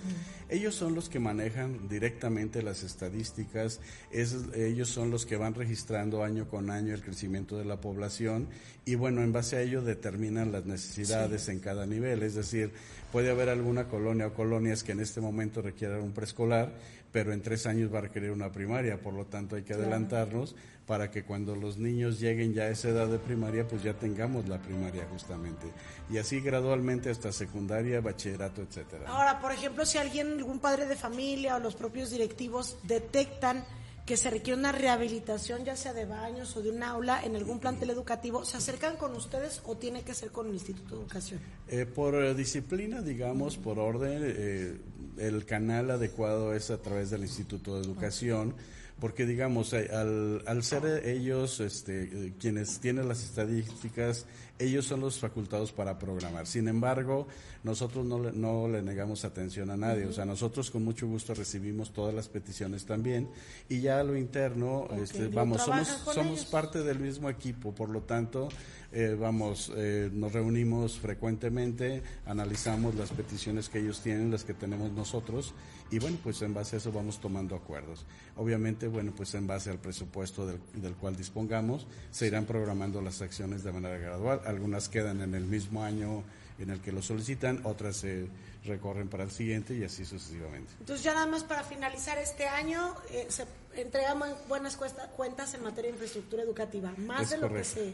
[0.49, 6.47] Ellos son los que manejan directamente las estadísticas, ellos son los que van registrando año
[6.47, 8.47] con año el crecimiento de la población
[8.85, 12.21] y bueno, en base a ello determinan las necesidades en cada nivel.
[12.23, 12.71] Es decir,
[13.15, 16.73] puede haber alguna colonia o colonias que en este momento requieran un preescolar,
[17.13, 20.53] pero en tres años va a requerir una primaria, por lo tanto hay que adelantarnos
[20.85, 24.49] para que cuando los niños lleguen ya a esa edad de primaria, pues ya tengamos
[24.49, 25.65] la primaria justamente.
[26.09, 29.05] Y así gradualmente hasta secundaria, bachillerato, etcétera.
[29.07, 33.63] Ahora, por ejemplo, si alguien, algún padre de familia o los propios directivos detectan
[34.05, 37.59] que se requiere una rehabilitación, ya sea de baños o de un aula en algún
[37.59, 41.39] plantel educativo, ¿se acercan con ustedes o tiene que ser con el Instituto de Educación?
[41.67, 44.77] Eh, por eh, disciplina, digamos, por orden, eh,
[45.17, 48.53] el canal adecuado es a través del Instituto de Educación
[48.99, 54.25] porque digamos, eh, al, al ser ellos este, eh, quienes tienen las estadísticas,
[54.57, 56.47] ellos son los facultados para programar.
[56.47, 57.27] Sin embargo,
[57.63, 61.33] nosotros no le, no le negamos atención a nadie, o sea, nosotros con mucho gusto
[61.33, 63.29] recibimos todas las peticiones también
[63.67, 68.03] y ya a lo interno, este, vamos, somos, somos parte del mismo equipo, por lo
[68.03, 68.47] tanto,
[68.95, 74.91] eh, vamos, eh, nos reunimos frecuentemente, analizamos las peticiones que ellos tienen, las que tenemos
[74.91, 75.53] nosotros,
[75.91, 78.05] y bueno, pues en base a eso vamos tomando acuerdos.
[78.37, 83.21] Obviamente, bueno, pues en base al presupuesto del, del cual dispongamos, se irán programando las
[83.21, 84.41] acciones de manera gradual.
[84.45, 86.23] Algunas quedan en el mismo año
[86.57, 88.27] en el que lo solicitan, otras se
[88.63, 90.71] recorren para el siguiente y así sucesivamente.
[90.79, 93.45] Entonces ya nada más para finalizar este año, eh, se
[93.75, 97.93] entregamos buenas cuesta- cuentas en materia de infraestructura educativa, más Es de lo que se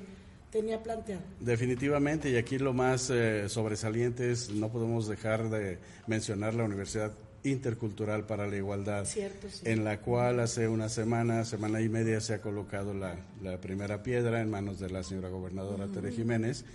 [0.51, 1.21] tenía planteado.
[1.39, 7.13] Definitivamente, y aquí lo más eh, sobresaliente es, no podemos dejar de mencionar la Universidad
[7.43, 9.61] Intercultural para la Igualdad, Cierto, sí.
[9.65, 14.03] en la cual hace una semana, semana y media se ha colocado la, la primera
[14.03, 15.91] piedra en manos de la señora gobernadora Mm.
[15.91, 16.65] Tere Jiménez,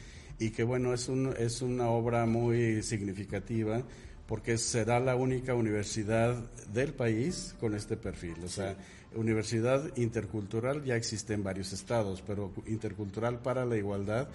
[0.40, 3.82] y que bueno, es, un, es una obra muy significativa
[4.26, 6.34] porque será la única universidad
[6.72, 8.34] del país con este perfil.
[8.44, 8.76] O sea,
[9.16, 14.28] universidad intercultural ya existe en varios estados, pero intercultural para la igualdad,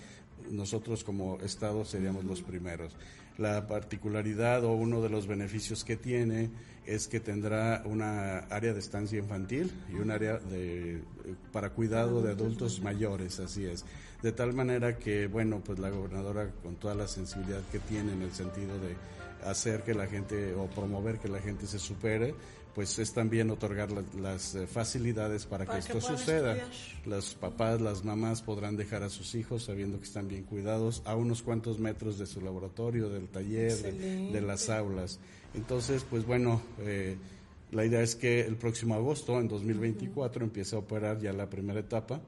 [0.50, 2.96] nosotros como estado seríamos los primeros.
[3.38, 6.50] La particularidad o uno de los beneficios que tiene
[6.86, 11.02] es que tendrá una área de estancia infantil y un área de,
[11.52, 13.86] para cuidado de adultos mayores, así es.
[14.22, 18.22] De tal manera que, bueno, pues la gobernadora con toda la sensibilidad que tiene en
[18.22, 18.96] el sentido de
[19.46, 22.36] hacer que la gente o promover que la gente se supere,
[22.74, 26.56] pues es también otorgar la- las eh, facilidades para, Para que que esto suceda.
[26.56, 27.06] estudiar.
[27.06, 31.16] Los papás, las mamás podrán dejar a sus hijos sabiendo que están bien cuidados a
[31.16, 35.20] unos cuantos metros de su laboratorio, del taller, de, las aulas.
[35.54, 37.18] Entonces, pues bueno, eh,
[37.72, 41.80] la idea es que el próximo agosto, en 2024, empiece a operar ya la primera
[41.80, 42.22] etapa.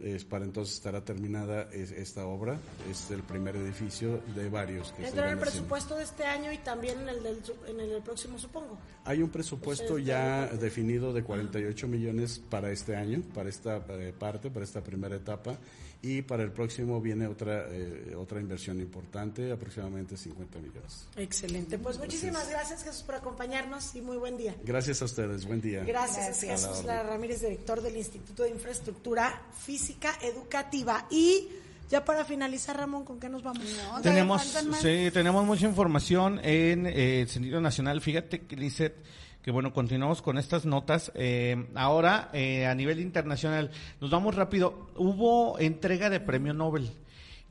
[0.00, 2.58] Es para entonces estará terminada es- esta obra.
[2.90, 5.68] Es el primer edificio de varios que se Entra en el irán haciendo.
[5.68, 8.78] presupuesto de este año y también en el del, en el del próximo, supongo.
[9.04, 14.14] Hay un presupuesto ya tienen- definido de 48 millones para este año, para esta eh,
[14.18, 15.58] parte, para esta primera etapa,
[16.02, 21.06] y para el próximo viene otra eh, otra inversión importante, aproximadamente 50 millones.
[21.16, 21.78] Excelente.
[21.78, 24.54] Pues muchísimas gracias, Jesús, por acompañarnos y muy buen día.
[24.64, 25.84] Gracias a ustedes, buen día.
[25.84, 26.84] Gracias, la Jesús.
[26.84, 31.06] Lara Ramírez, director del Instituto de Infraestructura Física Educativa.
[31.10, 31.48] Y
[31.90, 33.64] ya para finalizar, Ramón, ¿con qué nos vamos?
[34.02, 34.42] Tenemos,
[34.80, 38.00] sí, tenemos mucha información en eh, el sentido nacional.
[38.00, 38.94] Fíjate que dice
[39.42, 41.12] que bueno, continuamos con estas notas.
[41.14, 44.90] Eh, ahora, eh, a nivel internacional, nos vamos rápido.
[44.96, 46.90] Hubo entrega de premio Nobel.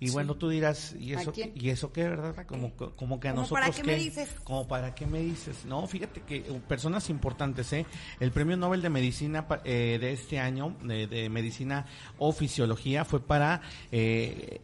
[0.02, 0.14] Y Sí.
[0.14, 1.34] bueno, tú dirás, ¿y ¿A eso?
[1.36, 2.45] ¿y eso qué, verdad?
[2.48, 4.30] Como, como que a ¿Cómo nosotros para qué me dices?
[4.45, 5.66] Como para qué me dices.
[5.66, 7.86] No, fíjate que uh, personas importantes, ¿eh?
[8.22, 11.86] El premio Nobel de Medicina eh, de este año, de, de Medicina
[12.18, 13.61] o Fisiología, fue para
[13.91, 14.61] eh,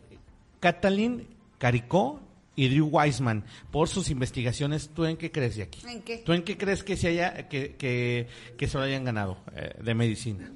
[0.61, 1.27] Katalin
[1.57, 2.21] Caricó
[2.55, 4.89] y Drew Weissman por sus investigaciones.
[4.93, 5.81] ¿Tú en qué crees, Jackie?
[5.87, 6.17] ¿En qué?
[6.19, 8.27] ¿Tú en qué crees que se haya que, que,
[8.57, 10.51] que se lo hayan ganado eh, de medicina?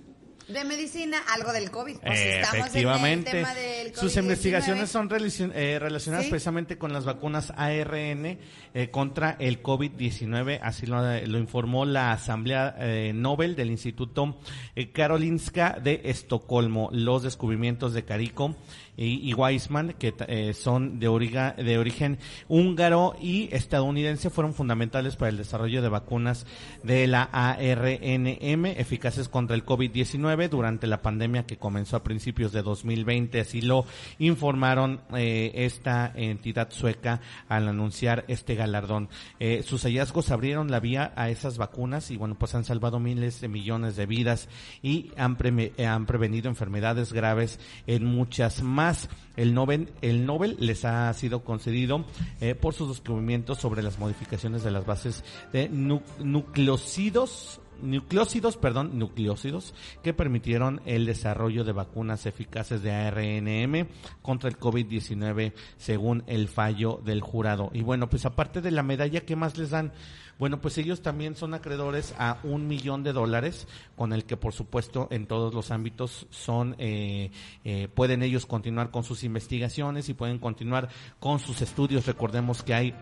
[0.47, 1.97] De medicina, algo del COVID.
[1.99, 3.30] Pues estamos Efectivamente.
[3.30, 4.19] en el tema del Sus COVID-19.
[4.23, 6.31] investigaciones son relacion- eh, relacionadas Sí.
[6.31, 8.39] precisamente con las vacunas ARN
[8.73, 14.39] eh, contra el COVID-19, así lo, lo informó la Asamblea eh, Nobel del Instituto
[14.76, 16.89] eh, Karolinska de Estocolmo.
[16.93, 18.55] Los descubrimientos de Carico
[18.99, 22.17] y, y Weissman, que eh, son de, origa- de origen
[22.49, 26.45] húngaro y estadounidense, fueron fundamentales para el desarrollo de vacunas
[26.84, 32.61] de la ARNM eficaces contra el COVID-19 durante la pandemia que comenzó a principios de
[32.61, 33.39] 2020.
[33.39, 33.85] Así lo
[34.19, 39.09] informaron eh, esta entidad sueca al anunciar este galardón.
[39.39, 43.39] Eh, sus hallazgos abrieron la vía a esas vacunas y bueno, pues han salvado miles
[43.41, 44.49] de millones de vidas
[44.81, 48.88] y han, eh, han prevenido enfermedades graves en muchas más.
[49.35, 52.05] El Nobel, el Nobel les ha sido concedido
[52.41, 58.97] eh, por sus descubrimientos sobre las modificaciones de las bases de nu- nucleócidos nucleócidos, perdón,
[58.97, 59.73] nucleócidos
[60.03, 63.88] que permitieron el desarrollo de vacunas eficaces de ARNM
[64.22, 67.69] contra el COVID-19 según el fallo del jurado.
[67.73, 69.91] Y bueno, pues aparte de la medalla, ¿qué más les dan?
[70.39, 74.53] Bueno, pues ellos también son acreedores a un millón de dólares, con el que por
[74.53, 77.31] supuesto en todos los ámbitos son, eh,
[77.65, 80.88] eh, pueden ellos continuar con sus investigaciones y pueden continuar
[81.19, 82.06] con sus estudios.
[82.06, 82.95] Recordemos que hay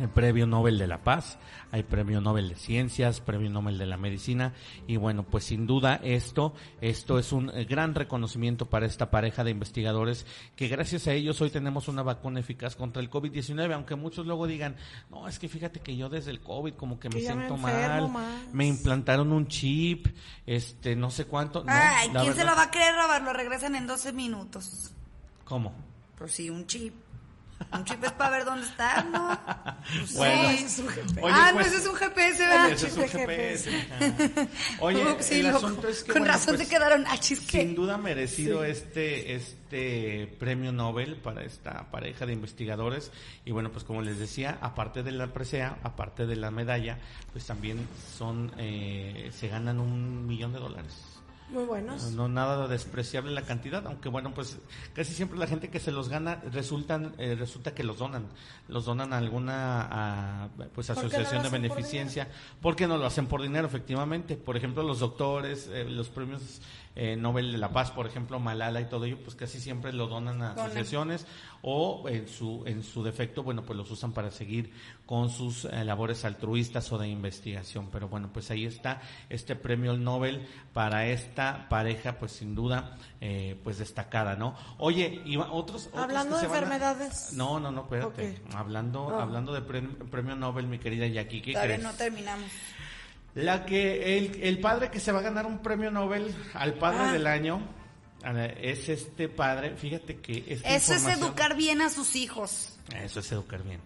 [0.00, 1.38] el Premio Nobel de la Paz,
[1.70, 4.52] hay Premio Nobel de Ciencias, Premio Nobel de la Medicina
[4.86, 9.44] y bueno, pues sin duda esto esto es un eh, gran reconocimiento para esta pareja
[9.44, 13.94] de investigadores que gracias a ellos hoy tenemos una vacuna eficaz contra el COVID-19, aunque
[13.94, 14.76] muchos luego digan,
[15.10, 17.42] "No, es que fíjate que yo desde el COVID como que me Que ya me
[17.46, 18.52] siento mal, más".
[18.52, 20.06] me implantaron un chip,
[20.46, 23.22] este no sé cuánto." No, Ay, ¿quién se lo va a querer robar?
[23.22, 24.92] Lo regresan en 12 minutos.
[25.44, 25.72] ¿Cómo?
[26.16, 26.94] Pues sí, un chip.
[27.72, 29.38] Un chip es para ver dónde está, ¿no?
[29.90, 30.48] Pues Bueno.
[30.50, 30.54] sí.
[30.54, 31.20] Ese es un GPS.
[31.22, 32.70] Oye, ah, pues- no, ese es un GPS, ¿verdad?
[32.70, 33.70] Ese es un GPS.
[34.80, 35.56] Oye, Ups, sí, el loco.
[35.66, 37.60] asunto es que Con bueno, razón pues, te quedaron ah, chisque.
[37.62, 38.70] Sin duda merecido Sí.
[38.70, 43.10] este este premio Nobel para esta pareja de investigadores
[43.44, 46.98] y bueno pues como les decía aparte de la presea aparte de la medalla
[47.32, 47.86] pues también
[48.18, 50.94] son eh, se ganan un millón de dólares
[51.50, 52.12] Muy buenos.
[52.12, 54.58] No nada despreciable la cantidad, aunque bueno, pues
[54.94, 58.26] casi siempre la gente que se los gana resultan eh, resulta que los donan,
[58.68, 62.28] los donan a alguna a, pues ¿Por qué no asociación de por beneficencia,
[62.62, 64.36] porque no lo hacen por dinero efectivamente.
[64.36, 66.60] Por ejemplo, los doctores, eh, los premios
[66.96, 70.06] eh, Nobel de la Paz, por ejemplo, Malala y todo ello, pues casi siempre lo
[70.08, 71.26] donan a asociaciones
[71.62, 74.72] o en su en su defecto, bueno, pues los usan para seguir
[75.06, 77.88] con sus eh, labores altruistas o de investigación.
[77.92, 83.58] Pero bueno, pues ahí está este premio Nobel para esta pareja, pues sin duda, eh,
[83.62, 84.56] pues destacada, ¿no?
[84.78, 87.32] Oye, y otros, otros Hablando que de se van a- enfermedades.
[87.34, 88.40] No, no, no, espérate.
[88.54, 91.88] Hablando, hablando de pre- premio Nobel, mi querida Jackie, ¿qué Todavía crees?
[91.90, 92.50] no terminamos.
[93.34, 96.98] La que el, el padre que se va a ganar un premio Nobel al padre
[97.00, 97.12] Ah.
[97.12, 97.60] del año
[98.60, 99.76] es este padre.
[99.76, 102.76] Fíjate que Eso es educar bien a sus hijos.
[102.94, 103.80] Eso es educar bien.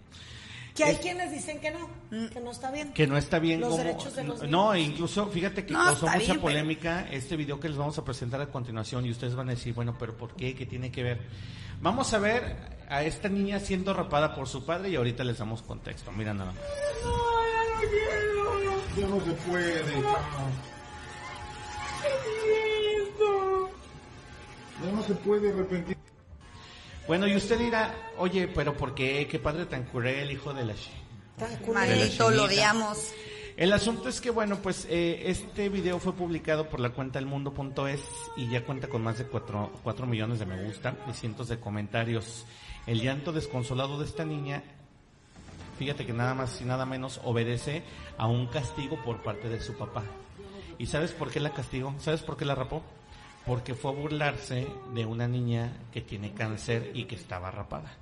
[0.75, 1.89] Que hay Es- quienes dicen que no,
[2.29, 2.91] que no está bien.
[2.91, 4.89] Que no está bien Los como- derechos de los No, niños.
[4.89, 8.03] incluso fíjate que No, causó mucha bien, pero- polémica este video que les vamos a
[8.03, 10.53] presentar a continuación y ustedes van a decir, bueno, pero ¿por qué?
[10.53, 11.21] ¿Qué tiene que ver?
[11.79, 12.57] Vamos a ver
[12.89, 16.11] a esta niña siendo rapada por su padre y ahorita les damos contexto.
[16.11, 16.61] Mira nada más.
[18.97, 19.83] Ya no se puede.
[24.83, 25.97] Ya no se puede arrepentir.
[27.07, 29.27] Bueno, y usted dirá, oye, pero ¿por qué?
[29.29, 30.73] ¿Qué padre tan cruel, hijo de la...
[31.71, 33.13] Maldito, la lo odiamos.
[33.57, 38.01] El asunto es que, bueno, pues eh, este video fue publicado por la cuenta elmundo.es
[38.35, 42.45] y ya cuenta con más de 4, millones de me gusta y cientos de comentarios.
[42.85, 44.63] El llanto desconsolado de esta niña,
[45.77, 47.83] fíjate que nada más y nada menos obedece
[48.17, 50.03] a un castigo por parte de su papá.
[50.77, 51.93] ¿Y sabes por qué la castigó?
[51.99, 52.83] ¿Sabes por qué la rapó?
[53.45, 57.93] Porque fue a burlarse de una niña que tiene cáncer y que estaba rapada.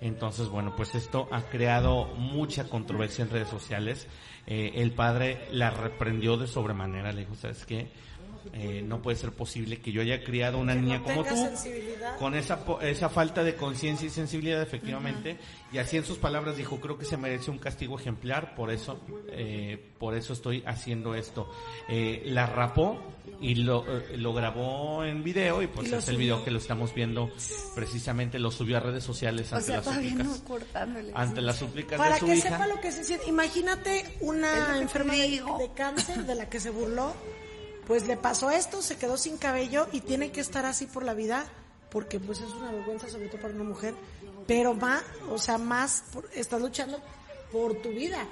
[0.00, 4.08] Entonces, bueno, pues esto ha creado mucha controversia en redes sociales.
[4.46, 7.88] Eh, el padre la reprendió de sobremanera, le dijo, ¿sabes qué?
[8.54, 11.34] Eh, no puede ser posible que yo haya criado una Que no niña como tú,
[11.36, 12.16] sensibilidad.
[12.18, 15.38] con esa, po- esa falta de conciencia y sensibilidad, efectivamente.
[15.72, 19.00] Y así en sus palabras dijo, creo que se merece un castigo ejemplar, por eso,
[19.30, 21.50] eh, por eso estoy haciendo esto.
[21.88, 23.00] Eh, la rapó
[23.40, 26.58] y lo, eh, lo grabó en video y pues Y es el video que lo
[26.58, 27.30] estamos viendo
[27.74, 30.26] precisamente, lo subió a redes sociales O ante sea, las súplicas.
[30.26, 31.08] no.
[31.14, 32.48] Ante las súplicas Para de su que hija.
[32.50, 33.28] sepa lo que se siente.
[33.28, 37.14] Imagínate una enferma de, de cáncer de la que se burló.
[37.86, 41.14] Pues le pasó esto, se quedó sin cabello y tiene que estar así por la
[41.14, 41.44] vida
[41.90, 43.94] porque pues es una vergüenza sobre todo para una mujer.
[44.46, 46.98] Pero más, o sea, más, por- estás luchando
[47.52, 48.26] por tu vida.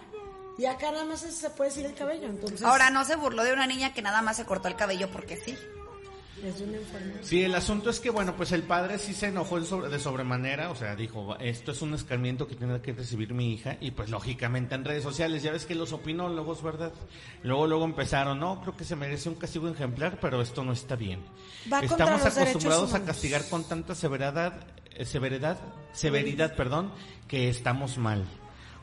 [0.59, 2.27] Y acá nada más se puede decir el cabello.
[2.27, 5.11] Entonces, Ahora no se burló de una niña que nada más se cortó el cabello
[5.11, 5.57] porque sí.
[6.45, 7.21] Es una enfermedad.
[7.23, 10.75] Sí, el asunto es que, bueno, pues el padre sí se enojó de sobremanera, o
[10.75, 14.75] sea, dijo, esto es un escarmiento que tiene que recibir mi hija, y pues lógicamente
[14.75, 16.93] en redes sociales, ya ves que los opinólogos, ¿verdad?
[17.43, 20.97] Luego, luego empezaron, no, creo que se merece un castigo ejemplar, pero esto no está
[20.97, 21.21] bien.
[21.73, 24.55] Va Estamos acostumbrados a castigar con tanta severidad,
[24.95, 25.59] eh, severidad,
[25.93, 26.93] severidad, perdón,
[27.29, 28.25] que estamos mal.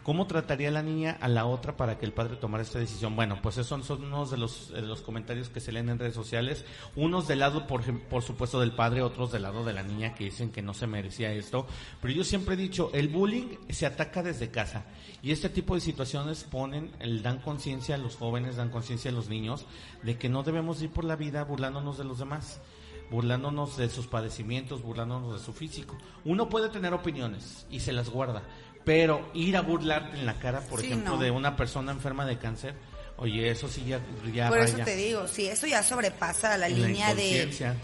[0.08, 3.18] ¿Cómo trataría la niña a la otra para que el padre tomara esta decisión?
[3.18, 6.14] Bueno, pues esos son unos de los, de los comentarios que se leen en redes
[6.14, 6.64] sociales.
[6.96, 10.24] Unos del lado, por, por supuesto, del padre, otros del lado de la niña que
[10.24, 11.68] dicen que no se merecía esto.
[12.02, 14.86] Pero yo siempre he dicho, el bullying se ataca desde casa.
[15.22, 19.28] Y este tipo de situaciones ponen, dan conciencia a los jóvenes, dan conciencia a los
[19.28, 19.66] niños
[20.04, 22.62] de que no debemos ir por la vida burlándonos de los demás
[23.10, 25.98] burlándonos de sus padecimientos, burlándonos de su físico.
[26.26, 28.44] Uno puede tener opiniones y se las guarda,
[28.88, 31.22] pero ir a burlarte en la cara, por Sí, ejemplo, no.
[31.22, 32.74] de una persona enferma de cáncer,
[33.18, 34.00] oye, eso sí ya,
[34.34, 37.76] ya Por eso te digo, sí, eso ya sobrepasa la en la línea de,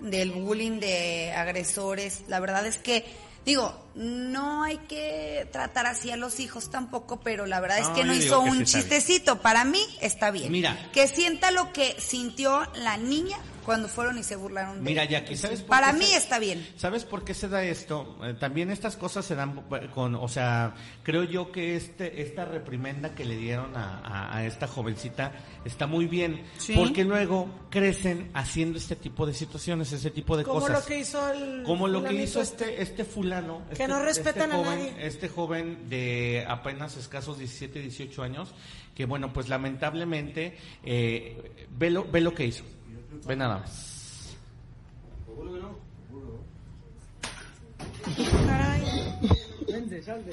[0.00, 2.24] del bullying de agresores.
[2.26, 3.04] La verdad es que,
[3.46, 8.04] digo, no hay que tratar así a los hijos tampoco, pero la verdad es que
[8.04, 8.84] no hizo que un sí está bien.
[8.88, 9.40] chistecito.
[9.42, 10.52] Para mí está bien.
[10.52, 10.76] Mira.
[10.92, 15.04] Que sienta lo que sintió la niña cuando fueron y se burlaron de Mira.
[15.04, 16.66] Jackie, ¿sabes por Para qué mí se- está bien.
[16.76, 18.16] ¿Sabes por qué se da esto?
[18.22, 19.62] Eh, también estas cosas se dan
[19.94, 20.72] con, o sea,
[21.02, 25.32] creo yo que este, esta reprimenda que le dieron a, a- a esta jovencita
[25.66, 26.72] está muy bien, Sí.
[26.76, 30.80] porque luego crecen haciendo este tipo de situaciones, ese tipo de Como cosas.
[30.80, 33.62] lo que hizo el Como lo que hizo este, este fulano.
[33.76, 35.06] Que este- no respetan este a joven, nadie.
[35.06, 38.54] Este joven de apenas escasos 17, 18 años,
[38.94, 42.64] que bueno, pues lamentablemente, eh, ve, lo, ve lo que hizo.
[43.26, 44.36] Ve nada más.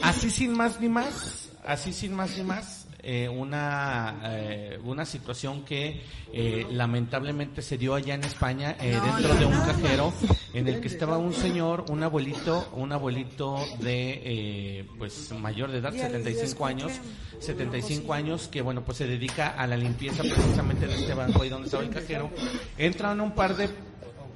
[0.02, 5.64] Así sin más ni más, así sin más ni más, eh, una, eh, una situación
[5.64, 6.02] que
[6.34, 10.12] eh, lamentablemente se dio allá en España eh, dentro de un cajero
[10.54, 15.78] en el que estaba un señor, un abuelito, un abuelito de eh, pues mayor de
[15.78, 17.46] edad, Día del 75 años, descumpleaños.
[17.46, 21.50] 75 años que bueno pues se dedica a la limpieza precisamente de este banco ahí
[21.50, 22.32] donde estaba el cajero.
[22.78, 23.70] Entran un par de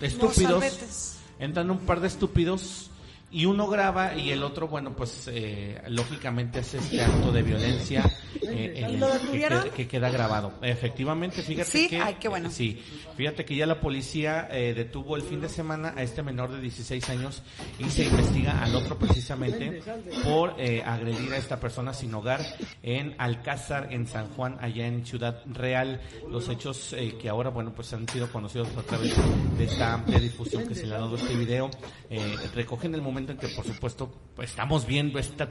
[0.02, 2.92] estúpidos, entran un par de estúpidos
[3.32, 8.04] y uno graba y el otro, bueno, pues eh, lógicamente hace este acto de violencia
[8.42, 10.54] eh, en el ¿Lo que, queda, que queda grabado.
[10.62, 12.50] Efectivamente, fíjate Sí, que ay, qué bueno.
[12.50, 12.82] sí,
[13.16, 16.60] fíjate que ya la policía eh, detuvo el fin de semana a este menor de
[16.62, 17.44] 16 años
[17.78, 19.82] y se investiga al otro precisamente
[20.24, 22.42] por eh, agredir a esta persona sin hogar
[22.82, 26.02] en Alcázar, en San Juan, allá en Ciudad Real.
[26.30, 29.14] Los hechos eh, que ahora, bueno, pues han sido conocidos a través
[29.58, 31.70] de esta amplia difusión que se le ha dado este video,
[32.10, 35.50] eh, recogen el momento en que, por supuesto, pues, estamos viendo esta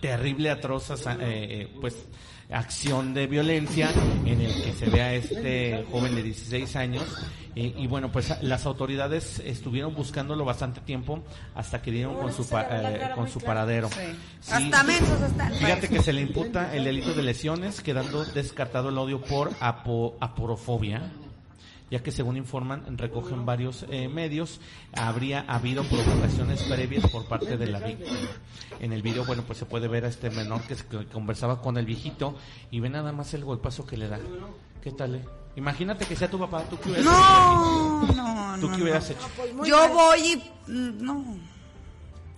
[0.00, 2.06] terrible, atroz, eh, eh, pues,
[2.50, 3.90] acción de violencia
[4.26, 7.04] en el que se ve a este joven de 16 años.
[7.54, 11.22] Eh, y bueno pues las autoridades estuvieron buscándolo bastante tiempo
[11.54, 13.90] hasta que dieron con su pa- eh, con su paradero.
[13.90, 14.50] Sí.
[14.52, 14.84] Hasta.
[15.58, 20.16] Fíjate que se le imputa el delito de lesiones, quedando descartado el odio por apo-
[20.20, 21.12] aporofobia,
[21.92, 24.60] ya que según informan, recogen varios eh, medios,
[24.94, 28.16] habría habido provocaciones previas por parte de la víctima.
[28.80, 30.74] En el video, bueno, pues se puede ver a este menor que,
[31.12, 32.34] conversaba con el viejito
[32.70, 34.18] y ve nada más el golpazo que le da.
[34.82, 35.16] ¿Qué tal?
[35.16, 35.24] eh?
[35.56, 38.14] Imagínate que sea tu papá, ¿tú qué hubieras No, hecho?
[38.14, 39.14] no, ¿Tú no, qué hubieras no.
[39.14, 39.64] hecho?
[39.66, 40.20] Yo voy
[40.66, 41.51] y mm, no.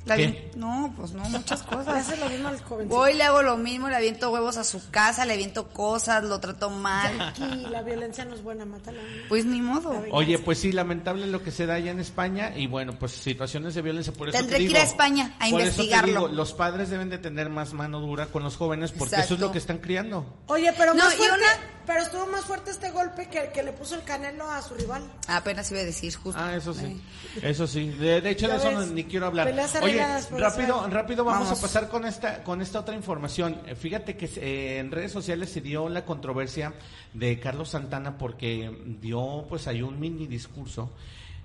[0.06, 0.24] La ¿Qué?
[0.28, 1.88] avien- No, pues no, muchas Le cosas.
[2.08, 2.94] hace lo mismo al jovencito.
[2.94, 6.40] Voy, le hago lo mismo, le aviento huevos a su casa, le aviento cosas, lo
[6.40, 7.18] trato mal.
[7.20, 9.00] Aquí la violencia no es buena, mátala.
[9.30, 10.04] Pues ni modo.
[10.12, 13.74] Oye, pues sí, lamentable lo que se da allá en España y bueno, pues situaciones
[13.74, 14.12] de violencia.
[14.12, 16.12] Por eso Tendré te que ir a España a por eso te investigarlo.
[16.12, 19.40] digo, los padres deben de tener más mano dura con los jóvenes porque eso es
[19.40, 20.26] lo que están criando.
[20.48, 23.72] Oye, pero No, más fuerte, una- pero estuvo más fuerte este golpe que, que le
[23.72, 25.02] puso el canelo a su rival.
[25.28, 26.38] Apenas iba a decir justo.
[26.42, 27.00] Ah, eso sí,
[27.42, 27.88] eso sí.
[27.88, 29.46] De, de hecho, Ya de eso ves, no- ni quiero hablar.
[29.46, 31.58] peleas Oye, rápido, rápido vamos, Vamos.
[31.58, 33.60] a pasar con esta, con esta otra información.
[33.66, 36.74] Eh, Fíjate que eh, en redes sociales se dio la controversia
[37.12, 40.90] de Carlos Santana porque dio, pues, hay un mini discurso.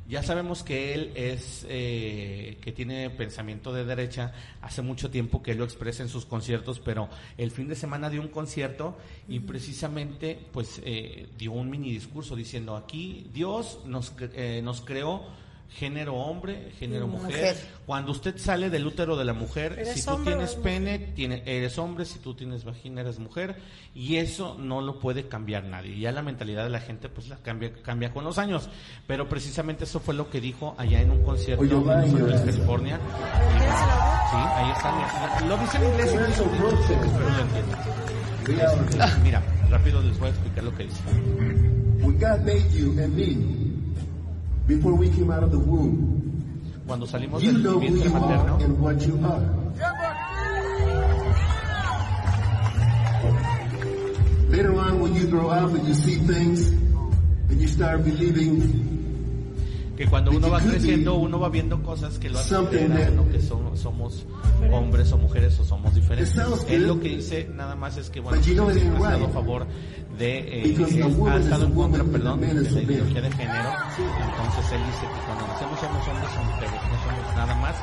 [0.09, 5.53] Ya sabemos que él es, eh, que tiene pensamiento de derecha, hace mucho tiempo que
[5.53, 8.97] lo expresa en sus conciertos, pero el fin de semana dio un concierto
[9.27, 15.21] y precisamente pues eh, dio un mini discurso diciendo aquí Dios nos, eh, nos creó
[15.69, 17.27] género hombre, género Y mujer.
[17.29, 17.55] mujer.
[17.85, 21.77] Cuando usted sale del útero de la mujer, ¿Eres si tú tienes pene, tiene, eres
[21.77, 23.57] hombre, si tú tienes vagina, eres mujer,
[23.93, 25.95] y eso no lo puede cambiar nadie.
[25.95, 28.69] Y ya la mentalidad de la gente pues la cambia, cambia con los años.
[29.07, 32.99] Pero precisamente eso fue lo que dijo allá en un concierto en Los Ángeles, California.
[34.31, 35.45] Sí, ahí está.
[35.47, 37.77] Lo dice en inglés, pero lo entiendo.
[39.23, 41.01] Mira, rápido les voy a explicar lo que dice.
[44.69, 45.97] Before we came out of the womb,
[46.85, 49.45] Cuando salimos you del know who you are and what you are.
[54.49, 58.98] Later on, when you grow up and you see things, and you start believing
[59.99, 63.77] que cuando uno va creciendo, uno va viendo cosas que lo hacen creer que somos,
[63.81, 64.25] somos
[64.71, 66.33] hombres o mujeres o somos diferentes.
[66.69, 69.67] Él lo que dice nada más es que, bueno, ha estado a favor
[70.17, 70.77] de, eh,
[71.29, 73.71] ha estado en contra, perdón, de la ideología de género.
[73.99, 77.75] Entonces él dice que cuando nacemos somos hombres o mujeres, no somos nada más.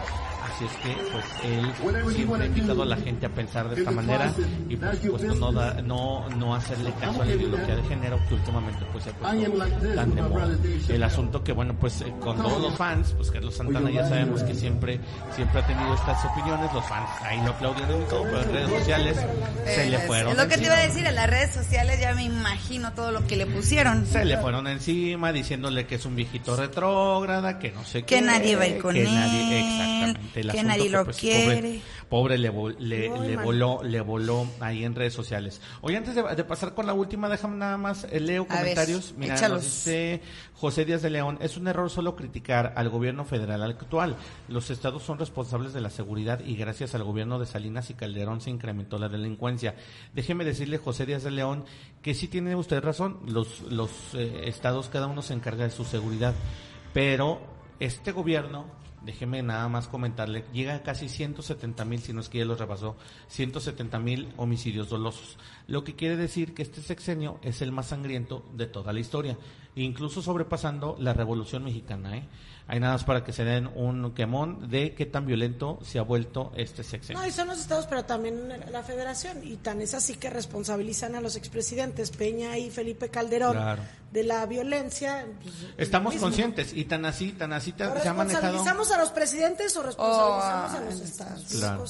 [0.57, 3.91] Así es que, pues, él siempre ha invitado a la gente a pensar de esta
[3.91, 4.33] manera
[4.71, 8.35] y, por supuesto, no, da, no, no hacerle caso a la ideología de género que
[8.35, 9.53] últimamente, pues, se ha puesto
[9.95, 10.49] tan de moda.
[10.89, 14.43] El asunto que, bueno, pues, eh, con todos los fans, pues, Carlos Santana ya sabemos
[14.45, 14.99] que siempre,
[15.35, 18.71] siempre ha tenido estas opiniones, los fans ahí lo aplaudieron y todo, pero en redes
[18.79, 19.17] sociales
[19.67, 22.01] se le Es- fueron Es lo que te iba a decir, en las redes sociales
[22.01, 24.07] ya me imagino todo lo que le pusieron.
[24.07, 28.23] Se le fueron encima diciéndole que es un viejito retrógrada, que no sé Que qué.
[28.23, 30.46] nadie va a ir con que él, nadie- exactamente.
[30.47, 31.81] El que asunto nadie lo pues, quiere.
[32.09, 35.61] Pobre, pobre le, voló, le voló ahí en redes sociales.
[35.81, 38.61] Oye, antes de, de pasar con la última, déjame nada más, eh, leo A ver,
[38.61, 39.15] comentarios.
[39.17, 40.23] Mira, nos dice
[40.55, 44.17] José Díaz de León, es un error solo criticar al gobierno federal actual.
[44.49, 48.41] Los estados son responsables de la seguridad y gracias al gobierno de Salinas y Calderón
[48.41, 49.75] se incrementó la delincuencia.
[50.15, 51.65] Déjeme decirle, José Díaz de León,
[52.03, 55.85] que sí tiene usted razón, los, los eh, estados cada uno se encarga de su
[55.85, 56.35] seguridad,
[56.93, 57.41] pero
[57.81, 58.67] este gobierno,
[59.07, 62.57] déjeme nada más comentarle, llega a casi 170 mil, si no es que ya lo
[62.57, 62.97] rebasó,
[63.29, 65.39] 170 mil homicidios dolosos.
[65.69, 69.39] Lo que quiere decir que este sexenio es el más sangriento de toda la historia.
[69.77, 72.17] Incluso sobrepasando la Revolución Mexicana.
[72.17, 72.25] ¿eh?
[72.69, 76.03] Hay nada más para que se den un quemón de qué tan violento se ha
[76.03, 77.23] vuelto este sexenio.
[77.23, 79.39] No, y son los estados, pero también la federación.
[79.47, 83.83] Y tan es así que responsabilizan a los expresidentes Peña y Felipe Calderón Claro.
[84.11, 85.27] de la violencia.
[85.45, 88.47] pues, Estamos conscientes y tan así, tan así te- ¿O se ha manejado.
[88.49, 91.45] ¿Responsabilizamos a los presidentes o responsabilizamos a los estados?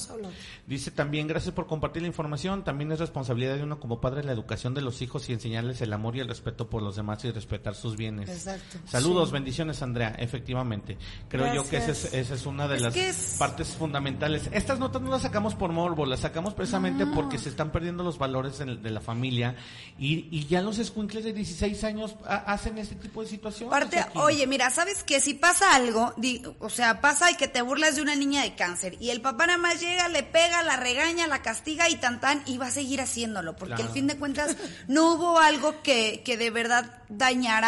[0.07, 0.29] Claro.
[0.67, 2.63] Dice también, gracias por compartir la información.
[2.63, 5.91] También es responsabilidad de uno como padre la educación de los hijos y enseñarles el
[5.91, 8.29] amor y el respeto por los demás y respetar sus bienes.
[8.29, 8.77] Exacto.
[8.89, 9.33] Saludos, Sí.
[9.33, 10.15] bendiciones, Andrea.
[10.17, 10.97] Efectivamente.
[11.29, 12.13] Creo yo que esa es, Gracias.
[12.25, 14.49] esa es una de Es las que es- partes fundamentales.
[14.51, 18.17] Estas notas no las sacamos por morbo, las sacamos precisamente porque se están perdiendo los
[18.17, 19.55] valores de, de la familia
[19.97, 23.73] y, y ya los escuincles de 16 años ha- hacen este tipo de situaciones.
[23.75, 24.17] Aparte, aquí.
[24.17, 25.19] oye, mira, ¿sabes qué?
[25.19, 28.55] Si pasa algo, di- o sea, pasa y que te burlas de una niña de
[28.55, 32.19] cáncer y el papá nada más llega, le pega, la regaña, la castiga y tan
[32.19, 33.89] tan y va a seguir haciéndolo, porque Claro.
[33.89, 34.55] al fin de cuentas
[34.87, 37.66] no hubo algo que, que de verdad dañara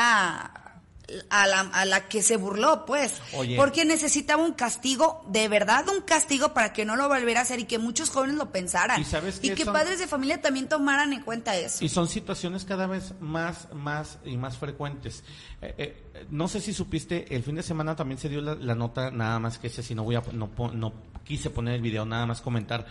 [1.30, 3.22] a la, a la que se burló, pues.
[3.34, 3.56] Oye.
[3.56, 7.60] Porque necesitaba un castigo, de verdad un castigo para que no lo volviera a hacer
[7.60, 9.02] y que muchos jóvenes lo pensaran.
[9.02, 9.74] ¿Y sabes que son?
[9.74, 11.84] padres de familia también tomaran en cuenta eso.
[11.84, 15.24] Y son situaciones cada vez más, más y más frecuentes.
[15.62, 18.76] Eh, eh, no sé si supiste, el fin de semana también se dio la, la
[18.76, 20.94] nota, nada más que ese, si no voy a, no, no
[21.24, 22.86] quise poner el video, nada más comentar.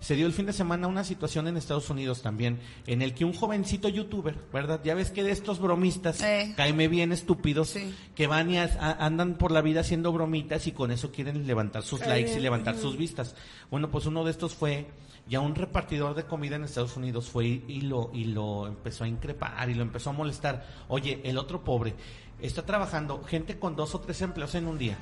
[0.00, 3.26] Se dio el fin de semana una situación en Estados Unidos también, en el que
[3.26, 4.80] un jovencito youtuber, ¿verdad?
[4.82, 6.54] Ya ves que de estos bromistas, Eh.
[6.56, 7.76] caeme bien estúpidos,
[8.14, 11.46] que van y a- a- andan por la vida haciendo bromitas y con eso quieren
[11.46, 13.34] levantar sus Cae likes y levantar sus vistas.
[13.70, 14.86] Bueno, pues uno de estos fue
[15.28, 19.04] ya un repartidor de comida en Estados Unidos fue y, y lo y lo empezó
[19.04, 20.66] a increpar y lo empezó a molestar.
[20.88, 21.94] Oye, el otro pobre
[22.40, 24.96] está trabajando, gente con dos o tres empleos en un día.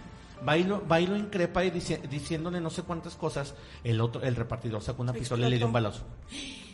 [0.46, 3.54] Va y lo, va y lo increpa y dice- diciéndole no sé cuántas cosas.
[3.84, 6.02] El otro, el repartidor sacó una pistola y le dio un balazo.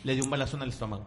[0.03, 1.05] Le dio un balazo en el estómago.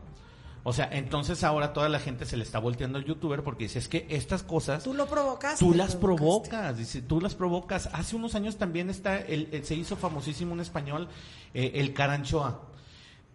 [0.64, 3.78] O sea, entonces ahora toda la gente se le está volteando al youtuber porque dice,
[3.78, 5.64] es que estas cosas Tú lo provocaste.
[5.64, 6.48] Tú las provocaste.
[6.50, 7.88] provocas, dice, tú las provocas.
[7.92, 11.08] Hace unos años también está, el, el- se hizo famosísimo en español,
[11.54, 12.62] eh, el caranchoa.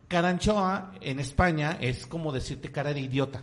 [0.08, 3.42] Caranchoa en España es como decirte cara de idiota.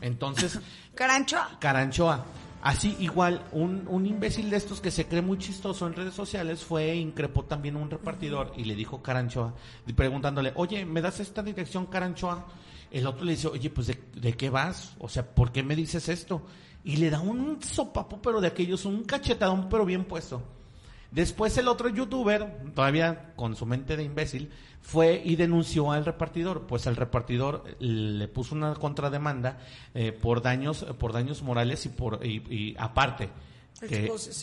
[0.00, 0.58] Entonces,
[0.96, 1.58] Caranchoa.
[1.60, 2.24] Caranchoa.
[2.62, 6.62] Así igual, un, un imbécil de estos que se cree muy chistoso en redes sociales
[6.62, 9.54] fue e increpó también un repartidor y le dijo Caranchoa,
[9.96, 12.46] preguntándole, oye, ¿me das esta dirección Caranchoa?
[12.90, 14.94] El otro le dice, oye, pues ¿de, de qué vas?
[14.98, 16.42] O sea, ¿por qué me dices esto?
[16.84, 20.42] Y le da un sopapo, pero de aquellos, un cachetadón, pero bien puesto.
[21.10, 24.50] Después el otro youtuber, todavía con su mente de imbécil,
[24.80, 26.66] fue y denunció al repartidor.
[26.66, 29.58] Pues al repartidor le puso una contrademanda
[29.94, 33.28] eh, por daños, por daños morales y por y, y aparte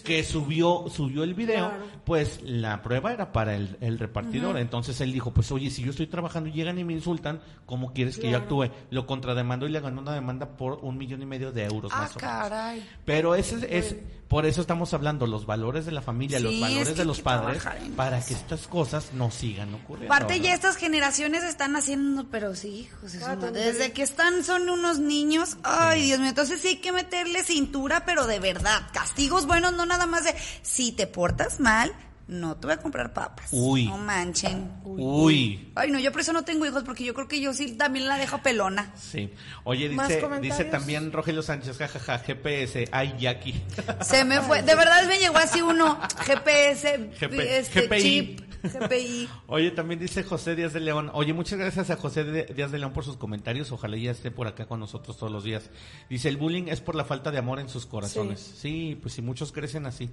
[0.03, 1.85] que, subió subió el video, Claro.
[2.05, 4.57] pues la prueba era para el, el repartidor.
[4.57, 7.93] Entonces él dijo, pues oye, si yo estoy trabajando y llegan y me insultan, ¿cómo
[7.93, 8.69] quieres que yo actúe?
[8.89, 12.01] Lo contrademandó y le ganó una demanda por un millón y medio de euros Ah,
[12.01, 12.33] más o menos.
[12.33, 12.83] caray.
[13.05, 13.95] Pero ese es,
[14.27, 17.21] por eso estamos hablando, los valores de la familia, los valores es que de los
[17.21, 17.63] padres,
[17.95, 20.13] para que estas cosas no sigan ocurriendo.
[20.13, 20.43] Aparte ¿no?
[20.43, 25.57] ya estas generaciones están haciendo, pero sí, su Ah, desde que están son unos niños,
[25.63, 29.85] ay Dios mío, entonces sí hay que meterle cintura, pero de verdad, castigos buenos, no
[29.85, 31.93] nada más de, si te portas mal,
[32.27, 33.47] no te voy a comprar papas.
[33.51, 33.85] Uy.
[33.85, 34.69] No manchen.
[34.83, 35.71] Uy.
[35.75, 38.07] Ay, no, yo por eso no tengo hijos, porque yo creo que yo sí también
[38.07, 38.91] la dejo pelona.
[38.95, 39.33] Sí.
[39.63, 43.61] Oye, ¿Más dice, dice también Rogelio Sánchez, jajaja, GPS, ay, Jackie.
[44.01, 48.01] Se me fue, de verdad me llegó así uno, GPS, GP, este GPI.
[48.01, 49.29] chip, GPI.
[49.47, 51.09] Oye, también dice José Díaz de León.
[51.13, 52.23] Oye, muchas gracias a José
[52.53, 53.71] Díaz de León por sus comentarios.
[53.71, 55.69] Ojalá ya esté por acá con nosotros todos los días.
[56.09, 58.39] Dice, el bullying es por la falta de amor en sus corazones.
[58.39, 60.09] Sí, pues si muchos crecen así.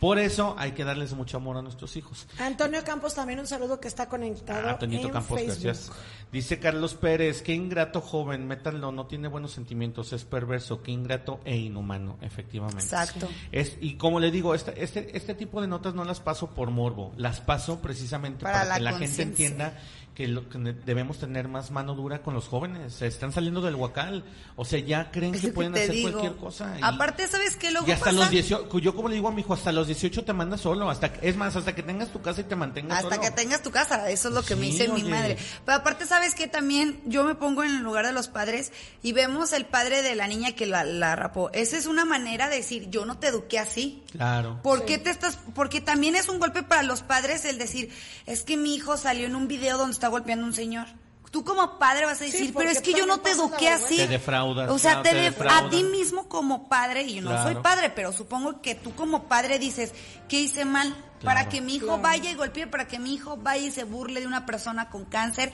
[0.00, 2.26] Por eso hay que darles mucho amor a nuestros hijos.
[2.38, 5.62] Antonio Campos también un saludo que está conectado Ah, en Campos, Facebook.
[5.62, 5.92] gracias.
[6.32, 11.40] Dice Carlos Pérez, qué ingrato joven, métanlo, no tiene buenos sentimientos, es perverso, qué ingrato
[11.44, 12.82] e inhumano, efectivamente.
[12.82, 13.28] Exacto.
[13.52, 16.70] Es, y como le digo, este, este, este tipo de notas no las paso por
[16.70, 19.78] morbo, las paso precisamente Para para, la que la gente entienda
[20.16, 22.94] que, lo, que debemos tener más mano dura con los jóvenes.
[22.94, 24.24] Se están saliendo del huacal,
[24.56, 26.10] o sea, ya creen Es que pueden hacer digo.
[26.10, 26.74] cualquier cosa.
[26.78, 27.70] y- Aparte, ¿sabes qué?
[27.70, 28.16] Luego y hasta pasa?
[28.20, 30.88] los 18, yo como le digo a mi hijo, hasta los 18 te mandas solo,
[30.88, 33.20] hasta que- es más, hasta que tengas tu casa y te mantengas Hasta solo.
[33.28, 35.36] que tengas tu casa, eso es lo que me dice mi madre.
[35.66, 38.72] Pero aparte, ¿sabes que También yo me pongo en el lugar de los padres
[39.02, 41.50] y vemos el padre de la niña que la, la rapó.
[41.52, 44.02] Esa es una manera de decir, yo no te eduqué así.
[44.12, 44.60] Claro.
[44.62, 45.38] ¿Por qué te estás...?
[45.54, 47.90] Porque también es un golpe para los padres el decir,
[48.24, 50.86] es que mi hijo salió en un video donde está golpeando a un señor.
[51.30, 53.96] Tú como padre vas a decir, pero es que yo no te eduqué así.
[53.96, 57.30] Te defraudas, O sea, claro, te te a ti mismo como padre, y yo no
[57.30, 57.52] Claro.
[57.52, 59.92] soy padre, pero supongo que tú como padre dices,
[60.28, 60.94] ¿qué hice mal?
[61.24, 64.20] para que mi hijo vaya y golpee, para que mi hijo vaya y se burle
[64.20, 65.52] de una persona con cáncer.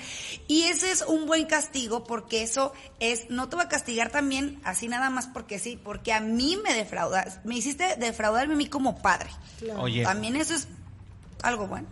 [0.49, 4.61] Y ese es un buen castigo porque eso es, no te va a castigar también
[4.65, 8.67] así nada más porque sí, porque a mí me defraudas, me hiciste defraudarme a mí
[8.67, 9.31] como padre.
[9.79, 10.03] Oye.
[10.03, 10.69] También eso es
[11.43, 11.87] algo bueno.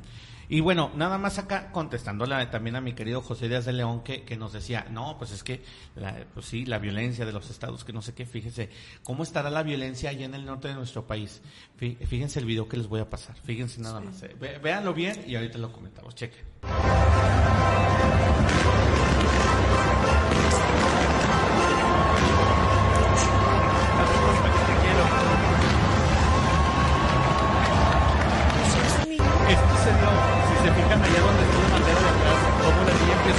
[0.52, 4.24] Y bueno, nada más acá contestándole también a mi querido José Díaz de León que,
[4.24, 5.62] que nos decía, no, pues es que,
[5.94, 8.68] la, pues sí, la violencia de los estados, que no sé qué, fíjese,
[9.04, 11.40] ¿cómo estará la violencia allá en el norte de nuestro país?
[11.80, 14.22] Fí- Fíjense el video que les voy a pasar, fíjense nada más.
[14.24, 14.34] eh.
[14.40, 16.44] Ve- véanlo bien y ahorita lo comentamos, chequen.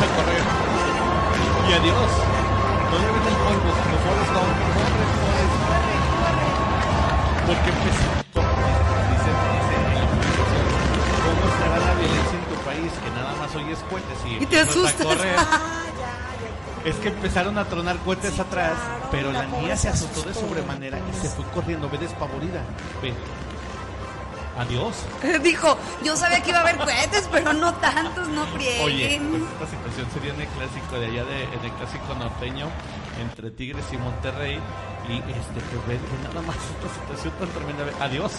[0.01, 0.43] A correr.
[1.69, 2.11] Y adiós.
[2.91, 4.55] No le ven el polvo, como Forrest Gump.
[4.75, 6.47] Corre, corre, corre.
[7.47, 8.09] Porque empezó,
[9.11, 10.65] dice, dice en la publicación,
[11.25, 12.91] ¿cómo estará la violencia en tu país?
[13.03, 15.05] Que nada más oyes cohetes y, Y te asustas.
[15.05, 15.35] correr.
[16.83, 18.73] Es que empezaron a tronar cohetes atrás,
[19.11, 22.63] pero la niña se asustó de sobremanera y se fue corriendo, ve despavorida.
[23.03, 23.13] Ve.
[24.61, 24.95] Adiós.
[25.43, 28.83] Dijo, yo sabía que iba a haber cohetes, pero no tantos, no frieguen.
[28.83, 32.67] Oye, pues esta situación sería en el clásico de allá, de, en el clásico norteño,
[33.21, 34.59] entre Tigres y Monterrey.
[35.09, 37.85] Y este, pues ve, ve nada más esta situación tan tremenda.
[37.99, 38.33] Adiós.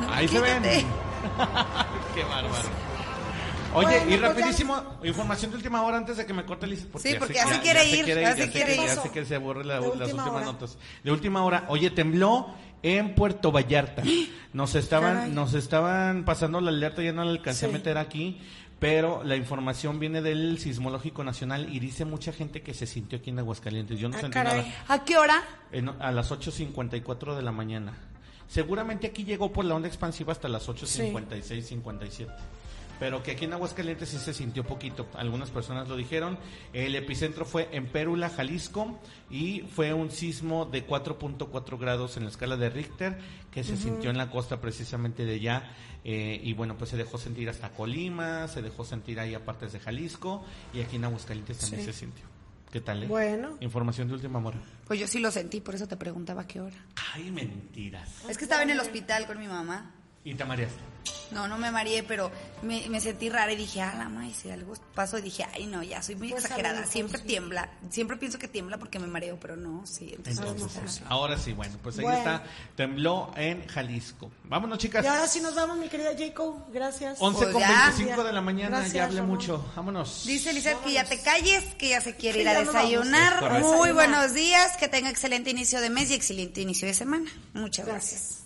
[0.00, 0.62] No, Ahí se ven.
[2.14, 2.68] Qué bárbaro.
[3.74, 6.66] Oye, Bueno, y pues ya- rapidísimo, información de última hora antes de que me corte
[6.66, 6.86] Lisa.
[6.98, 8.74] Sí, ya porque ya se ya- quiere ya se ir, quiere ya ir, ya quiere
[8.76, 8.80] ir.
[8.86, 10.44] Ya sé que se aburre la- las última últimas hora.
[10.44, 10.78] notas.
[11.04, 12.54] De última hora, oye, tembló
[12.94, 14.02] en Puerto Vallarta.
[14.52, 15.32] Nos estaban, Caray.
[15.32, 17.72] nos estaban pasando la alerta, ya no la alcancé a Sí.
[17.74, 18.38] meter aquí,
[18.78, 23.28] pero la información viene del Sismológico Nacional y dice mucha gente que se sintió aquí
[23.30, 23.98] en Aguascalientes.
[23.98, 24.62] Yo no Ah, sentí caray.
[24.62, 24.74] nada.
[24.88, 25.42] ¿A qué hora?
[25.72, 27.92] En- a las 8.54 de la mañana.
[28.48, 32.32] Seguramente aquí llegó por la onda expansiva hasta las 8.56, 57.
[32.98, 35.06] Pero que aquí en Aguascalientes sí se sintió poquito.
[35.14, 36.38] Algunas personas lo dijeron.
[36.72, 38.98] El epicentro fue en Pérula, Jalisco,
[39.30, 43.18] y fue un sismo de 4.4 grados en la escala de Richter,
[43.50, 45.70] que se sintió en la costa precisamente de allá.
[46.08, 49.72] eh, y bueno, pues se dejó sentir hasta Colima, se dejó sentir ahí a partes
[49.72, 51.92] de Jalisco, y aquí en Aguascalientes también Sí.
[51.92, 52.24] se sintió.
[52.70, 53.02] ¿Qué tal?
[53.02, 53.06] eh?
[53.08, 53.56] Bueno.
[53.60, 54.56] Información de última hora.
[54.86, 56.76] Pues yo sí lo sentí, por eso te preguntaba a qué hora.
[57.12, 58.24] Ay, mentiras.
[58.28, 59.90] Es que estaba en el hospital con mi mamá.
[60.24, 60.80] Y te mareaste.
[61.30, 62.30] No, no me mareé, pero
[62.62, 65.66] me, me sentí rara y dije, ah, la madre, si algo pasó, y dije, ay,
[65.66, 66.86] no, ya soy muy Pues, exagerada.
[66.86, 67.26] Siempre sí.
[67.26, 67.68] tiembla.
[67.90, 70.12] Siempre pienso que tiembla porque me mareo, pero no, sí.
[70.16, 72.18] Entonces, Entonces, ahora sí, bueno, pues ahí Bueno.
[72.18, 72.44] está.
[72.76, 74.30] Tembló en Jalisco.
[74.44, 75.04] Vámonos, chicas.
[75.04, 76.56] Y ahora sí nos vamos, mi querida Jacob.
[76.72, 77.18] Gracias.
[77.20, 77.86] 11 Pues con ya.
[77.96, 79.36] 25 de la mañana, Gracias, ya hablé Ramón.
[79.36, 79.72] mucho.
[79.76, 80.24] Vámonos.
[80.26, 83.60] Dice Lizeth que ya te calles, que ya se quiere Sí, ir a desayunar.
[83.60, 87.30] Muy buenos días, que tenga excelente inicio de mes y excelente inicio de semana.
[87.54, 88.45] Muchas gracias.